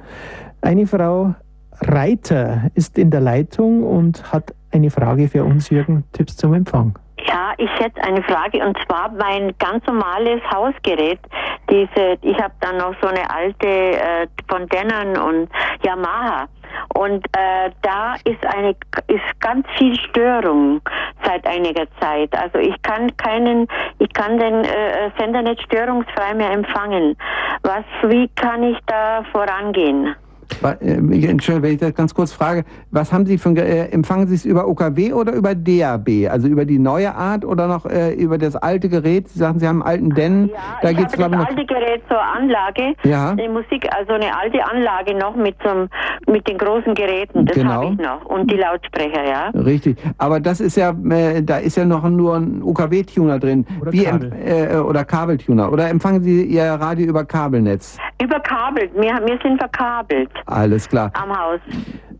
Eine 0.60 0.86
Frau 0.86 1.34
Reiter 1.80 2.70
ist 2.74 2.98
in 2.98 3.10
der 3.10 3.20
Leitung 3.20 3.82
und 3.82 4.32
hat 4.32 4.54
eine 4.70 4.90
Frage 4.90 5.28
für 5.28 5.44
uns, 5.44 5.70
Jürgen. 5.70 6.04
Tipps 6.12 6.36
zum 6.36 6.54
Empfang. 6.54 6.98
Ja, 7.26 7.54
ich 7.56 7.70
hätte 7.78 8.02
eine 8.02 8.22
Frage 8.22 8.64
und 8.64 8.76
zwar 8.86 9.10
mein 9.10 9.54
ganz 9.58 9.86
normales 9.86 10.42
Hausgerät. 10.52 11.20
Diese, 11.70 12.18
ich 12.20 12.38
habe 12.38 12.52
dann 12.60 12.76
noch 12.76 12.94
so 13.00 13.08
eine 13.08 13.28
alte 13.30 13.66
äh, 13.66 14.26
von 14.48 14.68
Denon 14.68 15.16
und 15.16 15.48
Yamaha. 15.82 16.46
Und 16.94 17.24
äh, 17.36 17.70
da 17.82 18.14
ist 18.24 18.44
eine 18.46 18.70
ist 19.06 19.40
ganz 19.40 19.66
viel 19.78 19.98
Störung 19.98 20.80
seit 21.24 21.46
einiger 21.46 21.86
Zeit. 22.00 22.36
Also 22.36 22.58
ich 22.58 22.80
kann 22.82 23.16
keinen, 23.16 23.68
ich 23.98 24.12
kann 24.12 24.38
den 24.38 24.64
äh, 24.64 25.10
Sender 25.18 25.42
nicht 25.42 25.62
störungsfrei 25.62 26.34
mehr 26.34 26.50
empfangen. 26.50 27.16
Was, 27.62 27.84
wie 28.02 28.28
kann 28.36 28.62
ich 28.64 28.78
da 28.86 29.22
vorangehen? 29.32 30.14
Äh, 30.62 30.94
Entschuldigung, 30.94 31.62
wenn 31.62 31.72
ich 31.74 31.80
das 31.80 31.94
ganz 31.94 32.14
kurz 32.14 32.32
frage, 32.32 32.64
was 32.90 33.12
haben 33.12 33.26
Sie 33.26 33.38
für 33.38 33.50
äh, 33.50 33.90
empfangen 33.90 34.26
Sie 34.26 34.34
es 34.34 34.44
über 34.44 34.66
OKW 34.66 35.12
oder 35.12 35.32
über 35.32 35.54
DAB? 35.54 36.30
Also 36.30 36.48
über 36.48 36.64
die 36.64 36.78
neue 36.78 37.14
Art 37.14 37.44
oder 37.44 37.66
noch 37.66 37.86
äh, 37.86 38.14
über 38.14 38.38
das 38.38 38.56
alte 38.56 38.88
Gerät? 38.88 39.28
Sie 39.28 39.38
sagen, 39.38 39.58
Sie 39.58 39.66
haben 39.66 39.82
einen 39.82 40.10
alten 40.10 40.10
Den. 40.10 40.48
Ja, 40.48 40.54
da 40.82 40.90
ich 40.90 40.96
geht's, 40.96 41.18
habe 41.18 41.36
das 41.36 41.48
alte 41.48 41.66
Gerät 41.66 42.02
zur 42.08 42.20
Anlage. 42.20 42.94
Ja. 43.04 43.34
Die 43.34 43.48
Musik, 43.48 43.86
also 43.96 44.12
eine 44.12 44.36
alte 44.36 44.64
Anlage 44.64 45.14
noch 45.14 45.36
mit 45.36 45.56
zum, 45.62 45.88
mit 46.26 46.46
den 46.48 46.58
großen 46.58 46.94
Geräten. 46.94 47.46
Das 47.46 47.56
genau. 47.56 47.72
habe 47.72 47.92
ich 47.92 47.98
noch. 47.98 48.24
Und 48.26 48.50
die 48.50 48.56
Lautsprecher, 48.56 49.26
ja. 49.26 49.48
Richtig. 49.50 49.96
Aber 50.18 50.40
das 50.40 50.60
ist 50.60 50.76
ja, 50.76 50.94
äh, 51.10 51.42
da 51.42 51.58
ist 51.58 51.76
ja 51.76 51.84
noch 51.84 52.08
nur 52.08 52.36
ein 52.36 52.62
OKW-Tuner 52.62 53.38
drin. 53.38 53.66
Oder 53.80 53.92
Wie 53.92 54.04
Kabel. 54.04 54.32
Äh, 54.44 54.76
oder 54.76 55.04
Kabeltuner. 55.04 55.72
Oder 55.72 55.88
empfangen 55.88 56.22
Sie 56.22 56.44
Ihr 56.44 56.64
Radio 56.64 57.06
über 57.06 57.24
Kabelnetz? 57.24 57.98
Über 58.24 58.40
Kabel. 58.40 58.90
Wir, 58.94 59.20
wir 59.26 59.38
sind 59.42 59.58
verkabelt. 59.58 60.30
Alles 60.46 60.88
klar. 60.88 61.10
Am 61.14 61.30
Haus. 61.30 61.60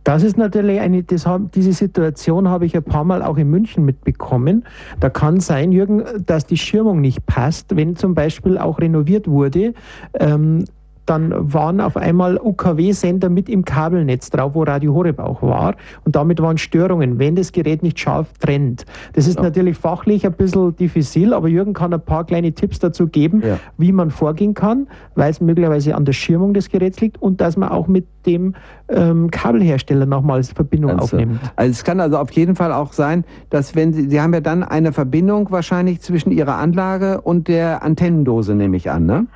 Das 0.04 0.22
ist 0.22 0.36
natürlich 0.36 0.80
eine, 0.80 1.02
das, 1.02 1.26
diese 1.54 1.72
Situation 1.72 2.48
habe 2.48 2.66
ich 2.66 2.76
ein 2.76 2.84
paar 2.84 3.04
Mal 3.04 3.22
auch 3.22 3.38
in 3.38 3.48
München 3.48 3.86
mitbekommen. 3.86 4.64
Da 5.00 5.08
kann 5.08 5.40
sein, 5.40 5.72
Jürgen, 5.72 6.04
dass 6.26 6.44
die 6.44 6.58
Schirmung 6.58 7.00
nicht 7.00 7.24
passt, 7.24 7.74
wenn 7.74 7.96
zum 7.96 8.14
Beispiel 8.14 8.58
auch 8.58 8.80
renoviert 8.80 9.26
wurde. 9.26 9.72
Ähm, 10.20 10.66
dann 11.06 11.52
waren 11.52 11.80
auf 11.80 11.96
einmal 11.96 12.38
UKW-Sender 12.38 13.28
mit 13.28 13.48
im 13.48 13.64
Kabelnetz 13.64 14.30
drauf, 14.30 14.54
wo 14.54 14.62
Radio 14.62 14.94
Horeb 14.94 15.18
auch 15.18 15.42
war. 15.42 15.74
Und 16.04 16.16
damit 16.16 16.40
waren 16.40 16.58
Störungen, 16.58 17.18
wenn 17.18 17.36
das 17.36 17.52
Gerät 17.52 17.82
nicht 17.82 17.98
scharf 17.98 18.28
trennt. 18.38 18.86
Das 19.12 19.26
ist 19.26 19.36
ja. 19.36 19.42
natürlich 19.42 19.76
fachlich 19.76 20.26
ein 20.26 20.32
bisschen 20.32 20.74
diffizil, 20.76 21.34
aber 21.34 21.48
Jürgen 21.48 21.72
kann 21.72 21.92
ein 21.92 22.00
paar 22.00 22.24
kleine 22.24 22.52
Tipps 22.52 22.78
dazu 22.78 23.06
geben, 23.06 23.42
ja. 23.44 23.58
wie 23.76 23.92
man 23.92 24.10
vorgehen 24.10 24.54
kann, 24.54 24.88
weil 25.14 25.30
es 25.30 25.40
möglicherweise 25.40 25.94
an 25.94 26.04
der 26.04 26.12
Schirmung 26.12 26.54
des 26.54 26.68
Geräts 26.68 27.00
liegt 27.00 27.20
und 27.20 27.40
dass 27.40 27.56
man 27.56 27.68
auch 27.68 27.86
mit 27.86 28.06
dem 28.26 28.54
ähm, 28.88 29.30
Kabelhersteller 29.30 30.06
nochmals 30.06 30.52
Verbindung 30.52 30.92
also, 30.92 31.16
aufnimmt. 31.16 31.40
Also 31.56 31.70
es 31.70 31.84
kann 31.84 32.00
also 32.00 32.18
auf 32.18 32.30
jeden 32.32 32.56
Fall 32.56 32.72
auch 32.72 32.92
sein, 32.92 33.24
dass 33.50 33.74
wenn 33.74 33.92
Sie, 33.92 34.08
Sie 34.08 34.20
haben 34.20 34.32
ja 34.34 34.40
dann 34.40 34.62
eine 34.62 34.92
Verbindung 34.92 35.50
wahrscheinlich 35.50 36.00
zwischen 36.00 36.30
Ihrer 36.32 36.56
Anlage 36.56 37.20
und 37.20 37.48
der 37.48 37.82
Antennendose, 37.82 38.54
nehme 38.54 38.76
ich 38.76 38.90
an, 38.90 39.06
ne? 39.06 39.26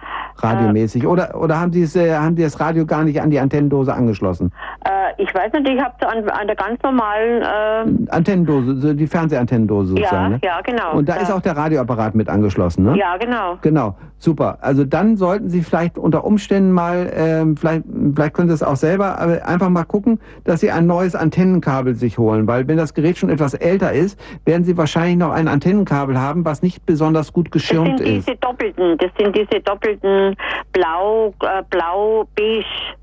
Radiomäßig. 0.43 1.05
Äh, 1.05 1.07
oder, 1.07 1.41
oder 1.41 1.61
haben, 1.61 1.73
Sie 1.73 1.83
es, 1.83 1.97
äh, 1.97 2.15
haben 2.15 2.37
Sie 2.37 2.43
das 2.43 2.61
Radio 2.61 2.87
gar 2.87 3.05
nicht 3.05 3.21
an 3.21 3.31
die 3.31 3.39
Antennendose 3.39 3.93
angeschlossen? 3.93 4.53
Äh, 4.85 5.23
ich 5.23 5.35
weiß 5.35 5.53
nicht, 5.53 5.69
ich 5.69 5.81
habe 5.81 5.95
an, 6.09 6.29
an 6.29 6.47
der 6.47 6.57
ganz 6.57 6.83
normalen... 6.83 7.43
Äh, 7.43 8.13
Antennendose, 8.13 8.95
die 8.95 9.07
Fernsehantennendose 9.07 9.91
sozusagen. 9.91 10.15
Ja, 10.15 10.29
ne? 10.29 10.41
ja, 10.43 10.61
genau. 10.63 10.93
Und 10.93 11.09
da 11.09 11.15
ist 11.17 11.33
auch 11.33 11.41
der 11.41 11.57
Radioapparat 11.57 12.15
mit 12.15 12.29
angeschlossen, 12.29 12.85
ne? 12.85 12.97
Ja, 12.97 13.17
genau. 13.17 13.59
Genau, 13.63 13.97
super. 14.19 14.59
Also 14.61 14.85
dann 14.85 15.17
sollten 15.17 15.49
Sie 15.49 15.63
vielleicht 15.63 15.99
unter 15.99 16.25
Umständen 16.25 16.73
mal, 16.73 17.11
ähm, 17.15 17.57
vielleicht, 17.57 17.85
vielleicht 18.15 18.35
können 18.35 18.49
Sie 18.49 18.55
es 18.55 18.63
auch 18.63 18.77
selber, 18.77 19.19
aber 19.19 19.47
einfach 19.47 19.69
mal 19.69 19.85
gucken, 19.85 20.21
dass 20.45 20.61
Sie 20.61 20.71
ein 20.71 20.87
neues 20.87 21.15
Antennenkabel 21.15 21.95
sich 21.95 22.19
holen, 22.19 22.47
weil 22.47 22.69
wenn 22.69 22.77
das 22.77 22.95
Gerät 22.95 23.19
schon 23.19 23.31
etwas 23.31 23.55
älter 23.55 23.93
ist, 23.93 24.19
werden 24.45 24.65
Sie 24.65 24.77
wahrscheinlich 24.77 25.17
noch 25.17 25.33
ein 25.33 25.49
Antennenkabel 25.49 26.19
haben, 26.21 26.45
was 26.45 26.63
nicht 26.63 26.87
besonders 26.87 27.33
gut 27.33 27.51
geschirmt 27.51 28.01
ist. 28.01 28.01
Das 28.01 28.07
sind 28.07 28.19
ist. 28.19 28.29
diese 28.29 28.37
doppelten, 28.39 28.99
das 28.99 29.11
sind 29.19 29.37
diese 29.37 29.61
doppelten 29.63 30.28
blau, 30.73 31.35
äh, 31.43 31.63
blau, 31.71 32.29
beige 32.35 32.97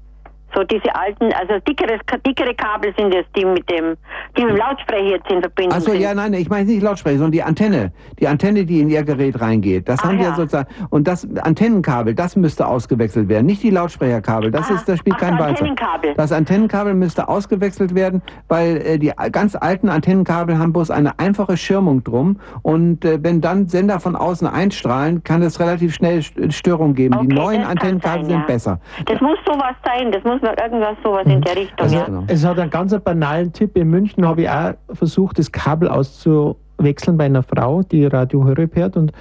so 0.55 0.63
diese 0.63 0.93
alten, 0.95 1.31
also 1.33 1.59
dickere, 1.67 1.99
dickere 2.25 2.53
Kabel 2.55 2.93
sind 2.97 3.13
es, 3.13 3.25
die 3.35 3.45
mit 3.45 3.69
dem, 3.69 3.95
die 4.37 4.43
mit 4.43 4.51
dem 4.51 4.57
Lautsprecher 4.57 5.05
jetzt 5.05 5.29
in 5.29 5.41
Verbindung 5.41 5.77
Achso, 5.77 5.93
ja, 5.93 6.13
nein, 6.13 6.33
ich 6.33 6.49
meine 6.49 6.65
nicht 6.65 6.81
Lautsprecher, 6.81 7.17
sondern 7.17 7.33
die 7.33 7.43
Antenne. 7.43 7.91
Die 8.19 8.27
Antenne, 8.27 8.65
die 8.65 8.81
in 8.81 8.89
Ihr 8.89 9.03
Gerät 9.03 9.39
reingeht. 9.41 9.89
Das 9.89 9.99
ah, 9.99 10.07
haben 10.07 10.17
wir 10.17 10.25
ja. 10.25 10.35
sozusagen. 10.35 10.67
Und 10.89 11.07
das 11.07 11.27
Antennenkabel, 11.41 12.15
das 12.15 12.35
müsste 12.35 12.67
ausgewechselt 12.67 13.29
werden. 13.29 13.45
Nicht 13.45 13.63
die 13.63 13.69
Lautsprecherkabel. 13.69 14.51
Das 14.51 14.69
ah, 14.69 14.75
ist, 14.75 14.87
das 14.87 14.99
spielt 14.99 15.17
ach, 15.17 15.21
kein 15.21 15.37
Ball. 15.37 15.55
Das 16.15 16.31
Antennenkabel 16.31 16.93
müsste 16.93 17.27
ausgewechselt 17.27 17.95
werden, 17.95 18.21
weil 18.47 18.77
äh, 18.77 18.97
die 18.97 19.11
ganz 19.31 19.55
alten 19.55 19.89
Antennenkabel 19.89 20.57
haben 20.57 20.73
bloß 20.73 20.91
eine 20.91 21.19
einfache 21.19 21.57
Schirmung 21.57 22.03
drum. 22.03 22.39
Und 22.61 23.03
äh, 23.03 23.19
wenn 23.21 23.41
dann 23.41 23.67
Sender 23.67 23.99
von 23.99 24.15
außen 24.15 24.47
einstrahlen, 24.47 25.23
kann 25.23 25.41
es 25.41 25.59
relativ 25.59 25.93
schnell 25.93 26.21
Störungen 26.21 26.95
geben. 26.95 27.15
Okay, 27.15 27.27
die 27.27 27.35
neuen 27.35 27.63
Antennenkabel 27.63 28.21
sein, 28.21 28.29
sind 28.29 28.39
ja. 28.39 28.45
besser. 28.45 28.79
Das 29.05 29.19
muss 29.21 29.37
sowas 29.45 29.75
sein. 29.85 30.11
Das 30.11 30.23
muss 30.23 30.41
irgendwas 30.51 30.97
sowas 31.03 31.25
in 31.25 31.41
der 31.41 31.55
Richtung. 31.55 31.79
Also, 31.79 31.95
ja. 31.95 32.23
Es 32.27 32.45
hat 32.45 32.59
einen 32.59 32.69
ganz 32.69 32.97
banalen 32.99 33.51
Tipp. 33.51 33.75
In 33.77 33.89
München 33.89 34.25
habe 34.25 34.43
ich 34.43 34.49
auch 34.49 34.73
versucht, 34.93 35.39
das 35.39 35.51
Kabel 35.51 35.87
auszuwechseln 35.87 37.17
bei 37.17 37.25
einer 37.25 37.43
Frau, 37.43 37.83
die 37.83 38.05
Radio 38.05 38.43
Horeb 38.43 38.75
hört 38.75 38.97
und 38.97 39.11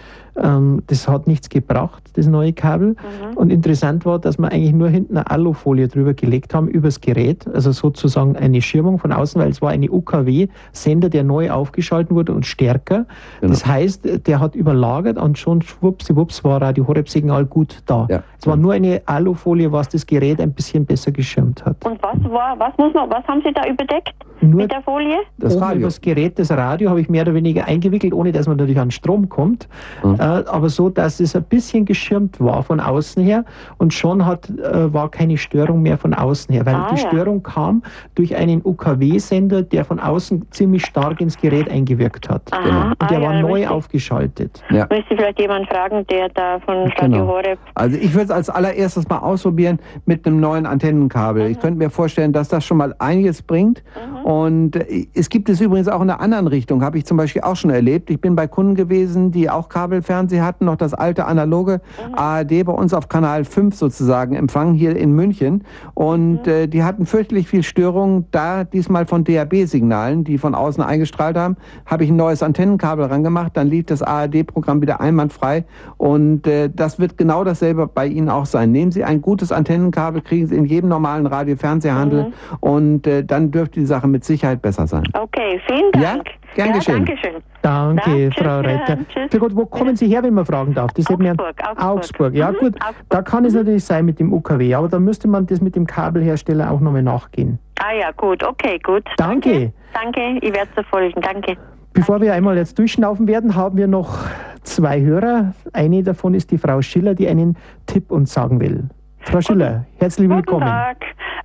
ähm, 0.42 0.83
das 0.88 1.07
hat 1.07 1.27
nichts 1.27 1.49
gebracht, 1.49 2.03
das 2.14 2.27
neue 2.27 2.53
Kabel. 2.53 2.90
Mhm. 2.90 3.37
Und 3.37 3.51
interessant 3.51 4.05
war, 4.05 4.18
dass 4.18 4.38
wir 4.38 4.51
eigentlich 4.51 4.73
nur 4.73 4.88
hinten 4.88 5.16
eine 5.16 5.31
Alufolie 5.31 5.88
drüber 5.88 6.14
gelegt 6.14 6.55
haben, 6.55 6.68
übers 6.68 7.01
Gerät, 7.01 7.47
also 7.53 7.73
sozusagen 7.73 8.37
eine 8.37 8.61
Schirmung 8.61 8.99
von 8.99 9.12
außen, 9.12 9.40
weil 9.40 9.51
es 9.51 9.62
war 9.62 9.70
eine 9.70 9.90
UKW-Sender, 9.90 11.09
der 11.09 11.25
neu 11.25 11.51
aufgeschalten 11.51 12.16
wurde 12.16 12.33
und 12.33 12.47
stärker. 12.47 13.07
Genau. 13.40 13.53
Das 13.53 13.64
heißt, 13.66 14.27
der 14.27 14.40
hat 14.40 14.55
überlagert 14.55 15.18
und 15.18 15.38
schon 15.38 15.62
schwuppsiwupps 15.62 16.42
war 16.42 16.61
Radio 16.61 16.87
Horeb-Signal 16.87 17.47
gut 17.47 17.83
da. 17.87 18.07
Ja. 18.11 18.23
Es 18.38 18.47
war 18.47 18.57
nur 18.57 18.73
eine 18.73 19.03
Alufolie, 19.07 19.70
was 19.70 19.88
das 19.88 20.07
Gerät 20.07 20.40
ein 20.40 20.53
bisschen 20.53 20.85
besser 20.85 21.12
geschirmt 21.12 21.64
hat. 21.64 21.85
Und 21.85 22.03
was 22.03 22.23
war, 22.31 22.59
was 22.59 22.77
muss 22.77 22.92
man, 22.94 23.09
was 23.11 23.25
haben 23.27 23.40
Sie 23.44 23.53
da 23.53 23.66
überdeckt 23.66 24.14
nur 24.40 24.62
mit 24.62 24.73
der 24.73 24.83
Folie? 24.83 25.18
Das 25.38 25.61
Radio. 25.61 25.87
das 25.87 26.01
Gerät, 26.01 26.38
das 26.38 26.51
Radio 26.51 26.90
habe 26.90 27.01
ich 27.01 27.09
mehr 27.09 27.23
oder 27.23 27.35
weniger 27.35 27.66
eingewickelt, 27.66 28.12
ohne 28.12 28.33
dass 28.33 28.47
man 28.47 28.57
natürlich 28.57 28.81
an 28.81 28.90
Strom 28.90 29.29
kommt. 29.29 29.68
Mhm 30.03 30.23
aber 30.24 30.68
so, 30.68 30.88
dass 30.88 31.20
es 31.20 31.37
ein 31.37 31.44
bisschen 31.44 31.84
geschirmt 31.84 32.40
war 32.40 32.62
von 32.62 32.80
außen 32.80 33.22
her 33.22 33.44
und 33.78 33.92
schon 33.92 34.24
hat, 34.24 34.48
äh, 34.50 34.92
war 34.92 35.10
keine 35.10 35.37
Störung 35.37 35.82
mehr 35.82 35.98
von 35.98 36.14
außen 36.14 36.54
her, 36.54 36.66
weil 36.66 36.74
ah, 36.74 36.88
die 36.92 37.00
ja. 37.00 37.08
Störung 37.08 37.42
kam 37.42 37.82
durch 38.14 38.34
einen 38.37 38.60
UKW-Sender, 38.64 39.62
der 39.62 39.84
von 39.84 40.00
außen 40.00 40.46
ziemlich 40.50 40.87
stark 40.87 41.20
ins 41.20 41.37
Gerät 41.37 41.70
eingewirkt 41.70 42.28
hat. 42.28 42.42
Aha, 42.52 42.62
genau. 42.62 42.87
Und 42.98 43.10
der 43.10 43.18
ah, 43.18 43.22
war 43.22 43.34
ja, 43.34 43.42
neu 43.42 43.68
aufgeschaltet. 43.68 44.62
Ja. 44.70 44.87
Müsste 44.90 45.16
vielleicht 45.16 45.38
jemand 45.38 45.68
fragen, 45.68 46.06
der 46.08 46.28
da 46.30 46.58
von 46.60 46.76
Radio 46.76 46.92
genau. 47.00 47.26
Horeb. 47.26 47.58
Also 47.74 47.96
ich 47.96 48.12
würde 48.12 48.24
es 48.24 48.30
als 48.30 48.50
allererstes 48.50 49.08
mal 49.08 49.18
ausprobieren 49.18 49.78
mit 50.06 50.26
einem 50.26 50.40
neuen 50.40 50.66
Antennenkabel. 50.66 51.44
Mhm. 51.44 51.50
Ich 51.50 51.60
könnte 51.60 51.78
mir 51.78 51.90
vorstellen, 51.90 52.32
dass 52.32 52.48
das 52.48 52.64
schon 52.64 52.76
mal 52.78 52.94
einiges 52.98 53.42
bringt. 53.42 53.82
Mhm. 53.94 54.24
Und 54.24 54.76
äh, 54.76 55.06
es 55.14 55.28
gibt 55.28 55.49
es 55.49 55.61
übrigens 55.61 55.88
auch 55.88 56.01
in 56.01 56.11
einer 56.11 56.20
anderen 56.20 56.46
Richtung, 56.46 56.82
habe 56.82 56.99
ich 56.99 57.05
zum 57.05 57.16
Beispiel 57.16 57.42
auch 57.42 57.57
schon 57.57 57.70
erlebt. 57.70 58.11
Ich 58.11 58.20
bin 58.20 58.36
bei 58.36 58.46
Kunden 58.46 58.74
gewesen, 58.74 59.30
die 59.30 59.51
auch 59.51 59.68
Kabelfernsehen 60.14 60.44
hatten, 60.44 60.64
noch 60.64 60.76
das 60.76 60.94
alte 60.94 61.26
analoge 61.26 61.80
mhm. 62.08 62.14
ARD 62.14 62.64
bei 62.64 62.72
uns 62.72 62.94
auf 62.94 63.08
Kanal 63.08 63.44
5 63.44 63.74
sozusagen 63.74 64.34
empfangen, 64.34 64.74
hier 64.74 64.96
in 64.96 65.12
München. 65.12 65.64
Und 65.94 66.46
mhm. 66.46 66.52
äh, 66.52 66.66
die 66.66 66.82
hatten 66.82 67.06
fürchterlich 67.06 67.48
viel 67.48 67.62
Störung. 67.62 68.26
Da 68.30 68.64
diesmal 68.64 69.06
von 69.06 69.24
DAB-Signalen, 69.24 70.24
die 70.24 70.38
von 70.38 70.54
außen 70.54 70.82
eingestrahlt 70.82 71.36
haben, 71.36 71.56
habe 71.86 72.04
ich 72.04 72.10
ein 72.10 72.16
neues 72.16 72.42
Antennenkabel 72.42 73.06
rangemacht. 73.06 73.56
Dann 73.56 73.68
lief 73.68 73.86
das 73.86 74.02
ARD-Programm 74.02 74.80
wieder 74.82 75.00
einwandfrei. 75.00 75.64
Und 75.96 76.46
äh, 76.46 76.70
das 76.72 76.98
wird 76.98 77.18
genau 77.18 77.44
dasselbe 77.44 77.86
bei 77.86 78.06
Ihnen 78.06 78.28
auch 78.28 78.46
sein. 78.46 78.72
Nehmen 78.72 78.92
Sie 78.92 79.04
ein 79.04 79.20
gutes 79.20 79.52
Antennenkabel, 79.52 80.22
kriegen 80.22 80.46
Sie 80.46 80.56
in 80.56 80.64
jedem 80.64 80.88
normalen 80.88 81.26
Radio-Fernsehhandel. 81.26 82.24
Mhm. 82.24 82.32
Und 82.60 83.06
äh, 83.06 83.24
dann 83.24 83.50
dürfte 83.50 83.80
die 83.80 83.86
Sache 83.86 84.06
mit 84.06 84.24
Sicherheit 84.24 84.62
besser 84.62 84.86
sein. 84.86 85.04
Okay, 85.14 85.60
vielen 85.66 85.92
Dank. 85.92 86.28
Ja? 86.28 86.34
Gern 86.55 86.68
ja, 86.68 86.74
geschehen. 86.74 87.05
Dankeschön. 87.05 87.34
Danke, 87.62 88.02
Danke 88.05 88.30
Frau 88.32 88.61
Retter. 88.61 88.98
Für 89.30 89.38
Gott, 89.38 89.57
wo 89.57 89.66
kommen 89.66 89.96
Sie 89.96 90.07
her, 90.07 90.22
wenn 90.22 90.34
man 90.34 90.46
fragen 90.46 90.74
darf? 90.74 90.92
Das 90.92 91.07
Augsburg, 91.07 91.36
Augsburg. 91.38 91.82
Augsburg. 91.82 92.34
Ja, 92.34 92.52
mhm, 92.52 92.57
gut. 92.57 92.74
Augsburg. 92.76 93.07
Da 93.09 93.22
kann 93.22 93.44
es 93.44 93.55
natürlich 93.55 93.84
sein 93.84 94.05
mit 94.05 94.20
dem 94.20 94.32
UKW, 94.32 94.74
aber 94.74 94.88
da 94.88 94.98
müsste 94.98 95.28
man 95.28 95.46
das 95.46 95.61
mit 95.61 95.74
dem 95.74 95.86
Kabelhersteller 95.86 96.70
auch 96.70 96.80
nochmal 96.80 97.02
nachgehen. 97.02 97.59
Ah 97.80 97.92
ja, 97.92 98.11
gut, 98.12 98.42
okay, 98.42 98.78
gut. 98.82 99.05
Danke. 99.16 99.72
Danke, 99.92 100.38
ich 100.40 100.52
werde 100.55 100.68
es 100.68 100.74
verfolgen. 100.74 101.20
Danke. 101.20 101.57
Bevor 101.92 102.20
wir 102.20 102.34
einmal 102.34 102.57
jetzt 102.57 102.78
durchschnaufen 102.78 103.28
werden, 103.28 103.55
haben 103.55 103.76
wir 103.76 103.86
noch 103.86 104.18
zwei 104.62 105.00
Hörer. 105.00 105.55
Eine 105.72 106.02
davon 106.02 106.34
ist 106.34 106.50
die 106.50 106.59
Frau 106.59 106.82
Schiller, 106.82 107.14
die 107.14 107.28
einen 107.28 107.57
Tipp 107.86 108.11
uns 108.11 108.32
sagen 108.32 108.61
will. 108.61 108.88
Frau 109.25 109.41
Schiller, 109.41 109.85
herzlich 109.99 110.29
willkommen. 110.29 110.61
Guten 110.61 110.70
Tag. 110.70 110.97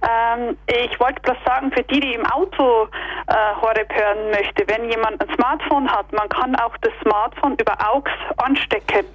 Ähm, 0.01 0.57
ich 0.67 0.99
wollte 0.99 1.21
bloß 1.21 1.37
sagen, 1.45 1.71
für 1.71 1.83
die, 1.83 1.99
die 1.99 2.13
im 2.13 2.25
Auto 2.25 2.87
äh, 3.27 3.33
Horeb 3.61 3.91
hören 3.93 4.31
möchte, 4.31 4.63
wenn 4.67 4.89
jemand 4.89 5.21
ein 5.21 5.35
Smartphone 5.35 5.89
hat, 5.89 6.11
man 6.13 6.27
kann 6.29 6.55
auch 6.57 6.75
das 6.81 6.93
Smartphone 7.01 7.55
über 7.59 7.75
AUX 7.89 8.09
anstecken 8.37 9.05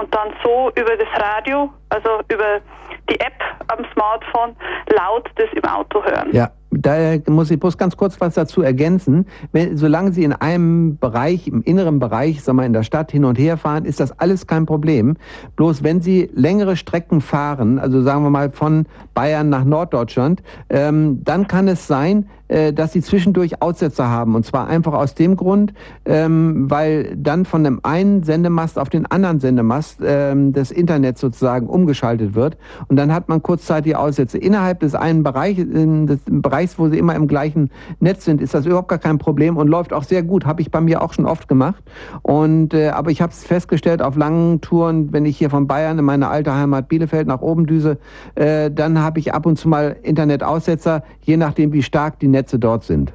und 0.00 0.12
dann 0.14 0.32
so 0.42 0.70
über 0.76 0.96
das 0.96 1.08
Radio, 1.20 1.72
also 1.90 2.20
über 2.28 2.60
die 3.10 3.18
App 3.20 3.40
am 3.68 3.84
Smartphone 3.92 4.56
laut 4.96 5.28
das 5.36 5.48
im 5.52 5.64
Auto 5.64 6.02
hören. 6.04 6.28
Ja, 6.32 6.50
da 6.72 7.16
muss 7.28 7.50
ich 7.50 7.60
bloß 7.60 7.76
ganz 7.76 7.96
kurz 7.96 8.20
was 8.20 8.34
dazu 8.34 8.62
ergänzen. 8.62 9.26
Wenn, 9.52 9.76
solange 9.76 10.12
Sie 10.12 10.24
in 10.24 10.32
einem 10.32 10.96
Bereich, 10.98 11.46
im 11.46 11.62
inneren 11.62 11.98
Bereich, 11.98 12.42
sagen 12.42 12.58
wir 12.58 12.66
in 12.66 12.72
der 12.72 12.82
Stadt 12.82 13.12
hin 13.12 13.24
und 13.24 13.38
her 13.38 13.56
fahren, 13.56 13.84
ist 13.84 14.00
das 14.00 14.18
alles 14.18 14.46
kein 14.46 14.66
Problem. 14.66 15.16
Bloß 15.56 15.82
wenn 15.82 16.00
Sie 16.00 16.30
längere 16.34 16.76
Strecken 16.76 17.20
fahren, 17.20 17.78
also 17.78 18.02
sagen 18.02 18.22
wir 18.24 18.30
mal 18.30 18.50
von 18.50 18.86
Bayern 19.14 19.50
nach 19.50 19.64
Norddeutschland, 19.64 20.42
ähm, 20.70 21.20
dann 21.24 21.46
kann 21.46 21.68
es 21.68 21.86
sein, 21.86 22.26
äh, 22.52 22.72
dass 22.74 22.92
sie 22.92 23.00
zwischendurch 23.00 23.62
Aussetzer 23.62 24.10
haben. 24.10 24.34
Und 24.34 24.44
zwar 24.44 24.66
einfach 24.66 24.92
aus 24.92 25.14
dem 25.14 25.36
Grund, 25.36 25.72
ähm, 26.04 26.70
weil 26.70 27.16
dann 27.16 27.46
von 27.46 27.64
dem 27.64 27.80
einen 27.82 28.24
Sendemast 28.24 28.78
auf 28.78 28.90
den 28.90 29.06
anderen 29.06 29.40
Sendemast 29.40 30.00
ähm, 30.04 30.52
des 30.52 30.70
Internets 30.70 31.22
sozusagen 31.22 31.66
umgeschaltet 31.66 32.34
wird. 32.34 32.58
Und 32.88 32.96
dann 32.96 33.10
hat 33.10 33.30
man 33.30 33.42
kurzzeitig 33.42 33.96
Aussätze. 33.96 34.36
Innerhalb 34.36 34.80
des 34.80 34.94
einen 34.94 35.22
Bereiches, 35.22 35.66
des 35.72 36.18
Bereichs, 36.26 36.78
wo 36.78 36.88
sie 36.88 36.98
immer 36.98 37.14
im 37.14 37.26
gleichen 37.26 37.70
Netz 38.00 38.26
sind, 38.26 38.42
ist 38.42 38.52
das 38.52 38.66
überhaupt 38.66 38.88
gar 38.88 38.98
kein 38.98 39.16
Problem 39.16 39.56
und 39.56 39.68
läuft 39.68 39.94
auch 39.94 40.04
sehr 40.04 40.22
gut. 40.22 40.44
Habe 40.44 40.60
ich 40.60 40.70
bei 40.70 40.82
mir 40.82 41.00
auch 41.00 41.14
schon 41.14 41.24
oft 41.24 41.48
gemacht. 41.48 41.82
Und 42.20 42.74
äh, 42.74 42.90
aber 42.90 43.10
ich 43.10 43.22
habe 43.22 43.32
es 43.32 43.44
festgestellt 43.44 44.02
auf 44.02 44.14
langen 44.14 44.60
Touren, 44.60 45.10
wenn 45.14 45.24
ich 45.24 45.38
hier 45.38 45.48
von 45.48 45.66
Bayern 45.66 45.98
in 45.98 46.04
meine 46.04 46.28
alte 46.28 46.54
Heimat 46.54 46.88
Bielefeld 46.88 47.26
nach 47.26 47.40
oben 47.40 47.64
düse, 47.64 47.96
äh, 48.34 48.70
dann 48.70 48.98
habe 48.98 49.20
ich 49.20 49.32
ab 49.32 49.46
und 49.46 49.58
zu 49.58 49.70
mal 49.70 49.96
Internetaussetzer, 50.02 51.02
je 51.22 51.38
nachdem 51.38 51.72
wie 51.72 51.82
stark 51.82 52.18
die 52.18 52.28
Netze 52.28 52.41
Netze 52.42 52.58
dort 52.58 52.82
sind. 52.84 53.12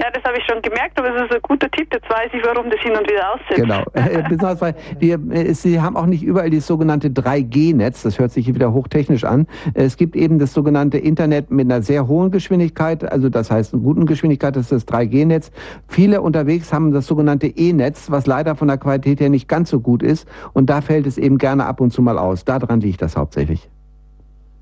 Ja, 0.00 0.10
das 0.10 0.24
habe 0.24 0.38
ich 0.38 0.44
schon 0.50 0.60
gemerkt, 0.62 0.98
aber 0.98 1.14
es 1.14 1.22
ist 1.26 1.32
ein 1.32 1.42
guter 1.42 1.70
Tipp. 1.70 1.92
Jetzt 1.92 2.08
weiß 2.10 2.30
ich, 2.32 2.42
warum 2.44 2.70
das 2.70 2.80
hin 2.80 2.92
und 2.92 3.08
wieder 3.08 3.34
aussetzt. 3.34 3.56
Genau. 3.56 3.82
Äh, 3.94 4.22
besonders 4.28 4.60
weil 4.60 4.74
wir, 4.98 5.20
äh, 5.30 5.52
Sie 5.52 5.80
haben 5.80 5.96
auch 5.96 6.06
nicht 6.06 6.24
überall 6.24 6.50
das 6.50 6.66
sogenannte 6.66 7.08
3G-Netz. 7.08 8.02
Das 8.02 8.18
hört 8.18 8.32
sich 8.32 8.46
hier 8.46 8.54
wieder 8.54 8.72
hochtechnisch 8.72 9.22
an. 9.22 9.46
Es 9.74 9.96
gibt 9.96 10.16
eben 10.16 10.38
das 10.38 10.54
sogenannte 10.54 10.98
Internet 10.98 11.50
mit 11.50 11.70
einer 11.70 11.82
sehr 11.82 12.08
hohen 12.08 12.30
Geschwindigkeit. 12.30 13.04
Also 13.04 13.28
das 13.28 13.50
heißt, 13.50 13.74
eine 13.74 13.82
guten 13.82 14.06
Geschwindigkeit 14.06 14.56
das 14.56 14.72
ist 14.72 14.88
das 14.88 14.88
3G-Netz. 14.88 15.52
Viele 15.86 16.22
unterwegs 16.22 16.72
haben 16.72 16.92
das 16.92 17.06
sogenannte 17.06 17.46
E-Netz, 17.46 18.10
was 18.10 18.26
leider 18.26 18.56
von 18.56 18.68
der 18.68 18.78
Qualität 18.78 19.20
her 19.20 19.28
nicht 19.28 19.46
ganz 19.46 19.70
so 19.70 19.78
gut 19.78 20.02
ist. 20.02 20.26
Und 20.52 20.68
da 20.68 20.80
fällt 20.80 21.06
es 21.06 21.16
eben 21.16 21.38
gerne 21.38 21.66
ab 21.66 21.80
und 21.80 21.92
zu 21.92 22.02
mal 22.02 22.18
aus. 22.18 22.44
Daran 22.44 22.80
liegt 22.80 23.02
das 23.02 23.16
hauptsächlich. 23.16 23.68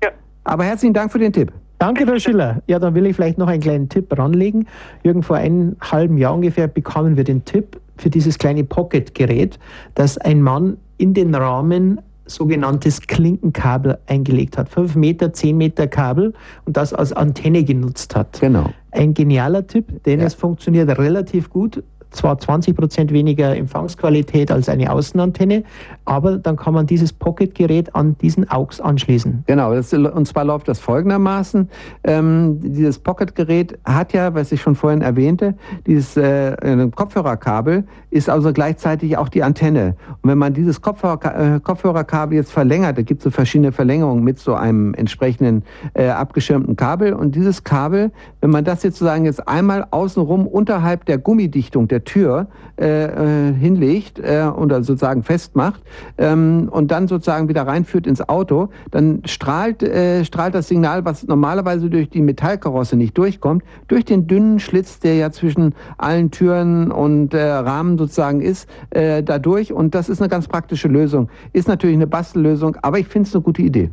Ja. 0.03 0.09
Aber 0.43 0.65
herzlichen 0.65 0.93
Dank 0.93 1.11
für 1.11 1.19
den 1.19 1.33
Tipp. 1.33 1.51
Danke, 1.81 2.05
Frau 2.05 2.19
Schiller. 2.19 2.61
Ja, 2.67 2.77
dann 2.77 2.93
will 2.93 3.07
ich 3.07 3.15
vielleicht 3.15 3.39
noch 3.39 3.47
einen 3.47 3.59
kleinen 3.59 3.89
Tipp 3.89 4.15
ranlegen. 4.15 4.67
Jürgen, 5.03 5.23
vor 5.23 5.37
einem 5.37 5.77
halben 5.81 6.19
Jahr 6.19 6.35
ungefähr 6.35 6.67
bekamen 6.67 7.17
wir 7.17 7.23
den 7.23 7.43
Tipp 7.43 7.81
für 7.97 8.11
dieses 8.11 8.37
kleine 8.37 8.63
Pocket-Gerät, 8.63 9.57
dass 9.95 10.19
ein 10.19 10.43
Mann 10.43 10.77
in 10.97 11.15
den 11.15 11.33
Rahmen 11.33 11.99
sogenanntes 12.27 13.01
Klinkenkabel 13.01 13.97
eingelegt 14.05 14.59
hat. 14.59 14.69
Fünf 14.69 14.95
Meter, 14.95 15.33
zehn 15.33 15.57
Meter 15.57 15.87
Kabel 15.87 16.35
und 16.65 16.77
das 16.77 16.93
als 16.93 17.13
Antenne 17.13 17.63
genutzt 17.63 18.15
hat. 18.15 18.39
Genau. 18.39 18.69
Ein 18.91 19.15
genialer 19.15 19.65
Tipp, 19.65 20.03
denn 20.03 20.19
ja. 20.19 20.27
es 20.27 20.35
funktioniert 20.35 20.95
relativ 20.99 21.49
gut 21.49 21.81
zwar 22.11 22.37
20 22.37 22.75
Prozent 22.75 23.11
weniger 23.11 23.55
Empfangsqualität 23.55 24.51
als 24.51 24.69
eine 24.69 24.91
Außenantenne, 24.91 25.63
aber 26.05 26.37
dann 26.37 26.57
kann 26.57 26.73
man 26.73 26.85
dieses 26.85 27.13
Pocket-Gerät 27.13 27.95
an 27.95 28.17
diesen 28.19 28.49
AUX 28.49 28.79
anschließen. 28.81 29.43
Genau, 29.47 29.73
das, 29.73 29.93
und 29.93 30.27
zwar 30.27 30.45
läuft 30.45 30.67
das 30.67 30.79
folgendermaßen. 30.79 31.69
Ähm, 32.03 32.59
dieses 32.61 32.99
Pocket-Gerät 32.99 33.79
hat 33.85 34.13
ja, 34.13 34.33
was 34.33 34.51
ich 34.51 34.61
schon 34.61 34.75
vorhin 34.75 35.01
erwähnte, 35.01 35.55
dieses 35.87 36.17
äh, 36.17 36.55
Kopfhörerkabel 36.93 37.85
ist 38.09 38.29
also 38.29 38.51
gleichzeitig 38.51 39.17
auch 39.17 39.29
die 39.29 39.41
Antenne. 39.41 39.95
Und 40.21 40.29
wenn 40.29 40.37
man 40.37 40.53
dieses 40.53 40.81
Kopfhörer, 40.81 41.55
äh, 41.55 41.59
Kopfhörerkabel 41.59 42.35
jetzt 42.37 42.51
verlängert, 42.51 42.97
da 42.97 43.01
gibt 43.01 43.21
es 43.21 43.23
so 43.23 43.31
verschiedene 43.31 43.71
Verlängerungen 43.71 44.23
mit 44.23 44.37
so 44.37 44.53
einem 44.53 44.93
entsprechenden 44.93 45.63
äh, 45.93 46.09
abgeschirmten 46.09 46.75
Kabel 46.75 47.13
und 47.13 47.35
dieses 47.35 47.63
Kabel, 47.63 48.11
wenn 48.41 48.49
man 48.49 48.63
das 48.63 48.83
jetzt 48.83 48.97
sozusagen 49.01 49.25
jetzt 49.25 49.47
einmal 49.47 49.87
außenrum 49.89 50.45
unterhalb 50.45 51.05
der 51.05 51.17
Gummidichtung 51.17 51.87
der 51.87 52.03
Tür 52.03 52.47
äh, 52.79 53.49
äh, 53.49 53.53
hinlegt 53.53 54.19
äh, 54.19 54.43
oder 54.43 54.83
sozusagen 54.83 55.23
festmacht 55.23 55.81
ähm, 56.17 56.69
und 56.71 56.91
dann 56.91 57.07
sozusagen 57.07 57.47
wieder 57.49 57.65
reinführt 57.65 58.05
ins 58.05 58.27
Auto, 58.27 58.69
dann 58.91 59.23
strahlt, 59.25 59.81
äh, 59.81 60.23
strahlt 60.23 60.53
das 60.53 60.67
Signal, 60.67 61.03
was 61.05 61.25
normalerweise 61.25 61.89
durch 61.89 62.09
die 62.09 62.21
Metallkarosse 62.21 62.95
nicht 62.95 63.17
durchkommt, 63.17 63.63
durch 63.87 64.05
den 64.05 64.27
dünnen 64.27 64.59
Schlitz, 64.59 64.99
der 64.99 65.15
ja 65.15 65.31
zwischen 65.31 65.73
allen 65.97 66.29
Türen 66.29 66.91
und 66.91 67.33
äh, 67.33 67.41
Rahmen 67.41 67.97
sozusagen 67.97 68.41
ist, 68.41 68.69
äh, 68.91 69.23
dadurch. 69.23 69.73
Und 69.73 69.95
das 69.95 70.09
ist 70.09 70.21
eine 70.21 70.29
ganz 70.29 70.47
praktische 70.47 70.87
Lösung. 70.87 71.29
Ist 71.53 71.67
natürlich 71.67 71.95
eine 71.95 72.07
Bastellösung, 72.07 72.77
aber 72.81 72.99
ich 72.99 73.07
finde 73.07 73.27
es 73.27 73.35
eine 73.35 73.43
gute 73.43 73.61
Idee. 73.61 73.91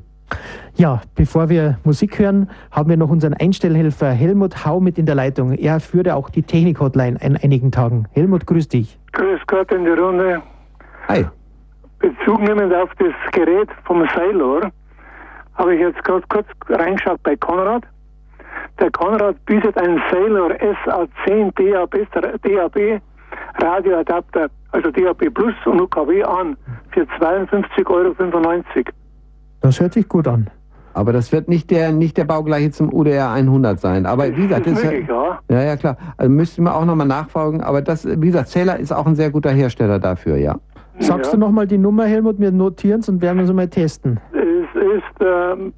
Ja, 0.74 1.02
bevor 1.14 1.48
wir 1.48 1.78
Musik 1.84 2.18
hören, 2.18 2.48
haben 2.70 2.88
wir 2.88 2.96
noch 2.96 3.10
unseren 3.10 3.34
Einstellhelfer 3.34 4.10
Helmut 4.10 4.64
Hau 4.64 4.80
mit 4.80 4.98
in 4.98 5.06
der 5.06 5.14
Leitung. 5.14 5.52
Er 5.52 5.80
führte 5.80 6.14
auch 6.14 6.30
die 6.30 6.42
Technik-Hotline 6.42 7.18
in 7.20 7.36
einigen 7.36 7.72
Tagen. 7.72 8.06
Helmut, 8.12 8.46
grüß 8.46 8.68
dich. 8.68 8.98
Grüß 9.12 9.40
Gott 9.46 9.72
in 9.72 9.84
die 9.84 9.90
Runde. 9.90 10.42
Hi. 11.08 11.26
Bezug 11.98 12.40
nehmend 12.42 12.72
auf 12.74 12.90
das 12.98 13.12
Gerät 13.32 13.68
vom 13.84 14.06
Sailor 14.14 14.70
habe 15.54 15.74
ich 15.74 15.80
jetzt 15.80 16.02
gerade 16.04 16.24
kurz 16.28 16.46
reingeschaut 16.68 17.20
bei 17.24 17.34
Konrad. 17.36 17.82
Der 18.78 18.90
Konrad 18.92 19.44
bietet 19.44 19.76
einen 19.76 20.00
Sailor 20.10 20.52
SA10 20.52 21.52
DAB, 21.56 22.06
DAB 22.42 23.00
Radioadapter, 23.60 24.48
also 24.70 24.90
DAB 24.90 25.30
Plus 25.30 25.54
und 25.64 25.80
UKW 25.80 26.22
an 26.22 26.56
für 26.92 27.02
52,95 27.02 27.86
Euro. 27.90 28.14
Das 29.60 29.80
hört 29.80 29.94
sich 29.94 30.08
gut 30.08 30.28
an. 30.28 30.48
Aber 30.94 31.12
das 31.12 31.30
wird 31.30 31.48
nicht 31.48 31.70
der, 31.70 31.92
nicht 31.92 32.16
der 32.16 32.24
baugleiche 32.24 32.70
zum 32.72 32.92
UDR 32.92 33.30
100 33.30 33.78
sein. 33.78 34.06
Aber 34.06 34.36
wie 34.36 34.48
gesagt, 34.48 34.66
das 34.66 34.82
ist 34.82 34.84
ja, 34.84 35.38
ja, 35.48 35.62
ja 35.62 35.76
klar. 35.76 35.96
Also 36.16 36.30
müssten 36.30 36.64
wir 36.64 36.74
auch 36.74 36.84
nochmal 36.84 37.06
nachfragen. 37.06 37.60
Aber 37.60 37.82
das, 37.82 38.04
wie 38.04 38.26
gesagt, 38.26 38.48
Zähler 38.48 38.78
ist 38.78 38.92
auch 38.92 39.06
ein 39.06 39.14
sehr 39.14 39.30
guter 39.30 39.50
Hersteller 39.50 39.98
dafür, 39.98 40.36
ja. 40.36 40.56
Sagst 40.98 41.26
ja. 41.26 41.38
du 41.38 41.38
nochmal 41.38 41.66
die 41.66 41.78
Nummer, 41.78 42.06
Helmut? 42.06 42.40
Wir 42.40 42.50
notieren 42.50 43.00
es 43.00 43.08
und 43.08 43.22
werden 43.22 43.38
es 43.40 43.52
mal 43.52 43.68
testen. 43.68 44.18
Es 44.32 44.74
ist 44.74 45.20
ähm, 45.20 45.72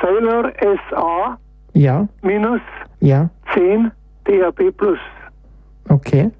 Sailor 0.00 0.52
SA 0.90 1.38
ja. 1.72 2.06
minus 2.22 2.60
ja. 3.00 3.28
10 3.54 3.90
DAB 4.24 4.70
Plus. 4.76 4.98
Okay. 5.88 6.30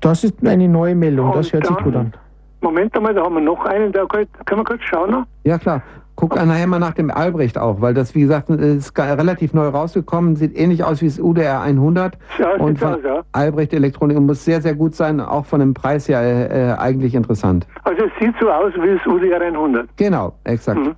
Das 0.00 0.24
ist 0.24 0.46
eine 0.46 0.68
neue 0.68 0.94
Meldung, 0.94 1.32
das 1.32 1.52
hört 1.52 1.66
sich 1.66 1.76
gut 1.78 1.96
an. 1.96 2.12
Moment 2.60 2.96
einmal, 2.96 3.14
da 3.14 3.22
haben 3.22 3.34
wir 3.34 3.40
noch 3.40 3.64
einen, 3.64 3.92
da 3.92 4.04
können 4.06 4.28
wir 4.60 4.64
kurz 4.64 4.82
schauen 4.82 5.10
noch? 5.10 5.24
Ja, 5.44 5.58
klar. 5.58 5.82
Guck 6.16 6.34
nachher 6.34 6.66
mal 6.66 6.80
nach 6.80 6.94
dem 6.94 7.12
Albrecht 7.12 7.56
auch, 7.56 7.80
weil 7.80 7.94
das, 7.94 8.12
wie 8.16 8.22
gesagt, 8.22 8.50
ist 8.50 8.98
relativ 8.98 9.54
neu 9.54 9.68
rausgekommen, 9.68 10.34
sieht 10.34 10.58
ähnlich 10.58 10.82
aus 10.82 11.00
wie 11.00 11.06
das 11.06 11.20
UDR 11.20 11.60
100. 11.60 12.18
Ja, 12.38 12.54
und 12.56 12.76
von 12.76 12.94
aus, 12.94 12.98
ja. 13.04 13.22
Albrecht 13.30 13.72
Elektronik 13.72 14.18
muss 14.18 14.44
sehr, 14.44 14.60
sehr 14.60 14.74
gut 14.74 14.96
sein, 14.96 15.20
auch 15.20 15.46
von 15.46 15.60
dem 15.60 15.74
Preis 15.74 16.08
ja 16.08 16.20
äh, 16.20 16.74
eigentlich 16.76 17.14
interessant. 17.14 17.68
Also 17.84 18.02
es 18.02 18.10
sieht 18.18 18.34
so 18.40 18.50
aus 18.50 18.72
wie 18.74 18.96
das 18.96 19.06
UDR 19.06 19.40
100. 19.40 19.88
Genau, 19.96 20.34
exakt. 20.42 20.80
Mhm. 20.80 20.96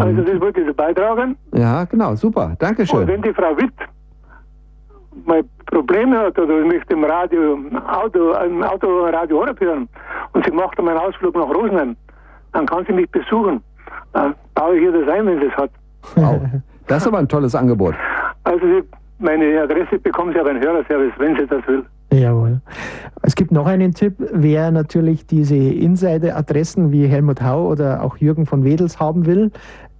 Also 0.00 0.22
das 0.22 0.40
wollte 0.40 0.62
ich 0.62 0.76
beitragen. 0.76 1.36
Ja, 1.54 1.84
genau, 1.84 2.16
super, 2.16 2.56
Dankeschön. 2.58 3.02
Und 3.02 3.06
wenn 3.06 3.22
die 3.22 3.32
Frau 3.32 3.56
Witt 3.56 3.72
mal 5.26 5.42
Probleme 5.66 6.18
hat 6.18 6.38
oder 6.38 6.64
möchte 6.64 6.92
im 6.94 7.04
Radio, 7.04 7.58
Auto, 7.86 8.32
im 8.44 8.62
Auto 8.62 9.06
Radio 9.06 9.40
Horeb 9.40 9.60
hören 9.60 9.88
und 10.32 10.44
sie 10.44 10.50
macht 10.50 10.78
einen 10.78 10.96
Ausflug 10.96 11.34
nach 11.34 11.48
Rosenheim, 11.48 11.96
dann 12.52 12.66
kann 12.66 12.84
sie 12.86 12.92
mich 12.92 13.10
besuchen. 13.10 13.62
Dann 14.12 14.34
baue 14.54 14.76
ich 14.76 14.82
ihr 14.82 14.92
das 14.92 15.08
ein, 15.08 15.26
wenn 15.26 15.40
sie 15.40 15.46
es 15.46 15.56
hat. 15.56 15.70
Wow. 16.16 16.40
Das 16.86 17.02
ist 17.02 17.08
aber 17.08 17.18
ein 17.18 17.28
tolles 17.28 17.54
Angebot. 17.54 17.94
Also 18.44 18.66
meine 19.18 19.62
Adresse 19.62 19.98
bekommen 19.98 20.32
Sie 20.32 20.40
aber 20.40 20.50
einen 20.50 20.62
Hörerservice, 20.62 21.12
wenn 21.18 21.36
sie 21.36 21.46
das 21.46 21.66
will. 21.66 21.84
Jawohl. 22.12 22.60
Es 23.22 23.34
gibt 23.34 23.52
noch 23.52 23.66
einen 23.66 23.94
Tipp, 23.94 24.14
wer 24.32 24.70
natürlich 24.70 25.26
diese 25.26 25.56
Insider-Adressen 25.56 26.92
wie 26.92 27.06
Helmut 27.06 27.40
Hau 27.40 27.68
oder 27.68 28.02
auch 28.02 28.16
Jürgen 28.18 28.44
von 28.44 28.64
Wedels 28.64 29.00
haben 29.00 29.24
will. 29.24 29.50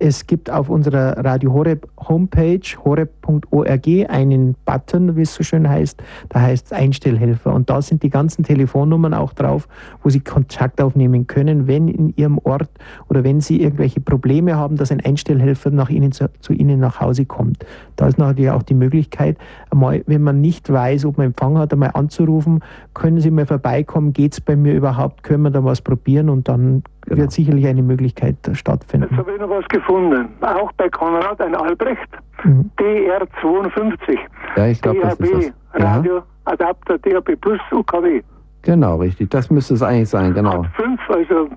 Es 0.05 0.27
gibt 0.27 0.51
auf 0.51 0.69
unserer 0.69 1.25
Radio 1.25 1.53
Horeb 1.53 1.87
Homepage 2.09 2.59
horeb.org 2.85 3.87
einen 4.09 4.57
Button, 4.65 5.15
wie 5.15 5.23
es 5.23 5.33
so 5.33 5.45
schön 5.45 5.69
heißt. 5.69 6.03
Da 6.29 6.41
heißt 6.41 6.67
es 6.67 6.73
Einstellhelfer. 6.73 7.55
Und 7.55 7.71
da 7.71 7.81
sind 7.81 8.03
die 8.03 8.11
ganzen 8.11 8.43
Telefonnummern 8.43 9.15
auch 9.15 9.33
drauf, 9.33 9.69
wo 10.03 10.11
Sie 10.11 10.19
Kontakt 10.19 10.81
aufnehmen 10.81 11.29
können, 11.29 11.69
wenn 11.69 11.87
in 11.87 12.13
Ihrem 12.17 12.39
Ort 12.39 12.69
oder 13.09 13.23
wenn 13.23 13.41
Sie 13.41 13.63
irgendwelche 13.63 14.01
Probleme 14.01 14.57
haben, 14.57 14.75
dass 14.75 14.91
ein 14.91 15.01
Einstellhelfer 15.01 15.71
nach 15.71 15.89
Ihnen 15.89 16.11
zu, 16.11 16.29
zu 16.41 16.53
Ihnen 16.53 16.81
nach 16.81 17.01
Hause 17.01 17.25
kommt. 17.25 17.65
Da 17.95 18.09
ist 18.09 18.19
natürlich 18.19 18.51
auch 18.51 18.65
die 18.65 18.75
Möglichkeit, 18.75 19.39
einmal, 19.71 20.03
wenn 20.09 20.23
man 20.23 20.41
nicht 20.41 20.69
weiß, 20.69 21.05
ob 21.05 21.19
man 21.19 21.29
Empfang 21.29 21.59
hat, 21.59 21.73
einmal 21.73 21.93
anzurufen, 21.95 22.59
können 22.93 23.21
Sie 23.21 23.31
mal 23.31 23.47
vorbeikommen, 23.47 24.13
geht 24.13 24.33
es 24.33 24.41
bei 24.41 24.57
mir 24.57 24.75
überhaupt, 24.75 25.23
können 25.23 25.45
wir 25.45 25.51
da 25.51 25.63
was 25.63 25.81
probieren 25.81 26.29
und 26.29 26.49
dann 26.49 26.83
genau. 27.03 27.23
wird 27.23 27.33
sicherlich 27.33 27.67
eine 27.67 27.83
Möglichkeit 27.83 28.37
stattfinden. 28.53 29.09
Jetzt 29.11 29.19
habe 29.19 29.33
ich 29.33 29.41
noch 29.41 29.51
was 29.51 29.67
gefunden. 29.69 30.29
Auch 30.41 30.73
bei 30.73 30.89
Konrad 30.89 31.41
ein 31.41 31.55
Albrecht. 31.55 32.09
Mhm. 32.45 32.71
DR52. 32.79 34.19
Ja, 34.57 34.67
ich 34.67 34.81
glaube, 34.81 35.01
das 35.01 35.21
ist 35.21 35.53
das. 35.73 35.83
Radio 35.83 36.23
Adapter 36.45 36.99
DAB 36.99 37.37
Plus 37.41 37.61
UKW. 37.71 38.23
Genau, 38.63 38.97
richtig. 38.97 39.31
Das 39.31 39.51
müsste 39.51 39.75
es 39.75 39.83
eigentlich 39.83 40.09
sein, 40.09 40.35
genau. 40.35 40.65
Hat 40.65 40.71
fünf, 40.77 41.01
also 41.09 41.49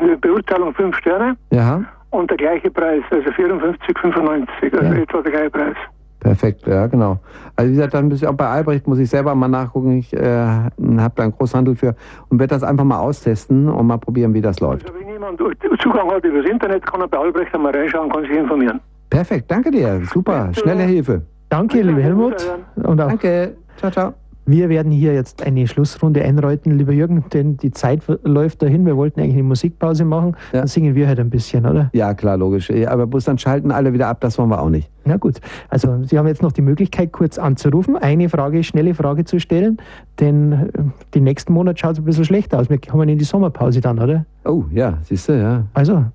eine 0.00 0.16
Beurteilung 0.16 0.74
fünf 0.74 0.96
Sterne. 0.96 1.36
Ja. 1.50 1.84
Und 2.10 2.28
der 2.30 2.36
gleiche 2.36 2.70
Preis, 2.70 3.02
also 3.10 3.30
54,95, 3.30 4.76
also 4.76 4.94
ja. 4.94 5.00
etwa 5.00 5.22
der 5.22 5.32
gleiche 5.32 5.50
Preis. 5.50 5.76
Perfekt, 6.20 6.66
ja, 6.66 6.86
genau. 6.86 7.18
Also 7.56 7.70
wie 7.70 7.76
gesagt, 7.76 7.94
dann 7.94 8.08
muss 8.08 8.20
ich 8.20 8.28
auch 8.28 8.34
bei 8.34 8.46
Albrecht 8.46 8.86
muss 8.86 8.98
ich 8.98 9.08
selber 9.08 9.34
mal 9.34 9.48
nachgucken. 9.48 9.98
Ich 9.98 10.12
äh, 10.14 10.20
habe 10.20 11.12
da 11.16 11.22
einen 11.22 11.32
Großhandel 11.32 11.74
für 11.74 11.94
und 12.28 12.38
werde 12.38 12.54
das 12.54 12.62
einfach 12.62 12.84
mal 12.84 12.98
austesten 12.98 13.68
und 13.68 13.86
mal 13.86 13.96
probieren, 13.96 14.34
wie 14.34 14.42
das 14.42 14.60
läuft. 14.60 14.86
Also 14.86 15.00
wenn 15.00 15.08
jemand 15.08 15.40
Zugang 15.80 16.10
hat 16.10 16.22
über 16.24 16.42
das 16.42 16.50
Internet, 16.50 16.86
kann 16.86 17.00
er 17.00 17.08
bei 17.08 17.18
Albrecht 17.18 17.54
einmal 17.54 17.74
reinschauen, 17.74 18.10
kann 18.12 18.22
sich 18.22 18.32
informieren. 18.32 18.80
Perfekt, 19.08 19.50
danke 19.50 19.70
dir. 19.70 20.02
Super, 20.12 20.50
schnelle 20.52 20.82
Hilfe. 20.82 21.22
Danke, 21.48 21.80
lieber 21.80 22.00
Helmut. 22.00 22.36
Und 22.76 23.00
auch 23.00 23.08
danke. 23.08 23.56
Ciao, 23.78 23.90
ciao. 23.90 24.19
Wir 24.50 24.68
werden 24.68 24.90
hier 24.90 25.14
jetzt 25.14 25.44
eine 25.46 25.68
Schlussrunde 25.68 26.24
einläuten, 26.24 26.76
lieber 26.76 26.92
Jürgen, 26.92 27.24
denn 27.32 27.56
die 27.56 27.70
Zeit 27.70 28.02
läuft 28.24 28.62
dahin. 28.62 28.84
Wir 28.84 28.96
wollten 28.96 29.20
eigentlich 29.20 29.34
eine 29.34 29.44
Musikpause 29.44 30.04
machen. 30.04 30.34
Ja. 30.52 30.58
Dann 30.58 30.66
singen 30.66 30.96
wir 30.96 31.06
halt 31.06 31.20
ein 31.20 31.30
bisschen, 31.30 31.64
oder? 31.64 31.88
Ja, 31.92 32.14
klar, 32.14 32.36
logisch. 32.36 32.68
Aber 32.88 33.06
bloß 33.06 33.26
dann 33.26 33.38
schalten 33.38 33.70
alle 33.70 33.92
wieder 33.92 34.08
ab, 34.08 34.20
das 34.20 34.38
wollen 34.38 34.48
wir 34.48 34.60
auch 34.60 34.68
nicht. 34.68 34.90
Na 35.04 35.18
gut. 35.18 35.40
Also, 35.68 36.02
Sie 36.02 36.18
haben 36.18 36.26
jetzt 36.26 36.42
noch 36.42 36.50
die 36.50 36.62
Möglichkeit, 36.62 37.12
kurz 37.12 37.38
anzurufen, 37.38 37.96
eine 37.96 38.28
Frage, 38.28 38.64
schnelle 38.64 38.92
Frage 38.94 39.24
zu 39.24 39.38
stellen, 39.38 39.78
denn 40.18 40.52
äh, 40.52 40.66
den 41.14 41.22
nächsten 41.22 41.52
Monat 41.52 41.78
schaut 41.78 41.92
es 41.92 41.98
ein 42.00 42.04
bisschen 42.04 42.24
schlechter 42.24 42.58
aus. 42.58 42.68
Wir 42.68 42.80
kommen 42.80 43.08
in 43.08 43.18
die 43.18 43.24
Sommerpause 43.24 43.80
dann, 43.80 44.00
oder? 44.00 44.26
Oh, 44.44 44.64
ja, 44.72 44.98
siehst 45.04 45.28
du, 45.28 45.38
ja. 45.38 45.62
Also, 45.74 46.06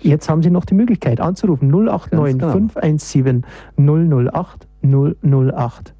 Jetzt 0.00 0.28
haben 0.28 0.44
Sie 0.44 0.50
noch 0.50 0.64
die 0.64 0.74
Möglichkeit 0.74 1.20
anzurufen 1.20 1.70
089 1.70 2.38
genau. 2.38 2.52
517 2.52 3.44
008 3.76 4.68
008. 4.82 5.94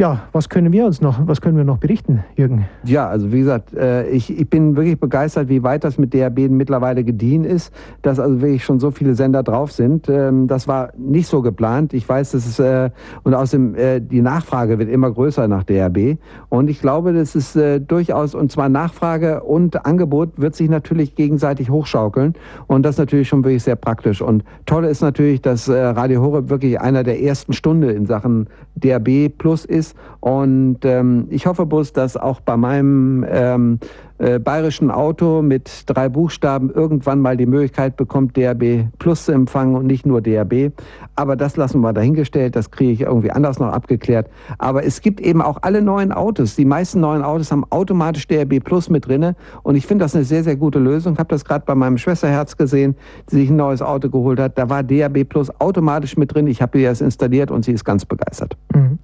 Ja, 0.00 0.22
was 0.32 0.48
können 0.48 0.72
wir 0.72 0.86
uns 0.86 1.02
noch, 1.02 1.28
was 1.28 1.42
können 1.42 1.58
wir 1.58 1.64
noch 1.64 1.76
berichten, 1.76 2.24
Jürgen? 2.34 2.64
Ja, 2.84 3.06
also 3.06 3.32
wie 3.32 3.40
gesagt, 3.40 3.74
äh, 3.74 4.08
ich, 4.08 4.34
ich 4.34 4.48
bin 4.48 4.74
wirklich 4.74 4.98
begeistert, 4.98 5.50
wie 5.50 5.62
weit 5.62 5.84
das 5.84 5.98
mit 5.98 6.14
DRB 6.14 6.48
mittlerweile 6.48 7.04
gediehen 7.04 7.44
ist, 7.44 7.70
dass 8.00 8.18
also 8.18 8.40
wirklich 8.40 8.64
schon 8.64 8.80
so 8.80 8.92
viele 8.92 9.14
Sender 9.14 9.42
drauf 9.42 9.72
sind. 9.72 10.08
Ähm, 10.08 10.46
das 10.46 10.66
war 10.66 10.94
nicht 10.96 11.26
so 11.26 11.42
geplant. 11.42 11.92
Ich 11.92 12.08
weiß, 12.08 12.30
das 12.30 12.46
ist, 12.46 12.58
äh, 12.60 12.88
und 13.24 13.34
außerdem 13.34 13.74
äh, 13.74 14.00
die 14.00 14.22
Nachfrage 14.22 14.78
wird 14.78 14.88
immer 14.88 15.10
größer 15.10 15.46
nach 15.48 15.64
DRB. 15.64 16.16
Und 16.48 16.70
ich 16.70 16.80
glaube, 16.80 17.12
das 17.12 17.34
ist 17.34 17.58
durchaus, 17.86 18.34
und 18.34 18.50
zwar 18.50 18.70
Nachfrage 18.70 19.42
und 19.42 19.84
Angebot 19.84 20.30
wird 20.40 20.54
sich 20.54 20.70
natürlich 20.70 21.14
gegenseitig 21.14 21.68
hochschaukeln. 21.68 22.32
Und 22.66 22.84
das 22.84 22.94
ist 22.94 23.00
natürlich 23.00 23.28
schon 23.28 23.44
wirklich 23.44 23.64
sehr 23.64 23.76
praktisch. 23.76 24.22
Und 24.22 24.44
toll 24.64 24.86
ist 24.86 25.02
natürlich, 25.02 25.42
dass 25.42 25.68
Radio 25.68 26.22
Horeb 26.22 26.48
wirklich 26.48 26.80
einer 26.80 27.02
der 27.04 27.20
ersten 27.20 27.52
Stunde 27.52 27.92
in 27.92 28.06
Sachen 28.06 28.48
DRB 28.76 29.28
Plus 29.36 29.66
ist 29.66 29.89
und 30.20 30.78
ähm, 30.84 31.26
ich 31.30 31.46
hoffe 31.46 31.66
bloß, 31.66 31.92
dass 31.92 32.16
auch 32.16 32.40
bei 32.40 32.56
meinem 32.56 33.24
ähm, 33.28 33.78
äh, 34.20 34.38
bayerischen 34.38 34.90
Auto 34.90 35.40
mit 35.40 35.84
drei 35.86 36.10
Buchstaben 36.10 36.70
irgendwann 36.70 37.20
mal 37.20 37.38
die 37.38 37.46
Möglichkeit 37.46 37.96
bekommt, 37.96 38.36
DRB 38.36 38.86
Plus 38.98 39.24
zu 39.24 39.32
empfangen 39.32 39.74
und 39.74 39.86
nicht 39.86 40.04
nur 40.04 40.20
DRB. 40.20 40.72
Aber 41.16 41.36
das 41.36 41.56
lassen 41.56 41.80
wir 41.80 41.94
dahingestellt, 41.94 42.54
das 42.54 42.70
kriege 42.70 42.92
ich 42.92 43.00
irgendwie 43.00 43.30
anders 43.30 43.58
noch 43.58 43.72
abgeklärt. 43.72 44.28
Aber 44.58 44.84
es 44.84 45.00
gibt 45.00 45.20
eben 45.20 45.40
auch 45.40 45.58
alle 45.62 45.80
neuen 45.80 46.12
Autos. 46.12 46.54
Die 46.54 46.66
meisten 46.66 47.00
neuen 47.00 47.22
Autos 47.22 47.50
haben 47.50 47.64
automatisch 47.70 48.28
DRB 48.28 48.62
Plus 48.62 48.90
mit 48.90 49.08
drinne 49.08 49.36
und 49.62 49.74
ich 49.74 49.86
finde 49.86 50.04
das 50.04 50.14
eine 50.14 50.24
sehr, 50.24 50.44
sehr 50.44 50.56
gute 50.56 50.78
Lösung. 50.78 51.14
Ich 51.14 51.18
habe 51.18 51.30
das 51.30 51.46
gerade 51.46 51.64
bei 51.64 51.74
meinem 51.74 51.96
Schwesterherz 51.96 52.58
gesehen, 52.58 52.96
die 53.30 53.36
sich 53.36 53.48
ein 53.48 53.56
neues 53.56 53.80
Auto 53.80 54.10
geholt 54.10 54.38
hat. 54.38 54.58
Da 54.58 54.68
war 54.68 54.82
DRB 54.82 55.26
Plus 55.26 55.50
automatisch 55.60 56.18
mit 56.18 56.34
drin. 56.34 56.46
Ich 56.46 56.60
habe 56.60 56.78
ihr 56.78 56.90
das 56.90 57.00
installiert 57.00 57.50
und 57.50 57.64
sie 57.64 57.72
ist 57.72 57.86
ganz 57.86 58.04
begeistert. 58.04 58.58
Mhm 58.74 58.98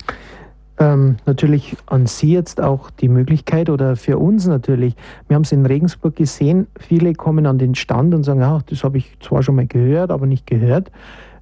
ähm, 0.78 1.16
natürlich 1.24 1.76
an 1.86 2.06
Sie 2.06 2.32
jetzt 2.32 2.60
auch 2.60 2.90
die 2.90 3.08
Möglichkeit 3.08 3.70
oder 3.70 3.96
für 3.96 4.18
uns 4.18 4.46
natürlich. 4.46 4.94
Wir 5.28 5.36
haben 5.36 5.42
es 5.42 5.52
in 5.52 5.64
Regensburg 5.64 6.16
gesehen, 6.16 6.66
viele 6.78 7.14
kommen 7.14 7.46
an 7.46 7.58
den 7.58 7.74
Stand 7.74 8.14
und 8.14 8.24
sagen, 8.24 8.42
ach, 8.42 8.62
das 8.62 8.84
habe 8.84 8.98
ich 8.98 9.16
zwar 9.20 9.42
schon 9.42 9.56
mal 9.56 9.66
gehört, 9.66 10.10
aber 10.10 10.26
nicht 10.26 10.46
gehört. 10.46 10.90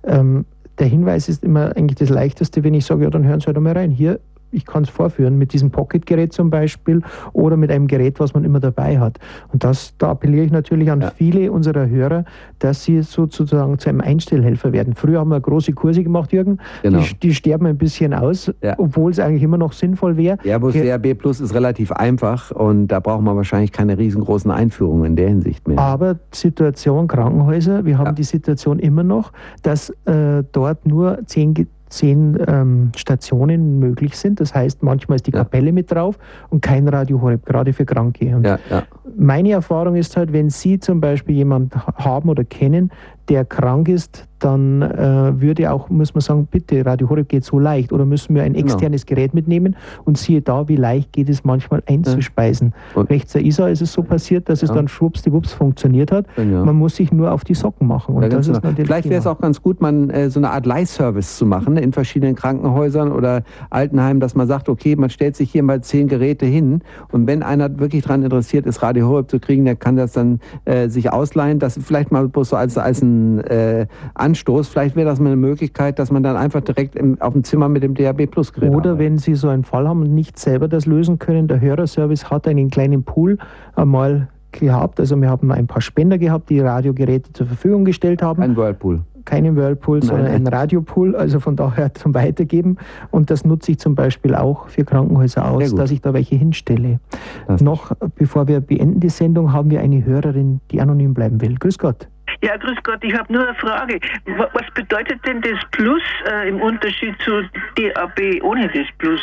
Ähm, 0.05 0.45
der 0.79 0.87
Hinweis 0.87 1.29
ist 1.29 1.43
immer 1.45 1.77
eigentlich 1.77 1.99
das 1.99 2.11
Leichteste, 2.11 2.65
wenn 2.65 2.75
ich 2.75 2.85
sage, 2.85 3.05
ja, 3.05 3.11
dann 3.11 3.25
hören 3.25 3.41
Sie 3.41 3.47
halt 3.47 3.61
mal 3.61 3.73
rein. 3.73 3.91
Hier 3.91 4.21
ich 4.55 4.65
kann 4.65 4.85
es 4.85 4.89
vorführen, 4.89 5.37
mit 5.39 5.53
diesem 5.53 5.71
Pocket-Gerät 5.71 6.33
zum 6.33 6.51
Beispiel 6.51 7.03
oder 7.33 7.57
mit 7.57 7.71
einem 7.71 7.87
Gerät, 7.87 8.21
was 8.21 8.35
man 8.35 8.45
immer 8.45 8.61
dabei 8.61 8.99
hat. 8.99 9.19
Und 9.53 9.65
das, 9.65 9.95
da 9.99 10.11
appelliere 10.11 10.45
ich 10.45 10.53
natürlich 10.53 10.91
an 10.91 11.01
ja. 11.01 11.11
viele 11.11 11.51
unserer 11.53 11.89
Hörer, 11.89 12.25
dass 12.59 12.85
sie 12.85 13.03
sozusagen 13.03 13.79
zu 13.79 13.89
einem 13.89 14.01
Einstellhelfer 14.01 14.73
werden. 14.73 14.95
Früher 14.95 15.21
haben 15.21 15.31
wir 15.31 15.41
große 15.41 15.73
Kurse 15.73 16.03
gemacht, 16.03 16.33
Jürgen. 16.33 16.59
Genau. 16.83 17.01
Die, 17.01 17.15
die, 17.15 17.35
sterben 17.35 17.67
ein 17.67 17.79
bisschen 17.79 18.15
aus, 18.15 18.53
ja. 18.63 18.75
obwohl 18.79 19.11
es 19.11 19.19
eigentlich 19.19 19.43
immer 19.43 19.59
noch 19.59 19.73
sinnvoll 19.73 20.17
wäre. 20.17 20.39
Airbus 20.45 20.75
DRB 20.75 21.19
Plus 21.19 21.41
ist 21.41 21.55
relativ 21.55 21.93
einfach 21.93 22.51
und 22.51 22.89
da 22.89 23.01
braucht 23.01 23.23
man 23.23 23.37
wahrscheinlich 23.37 23.73
keine 23.73 23.99
riesengroßen 23.99 24.51
Einführungen 24.51 25.05
in 25.05 25.17
der 25.17 25.29
Hinsicht 25.29 25.67
mehr. 25.67 25.79
Aber 25.79 26.17
Situation 26.33 27.09
Krankenhäuser, 27.09 27.85
wir 27.85 27.99
haben 27.99 28.07
ja. 28.07 28.13
die 28.13 28.25
Situation 28.25 28.79
immer 28.79 29.03
noch, 29.03 29.33
dass 29.63 29.91
äh, 30.07 30.43
dort 30.53 30.87
nur 30.87 31.19
zehn 31.27 31.55
zehn 31.89 32.39
ähm, 32.47 32.93
Stationen 32.97 33.79
möglich 33.79 34.17
sind. 34.17 34.41
Das 34.41 34.55
heißt, 34.55 34.83
manchmal 34.83 35.17
ist 35.17 35.27
die 35.27 35.33
Kapelle 35.33 35.73
mit 35.73 35.91
drauf 35.91 36.19
und 36.51 36.61
kein 36.61 36.89
Radio 36.89 37.21
Horeb, 37.21 37.47
gerade 37.47 37.73
für 37.73 37.85
Kranke. 37.85 38.27
Ja, 38.43 38.59
ja. 38.71 38.83
Meine 39.17 39.53
Erfahrung 39.53 39.97
ist 39.97 40.17
halt, 40.17 40.33
wenn 40.33 40.51
Sie 40.51 40.79
zum 40.79 41.01
Beispiel 41.01 41.37
jemanden 41.37 41.79
haben 41.97 42.29
oder 42.29 42.45
kennen, 42.45 42.91
der 43.29 43.45
krank 43.45 43.89
ist, 43.89 44.27
dann 44.39 44.83
äh, 44.83 45.41
würde 45.41 45.73
auch, 45.73 45.89
muss 45.89 46.13
man 46.13 46.21
sagen, 46.21 46.47
bitte, 46.51 46.85
Radio 46.85 47.09
Horeb 47.09 47.31
geht 47.31 47.45
so 47.45 47.59
leicht 47.59 47.93
oder 47.93 48.05
müssen 48.05 48.35
wir 48.35 48.43
ein 48.43 48.53
genau. 48.53 48.67
externes 48.67 49.07
genau. 49.07 49.17
Gerät 49.17 49.33
mitnehmen 49.33 49.77
und 50.05 50.19
siehe 50.19 50.43
da, 50.43 50.69
wie 50.69 50.77
leicht 50.77 51.13
geht 51.13 51.31
es 51.31 51.45
manchmal 51.45 51.83
einzuspeisen. 51.87 52.75
Ja. 52.95 53.03
Rechts 53.03 53.33
der 53.33 53.43
ISA 53.43 53.69
ist 53.69 53.81
es 53.81 53.95
so 53.95 54.03
passiert, 54.03 54.51
dass 54.51 54.61
ja. 54.61 54.69
es 54.69 54.75
dann 54.75 54.89
schwuppsdiwupps 54.89 55.55
funktioniert 55.55 56.13
hat. 56.13 56.27
Ja. 56.37 56.63
Man 56.63 56.77
muss 56.77 56.97
sich 56.97 57.11
nur 57.11 57.33
auf 57.33 57.45
die 57.45 57.55
Socken 57.55 57.87
machen. 57.87 58.17
Und 58.17 58.31
das 58.31 58.49
ist 58.49 58.61
genau. 58.61 58.75
Vielleicht 58.77 59.09
wäre 59.09 59.21
es 59.21 59.27
auch 59.27 59.41
ganz 59.41 59.63
gut, 59.63 59.81
man 59.81 60.11
äh, 60.11 60.29
so 60.29 60.41
eine 60.41 60.51
Art 60.51 60.67
Leihservice 60.67 61.39
zu 61.39 61.47
machen 61.47 61.79
in 61.79 61.93
verschiedenen 61.93 62.35
Krankenhäusern 62.35 63.13
oder 63.13 63.45
Altenheimen, 63.71 64.21
dass 64.21 64.35
man 64.35 64.47
sagt, 64.47 64.69
okay, 64.69 64.95
man 64.95 65.09
stellt 65.09 65.37
sich 65.37 65.51
hier 65.51 65.63
mal 65.63 65.81
zehn 65.81 66.07
Geräte 66.07 66.45
hin 66.45 66.83
und 67.13 67.27
wenn 67.27 67.43
einer 67.43 67.79
wirklich 67.79 68.03
daran 68.03 68.23
interessiert 68.23 68.67
ist, 68.67 68.83
Radio 68.83 68.94
Horeb 69.03 69.31
zu 69.31 69.41
kriegen, 69.41 69.65
der 69.65 69.77
kann 69.77 69.97
das 69.97 70.13
dann 70.13 70.41
äh, 70.65 70.89
sich 70.89 71.13
ausleihen. 71.13 71.59
Das 71.59 71.79
vielleicht 71.83 72.13
mal 72.13 72.29
bloß 72.29 72.51
so 72.51 72.57
als, 72.57 72.79
als 72.79 73.03
ein 73.03 73.41
äh, 73.41 73.87
Anstoß. 74.15 74.69
Vielleicht 74.69 74.97
wäre 74.97 75.09
das 75.09 75.21
mal 75.21 75.29
eine 75.29 75.37
Möglichkeit, 75.37 75.99
dass 75.99 76.11
man 76.11 76.23
dann 76.23 76.37
einfach 76.37 76.61
direkt 76.61 76.97
im, 76.97 77.21
auf 77.21 77.33
dem 77.33 77.45
Zimmer 77.45 77.69
mit 77.69 77.83
dem 77.83 77.95
DAB 77.95 78.27
Plus 78.27 78.53
Gerät 78.53 78.71
Oder 78.71 78.91
arbeitet. 78.91 78.99
wenn 78.99 79.19
Sie 79.19 79.35
so 79.35 79.49
einen 79.49 79.65
Fall 79.65 79.89
haben 79.89 80.03
und 80.03 80.15
nicht 80.15 80.39
selber 80.39 80.69
das 80.69 80.87
lösen 80.87 81.19
können, 81.19 81.49
der 81.49 81.61
Hörerservice 81.61 82.31
hat 82.31 82.47
einen 82.47 82.71
kleinen 82.71 83.03
Pool 83.03 83.39
einmal 83.75 84.29
gehabt. 84.53 85.01
Also 85.01 85.17
wir 85.21 85.29
haben 85.29 85.51
ein 85.51 85.67
paar 85.67 85.81
Spender 85.81 86.19
gehabt, 86.19 86.51
die 86.51 86.61
Radiogeräte 86.61 87.33
zur 87.33 87.47
Verfügung 87.47 87.85
gestellt 87.85 88.23
haben. 88.23 88.43
Ein 88.43 88.57
Whirlpool 88.57 89.01
keinen 89.25 89.57
Whirlpool, 89.57 90.03
sondern 90.03 90.27
ein 90.27 90.47
Radiopool, 90.47 91.17
also 91.17 91.41
von 91.41 91.57
daher 91.57 91.95
zum 91.95 92.15
Weitergeben. 92.15 92.77
Und 93.11 93.31
das 93.31 93.45
nutze 93.45 93.73
ich 93.73 93.79
zum 93.79 93.95
Beispiel 93.95 94.35
auch 94.35 94.69
für 94.69 94.85
Krankenhäuser 94.85 95.51
aus, 95.51 95.75
dass 95.75 95.91
ich 95.91 96.01
da 96.01 96.13
welche 96.15 96.37
hinstelle. 96.37 97.01
Das 97.47 97.61
Noch 97.61 97.93
bevor 98.17 98.49
wir 98.49 98.61
beenden 98.61 99.01
die 99.01 99.09
Sendung, 99.09 99.53
haben 99.53 99.71
wir 99.71 99.81
eine 99.81 100.05
Hörerin, 100.05 100.61
die 100.71 100.81
anonym 100.81 101.15
bleiben 101.15 101.41
will. 101.41 101.57
Grüß 101.57 101.79
Gott. 101.79 102.09
Ja, 102.43 102.57
grüß 102.57 102.77
Gott, 102.83 102.99
ich 103.03 103.17
habe 103.17 103.33
nur 103.33 103.43
eine 103.47 103.55
Frage. 103.55 103.99
Was 104.27 104.71
bedeutet 104.75 105.19
denn 105.27 105.41
das 105.41 105.59
Plus 105.71 106.03
äh, 106.31 106.49
im 106.49 106.61
Unterschied 106.61 107.15
zu 107.23 107.43
DAB 107.77 108.43
ohne 108.43 108.69
das 108.69 108.87
Plus? 108.99 109.21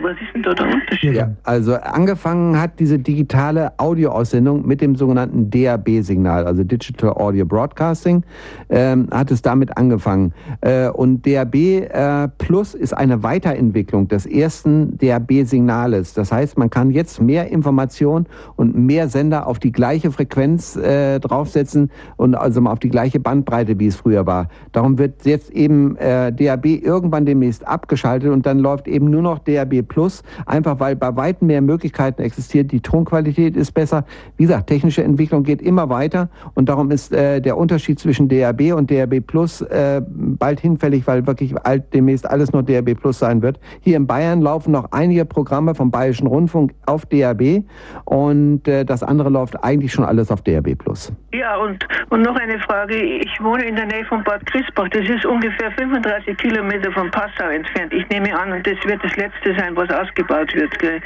Was 0.00 0.12
ist 0.12 0.34
denn 0.34 0.42
da 0.42 0.54
der 0.54 0.66
Unterschied? 0.66 1.14
Ja, 1.14 1.30
also 1.44 1.74
angefangen 1.74 2.60
hat 2.60 2.78
diese 2.78 2.98
digitale 2.98 3.72
Audioaussendung 3.78 4.66
mit 4.66 4.80
dem 4.80 4.94
sogenannten 4.94 5.50
DAB-Signal, 5.50 6.46
also 6.46 6.62
Digital 6.62 7.10
Audio 7.10 7.44
Broadcasting, 7.44 8.24
ähm, 8.68 9.08
hat 9.10 9.30
es 9.30 9.42
damit 9.42 9.76
angefangen. 9.76 10.32
Äh, 10.60 10.88
und 10.88 11.26
DAB 11.26 11.54
äh, 11.54 12.28
Plus 12.38 12.74
ist 12.74 12.92
eine 12.92 13.22
Weiterentwicklung 13.22 14.08
des 14.08 14.26
ersten 14.26 14.96
DAB-Signales. 14.98 16.14
Das 16.14 16.30
heißt, 16.32 16.58
man 16.58 16.70
kann 16.70 16.90
jetzt 16.90 17.20
mehr 17.20 17.48
Informationen 17.50 18.26
und 18.56 18.76
mehr 18.76 19.08
Sender 19.08 19.46
auf 19.46 19.58
die 19.58 19.72
gleiche 19.72 20.10
Frequenz 20.10 20.76
äh, 20.76 21.18
draufsetzen 21.20 21.90
und 22.16 22.34
also 22.40 22.60
mal 22.60 22.72
auf 22.72 22.78
die 22.78 22.88
gleiche 22.88 23.20
Bandbreite, 23.20 23.78
wie 23.78 23.86
es 23.86 23.96
früher 23.96 24.26
war. 24.26 24.48
Darum 24.72 24.98
wird 24.98 25.24
jetzt 25.24 25.50
eben 25.50 25.96
äh, 25.96 26.32
DAB 26.32 26.66
irgendwann 26.66 27.26
demnächst 27.26 27.66
abgeschaltet 27.66 28.30
und 28.30 28.46
dann 28.46 28.58
läuft 28.58 28.88
eben 28.88 29.10
nur 29.10 29.22
noch 29.22 29.38
DAB 29.38 29.82
Plus, 29.82 30.22
einfach 30.46 30.80
weil 30.80 30.96
bei 30.96 31.14
weitem 31.16 31.48
mehr 31.48 31.60
Möglichkeiten 31.60 32.22
existieren. 32.22 32.68
Die 32.68 32.80
Tonqualität 32.80 33.56
ist 33.56 33.72
besser. 33.72 34.04
Wie 34.36 34.44
gesagt, 34.44 34.68
technische 34.68 35.02
Entwicklung 35.02 35.42
geht 35.42 35.62
immer 35.62 35.88
weiter 35.88 36.28
und 36.54 36.68
darum 36.68 36.90
ist 36.90 37.12
äh, 37.12 37.40
der 37.40 37.56
Unterschied 37.56 37.98
zwischen 37.98 38.28
DAB 38.28 38.72
und 38.74 38.90
DAB 38.90 39.20
Plus 39.20 39.60
äh, 39.62 40.02
bald 40.06 40.60
hinfällig, 40.60 41.06
weil 41.06 41.26
wirklich 41.26 41.56
alt, 41.64 41.92
demnächst 41.92 42.28
alles 42.28 42.52
nur 42.52 42.62
DAB 42.62 42.94
Plus 42.94 43.18
sein 43.18 43.42
wird. 43.42 43.58
Hier 43.80 43.96
in 43.96 44.06
Bayern 44.06 44.40
laufen 44.40 44.72
noch 44.72 44.92
einige 44.92 45.24
Programme 45.24 45.74
vom 45.74 45.90
Bayerischen 45.90 46.26
Rundfunk 46.26 46.72
auf 46.86 47.06
DAB 47.06 47.64
und 48.04 48.66
äh, 48.68 48.84
das 48.84 49.02
andere 49.02 49.30
läuft 49.30 49.62
eigentlich 49.62 49.92
schon 49.92 50.04
alles 50.04 50.30
auf 50.30 50.42
DAB 50.42 50.74
Plus. 50.76 51.12
Ja, 51.32 51.56
und, 51.56 51.86
und 52.10 52.22
noch 52.30 52.40
eine 52.40 52.58
Frage. 52.60 52.94
Ich 52.94 53.42
wohne 53.42 53.64
in 53.64 53.76
der 53.76 53.86
Nähe 53.86 54.04
von 54.04 54.22
Bad 54.22 54.44
Griesbach. 54.46 54.88
Das 54.90 55.08
ist 55.08 55.24
ungefähr 55.24 55.70
35 55.72 56.36
Kilometer 56.36 56.92
von 56.92 57.10
Passau 57.10 57.48
entfernt. 57.48 57.92
Ich 57.92 58.08
nehme 58.08 58.36
an, 58.38 58.62
das 58.62 58.76
wird 58.84 59.02
das 59.02 59.14
Letzte 59.16 59.54
sein, 59.56 59.74
was 59.76 59.90
ausgebaut 59.90 60.54
wird. 60.54 60.78
Gell? 60.78 61.00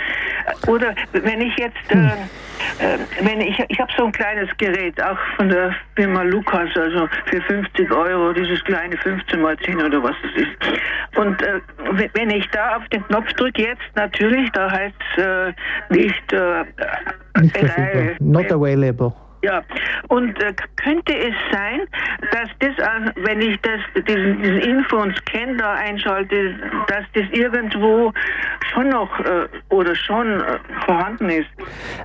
Oder 0.67 0.95
wenn 1.13 1.41
ich 1.41 1.57
jetzt, 1.57 1.77
äh, 1.91 1.97
äh, 2.85 2.99
wenn 3.23 3.41
ich, 3.41 3.59
ich 3.69 3.81
habe 3.81 3.91
so 3.97 4.05
ein 4.05 4.13
kleines 4.13 4.51
Gerät, 4.59 5.03
auch 5.03 5.19
von 5.37 5.49
der 5.49 5.75
Firma 5.97 6.23
Lukas, 6.23 6.69
also 6.77 7.09
für 7.27 7.41
50 7.41 7.91
Euro, 7.91 8.33
dieses 8.33 8.63
kleine 8.65 8.97
15 8.97 9.41
mal 9.41 9.57
10 9.59 9.83
oder 9.83 10.03
was 10.03 10.15
das 10.23 10.43
ist. 10.43 11.19
Und 11.19 11.43
äh, 11.43 11.61
wenn 12.13 12.31
ich 12.31 12.47
da 12.51 12.77
auf 12.77 12.89
den 12.89 13.03
Knopf 13.07 13.33
drücke, 13.35 13.63
jetzt 13.63 13.83
natürlich, 13.95 14.51
da 14.53 14.71
heißt 14.71 14.95
es 15.17 15.25
äh, 15.25 15.53
nicht, 15.91 16.33
äh. 16.33 16.65
Not 18.21 18.53
available. 18.53 19.24
Ja, 19.45 19.63
und 20.09 20.43
äh, 20.43 20.55
könnte 20.77 21.13
es 21.15 21.35
sein, 21.53 21.81
dass 22.33 22.49
das, 22.61 22.73
wenn 23.25 23.43
ich 23.43 23.61
das, 23.61 24.05
diesen, 24.09 24.41
diesen 24.41 24.61
Info- 24.61 25.03
und 25.03 25.15
Scan 25.19 25.59
da 25.59 25.75
einschalte, 25.75 26.55
dass 26.89 27.05
das 27.13 27.25
irgendwo 27.31 28.11
schon 28.73 28.89
noch 28.89 29.21
äh, 29.21 29.47
oder 29.69 29.95
schon 29.95 30.41
äh, 30.41 30.59
vorhanden 30.87 31.29
ist? 31.29 31.49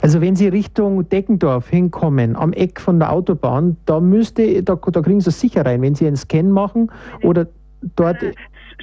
Also 0.01 0.19
wenn 0.19 0.35
Sie 0.35 0.49
Richtung 0.49 1.07
Deckendorf 1.07 1.69
hinkommen, 1.69 2.35
am 2.35 2.51
Eck 2.51 2.81
von 2.81 2.99
der 2.99 3.13
Autobahn, 3.13 3.77
da 3.85 4.01
müsste, 4.01 4.61
da, 4.61 4.75
da 4.75 5.01
kriegen 5.01 5.21
Sie 5.21 5.29
es 5.29 5.39
sicher 5.39 5.65
rein, 5.65 5.81
wenn 5.81 5.95
Sie 5.95 6.07
einen 6.07 6.17
Scan 6.17 6.51
machen 6.51 6.91
oder 7.21 7.47
dort 7.95 8.21
äh, 8.21 8.33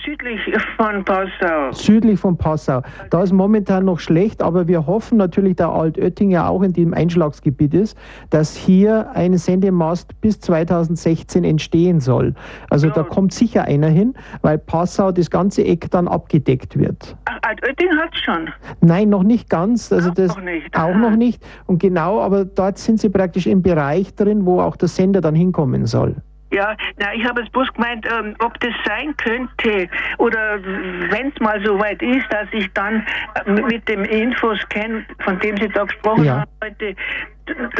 südlich 0.04 0.40
von 0.76 1.04
Passau. 1.04 1.72
Südlich 1.72 2.20
von 2.20 2.36
Passau. 2.36 2.82
Da 3.10 3.22
ist 3.22 3.32
momentan 3.32 3.84
noch 3.84 3.98
schlecht, 3.98 4.42
aber 4.42 4.68
wir 4.68 4.86
hoffen 4.86 5.18
natürlich, 5.18 5.56
da 5.56 5.72
Altötting 5.72 6.30
ja 6.30 6.48
auch 6.48 6.62
in 6.62 6.72
dem 6.72 6.94
Einschlagsgebiet 6.94 7.74
ist, 7.74 7.96
dass 8.30 8.56
hier 8.56 9.10
ein 9.14 9.36
Sendemast 9.36 10.20
bis 10.20 10.40
2016 10.40 11.44
entstehen 11.44 12.00
soll. 12.00 12.34
Also 12.70 12.88
ja. 12.88 12.94
da 12.94 13.02
kommt 13.02 13.32
sicher 13.32 13.64
einer 13.64 13.88
hin, 13.88 14.14
weil 14.42 14.58
Passau 14.58 15.12
das 15.12 15.30
ganze 15.30 15.64
Eck 15.64 15.90
dann 15.90 16.08
abgedeckt 16.08 16.78
wird. 16.78 17.16
Ach, 17.26 17.38
Altötting 17.42 17.90
hat 17.96 18.10
es 18.14 18.20
schon? 18.20 18.48
Nein, 18.80 19.08
noch 19.08 19.22
nicht 19.22 19.48
ganz. 19.48 19.92
Also 19.92 20.10
auch 20.10 20.14
das 20.14 20.36
noch 20.36 20.42
nicht. 20.42 20.76
Auch 20.76 20.94
noch 20.94 21.16
nicht. 21.16 21.42
Und 21.66 21.78
genau, 21.78 22.20
aber 22.20 22.44
dort 22.44 22.78
sind 22.78 23.00
sie 23.00 23.08
praktisch 23.08 23.46
im 23.46 23.62
Bereich 23.62 24.14
drin, 24.14 24.46
wo 24.46 24.60
auch 24.60 24.76
der 24.76 24.88
Sender 24.88 25.20
dann 25.20 25.34
hinkommen 25.34 25.86
soll. 25.86 26.16
Ja, 26.52 26.76
na, 26.98 27.12
ich 27.14 27.24
habe 27.24 27.42
es 27.42 27.50
bloß 27.50 27.72
gemeint, 27.74 28.06
ähm, 28.06 28.34
ob 28.38 28.58
das 28.60 28.72
sein 28.84 29.16
könnte 29.16 29.88
oder 30.18 30.62
wenn 31.10 31.28
es 31.28 31.40
mal 31.40 31.60
so 31.64 31.78
weit 31.78 32.00
ist, 32.02 32.26
dass 32.30 32.46
ich 32.52 32.72
dann 32.72 33.04
äh, 33.44 33.50
mit 33.50 33.88
dem 33.88 34.04
Infoscan, 34.04 35.04
von 35.24 35.38
dem 35.40 35.56
Sie 35.56 35.68
da 35.68 35.84
gesprochen 35.84 36.24
ja. 36.24 36.40
haben 36.40 36.50
heute, 36.62 36.94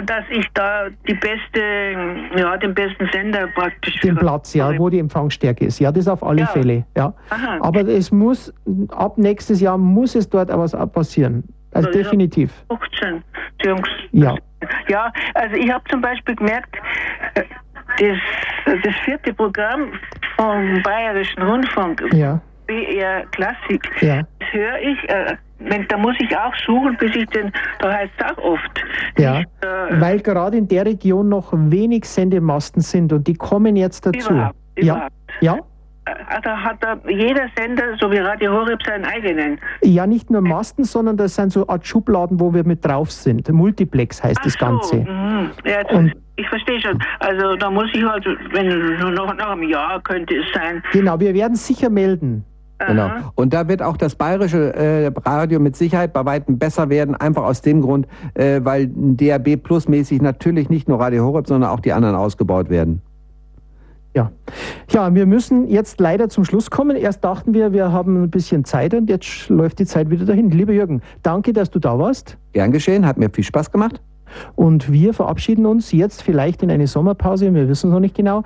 dass 0.05 0.25
ich 0.31 0.47
da 0.55 0.89
die 1.09 1.15
beste, 1.15 1.61
ja, 2.37 2.57
den 2.57 2.75
besten 2.75 3.09
Sender 3.13 3.47
praktisch. 3.49 4.01
Den 4.01 4.17
Platz, 4.17 4.55
ja, 4.55 4.77
wo 4.79 4.89
die 4.89 4.99
Empfangsstärke 4.99 5.67
ist. 5.67 5.79
Ja, 5.79 5.93
das 5.93 6.09
auf 6.09 6.23
alle 6.23 6.43
ja. 6.43 6.47
Fälle. 6.47 6.85
Ja. 6.97 7.15
Aha. 7.31 7.59
Aber 7.61 7.81
es 7.81 8.11
muss, 8.11 8.53
ab 8.91 9.19
nächstes 9.19 9.61
Jahr 9.61 9.79
muss 9.79 10.15
es 10.15 10.29
dort 10.29 10.51
was 10.51 10.73
passieren. 10.93 11.45
Also, 11.73 11.89
also 11.89 11.99
definitiv. 11.99 12.53
15, 12.69 13.23
Jungs. 13.65 13.89
Ja. 14.13 14.35
Ja, 14.89 15.13
also 15.35 15.55
ich 15.57 15.71
habe 15.71 15.85
zum 15.91 16.01
Beispiel 16.01 16.35
gemerkt, 16.35 16.75
äh, 17.35 17.43
das, 17.99 18.19
das 18.67 18.95
vierte 19.05 19.33
Programm 19.33 19.93
vom 20.37 20.83
Bayerischen 20.83 21.43
Rundfunk, 21.43 22.03
ja. 22.13 22.41
BR 22.67 23.25
Klassik, 23.31 23.89
ja. 24.01 24.23
das 24.39 24.53
höre 24.53 24.79
ich, 24.79 25.09
äh, 25.09 25.37
wenn, 25.59 25.87
da 25.89 25.97
muss 25.97 26.17
ich 26.19 26.37
auch 26.37 26.55
suchen, 26.67 26.97
bis 26.99 27.15
ich 27.15 27.27
den, 27.27 27.53
da 27.79 27.93
heißt 27.93 28.13
es 28.19 28.25
auch 28.27 28.39
oft. 28.43 28.85
Ja, 29.17 29.41
ich, 29.41 29.47
äh, 29.63 30.01
weil 30.01 30.21
gerade 30.21 30.57
in 30.57 30.69
der 30.69 30.85
Region 30.85 31.29
noch 31.29 31.53
wenig 31.53 32.05
Sendemasten 32.05 32.83
sind 32.83 33.13
und 33.13 33.27
die 33.27 33.35
kommen 33.35 33.77
jetzt 33.77 34.05
dazu. 34.05 34.33
Überhaupt, 34.33 34.57
überhaupt. 34.75 35.13
Ja, 35.41 35.55
ja. 35.55 35.61
Äh, 36.07 36.41
da 36.43 36.57
hat 36.57 36.77
da 36.81 36.99
jeder 37.09 37.47
Sender, 37.57 37.97
so 38.01 38.11
wie 38.11 38.19
Radio 38.19 38.53
Horeb, 38.53 38.81
seinen 38.85 39.05
eigenen. 39.05 39.59
Ja, 39.83 40.07
nicht 40.07 40.31
nur 40.31 40.41
Masten, 40.41 40.85
sondern 40.85 41.17
das 41.17 41.35
sind 41.35 41.53
so 41.53 41.67
Art 41.67 41.87
Schubladen, 41.87 42.39
wo 42.39 42.55
wir 42.55 42.65
mit 42.65 42.85
drauf 42.85 43.11
sind. 43.11 43.49
Multiplex 43.49 44.23
heißt 44.23 44.39
Ach 44.41 44.45
das 44.45 44.59
Ganze. 44.59 44.97
So, 44.97 45.11
mhm. 45.11 45.36
Ja, 45.65 45.83
ich 46.37 46.49
verstehe 46.49 46.81
schon. 46.81 46.99
Also 47.21 47.57
da 47.57 47.71
muss 47.71 47.89
ich 47.95 48.05
halt, 48.05 48.27
wenn 48.53 49.15
noch 49.15 49.35
nach 49.35 49.51
einem 49.51 49.69
Jahr 49.69 50.01
könnte 50.03 50.35
es 50.35 50.47
sein. 50.55 50.83
Genau, 50.93 51.19
wir 51.19 51.35
werden 51.35 51.57
sicher 51.57 51.91
melden. 51.91 52.45
Genau. 52.79 53.11
Und 53.37 53.55
da 53.55 53.69
wird 53.69 53.81
auch 53.81 53.97
das 53.97 54.15
bayerische 54.15 54.75
äh, 54.75 55.11
Radio 55.25 55.61
mit 55.61 55.77
Sicherheit 55.77 56.13
bei 56.13 56.25
weitem 56.27 56.59
besser 56.59 56.91
werden, 56.91 57.15
einfach 57.15 57.45
aus 57.45 57.63
dem 57.63 57.81
Grund, 57.81 58.07
äh, 58.35 58.61
weil 58.63 58.91
DAB 58.95 59.57
Plus 59.57 59.89
mäßig 59.89 60.21
natürlich 60.21 60.69
nicht 60.69 60.87
nur 60.87 61.01
Radio 61.01 61.25
Horeb, 61.25 61.47
sondern 61.47 61.71
auch 61.71 61.81
die 61.81 61.95
anderen 61.95 62.17
ausgebaut 62.17 62.69
werden. 62.69 63.01
Ja. 64.15 64.33
ja, 64.91 65.15
wir 65.15 65.27
müssen 65.27 65.69
jetzt 65.69 66.01
leider 66.01 66.31
zum 66.31 66.47
Schluss 66.47 66.71
kommen. 66.71 66.97
Erst 66.97 67.23
dachten 67.23 67.53
wir, 67.53 67.73
wir 67.75 67.93
haben 67.93 68.25
ein 68.25 68.31
bisschen 68.31 68.65
Zeit 68.65 68.95
und 68.95 69.11
jetzt 69.11 69.51
läuft 69.51 69.79
die 69.79 69.85
Zeit 69.85 70.09
wieder 70.09 70.25
dahin. 70.25 70.51
Lieber 70.51 70.73
Jürgen, 70.73 71.03
danke, 71.23 71.53
dass 71.53 71.71
du 71.71 71.79
da 71.79 71.99
warst. 71.99 72.39
Gern 72.53 72.73
geschehen, 72.73 73.07
hat 73.07 73.19
mir 73.19 73.29
viel 73.31 73.45
Spaß 73.45 73.71
gemacht. 73.71 74.01
Und 74.55 74.93
wir 74.93 75.15
verabschieden 75.15 75.67
uns 75.67 75.93
jetzt 75.93 76.23
vielleicht 76.23 76.63
in 76.63 76.71
eine 76.71 76.87
Sommerpause, 76.87 77.53
wir 77.55 77.69
wissen 77.69 77.89
es 77.89 77.93
noch 77.93 78.01
nicht 78.01 78.15
genau, 78.15 78.43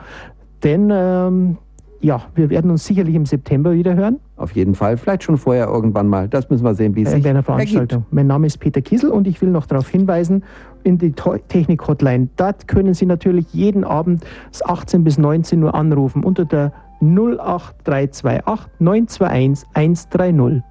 denn 0.62 0.91
ähm, 0.93 1.57
ja, 2.01 2.22
wir 2.34 2.49
werden 2.49 2.70
uns 2.70 2.86
sicherlich 2.86 3.14
im 3.14 3.26
September 3.26 3.72
wieder 3.72 3.95
hören. 3.95 4.18
Auf 4.36 4.53
jeden 4.53 4.74
Fall, 4.74 4.97
vielleicht 4.97 5.22
schon 5.22 5.36
vorher 5.36 5.66
irgendwann 5.66 6.09
mal. 6.09 6.28
Das 6.28 6.49
müssen 6.49 6.64
wir 6.64 6.74
sehen, 6.74 6.97
wie 6.97 7.03
es 7.03 7.11
sich 7.11 7.22
bei 7.22 7.30
einer 7.30 7.43
Veranstaltung. 7.43 8.01
Ergibt. 8.01 8.12
Mein 8.12 8.26
Name 8.26 8.47
ist 8.47 8.59
Peter 8.59 8.80
Kiesel 8.80 9.11
und 9.11 9.26
ich 9.26 9.41
will 9.43 9.51
noch 9.51 9.66
darauf 9.66 9.88
hinweisen, 9.88 10.43
in 10.82 10.97
die 10.97 11.12
Technik-Hotline, 11.12 12.28
dort 12.36 12.66
können 12.66 12.95
Sie 12.95 13.05
natürlich 13.05 13.53
jeden 13.53 13.84
Abend 13.84 14.24
18 14.64 15.05
bis 15.05 15.18
19 15.18 15.62
Uhr 15.62 15.74
anrufen 15.74 16.24
unter 16.24 16.47
der 16.47 16.72
08328 17.01 18.70
921 18.78 19.68
130. 19.74 20.62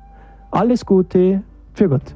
Alles 0.52 0.86
Gute, 0.86 1.44
für 1.74 1.90
Gott. 1.90 2.16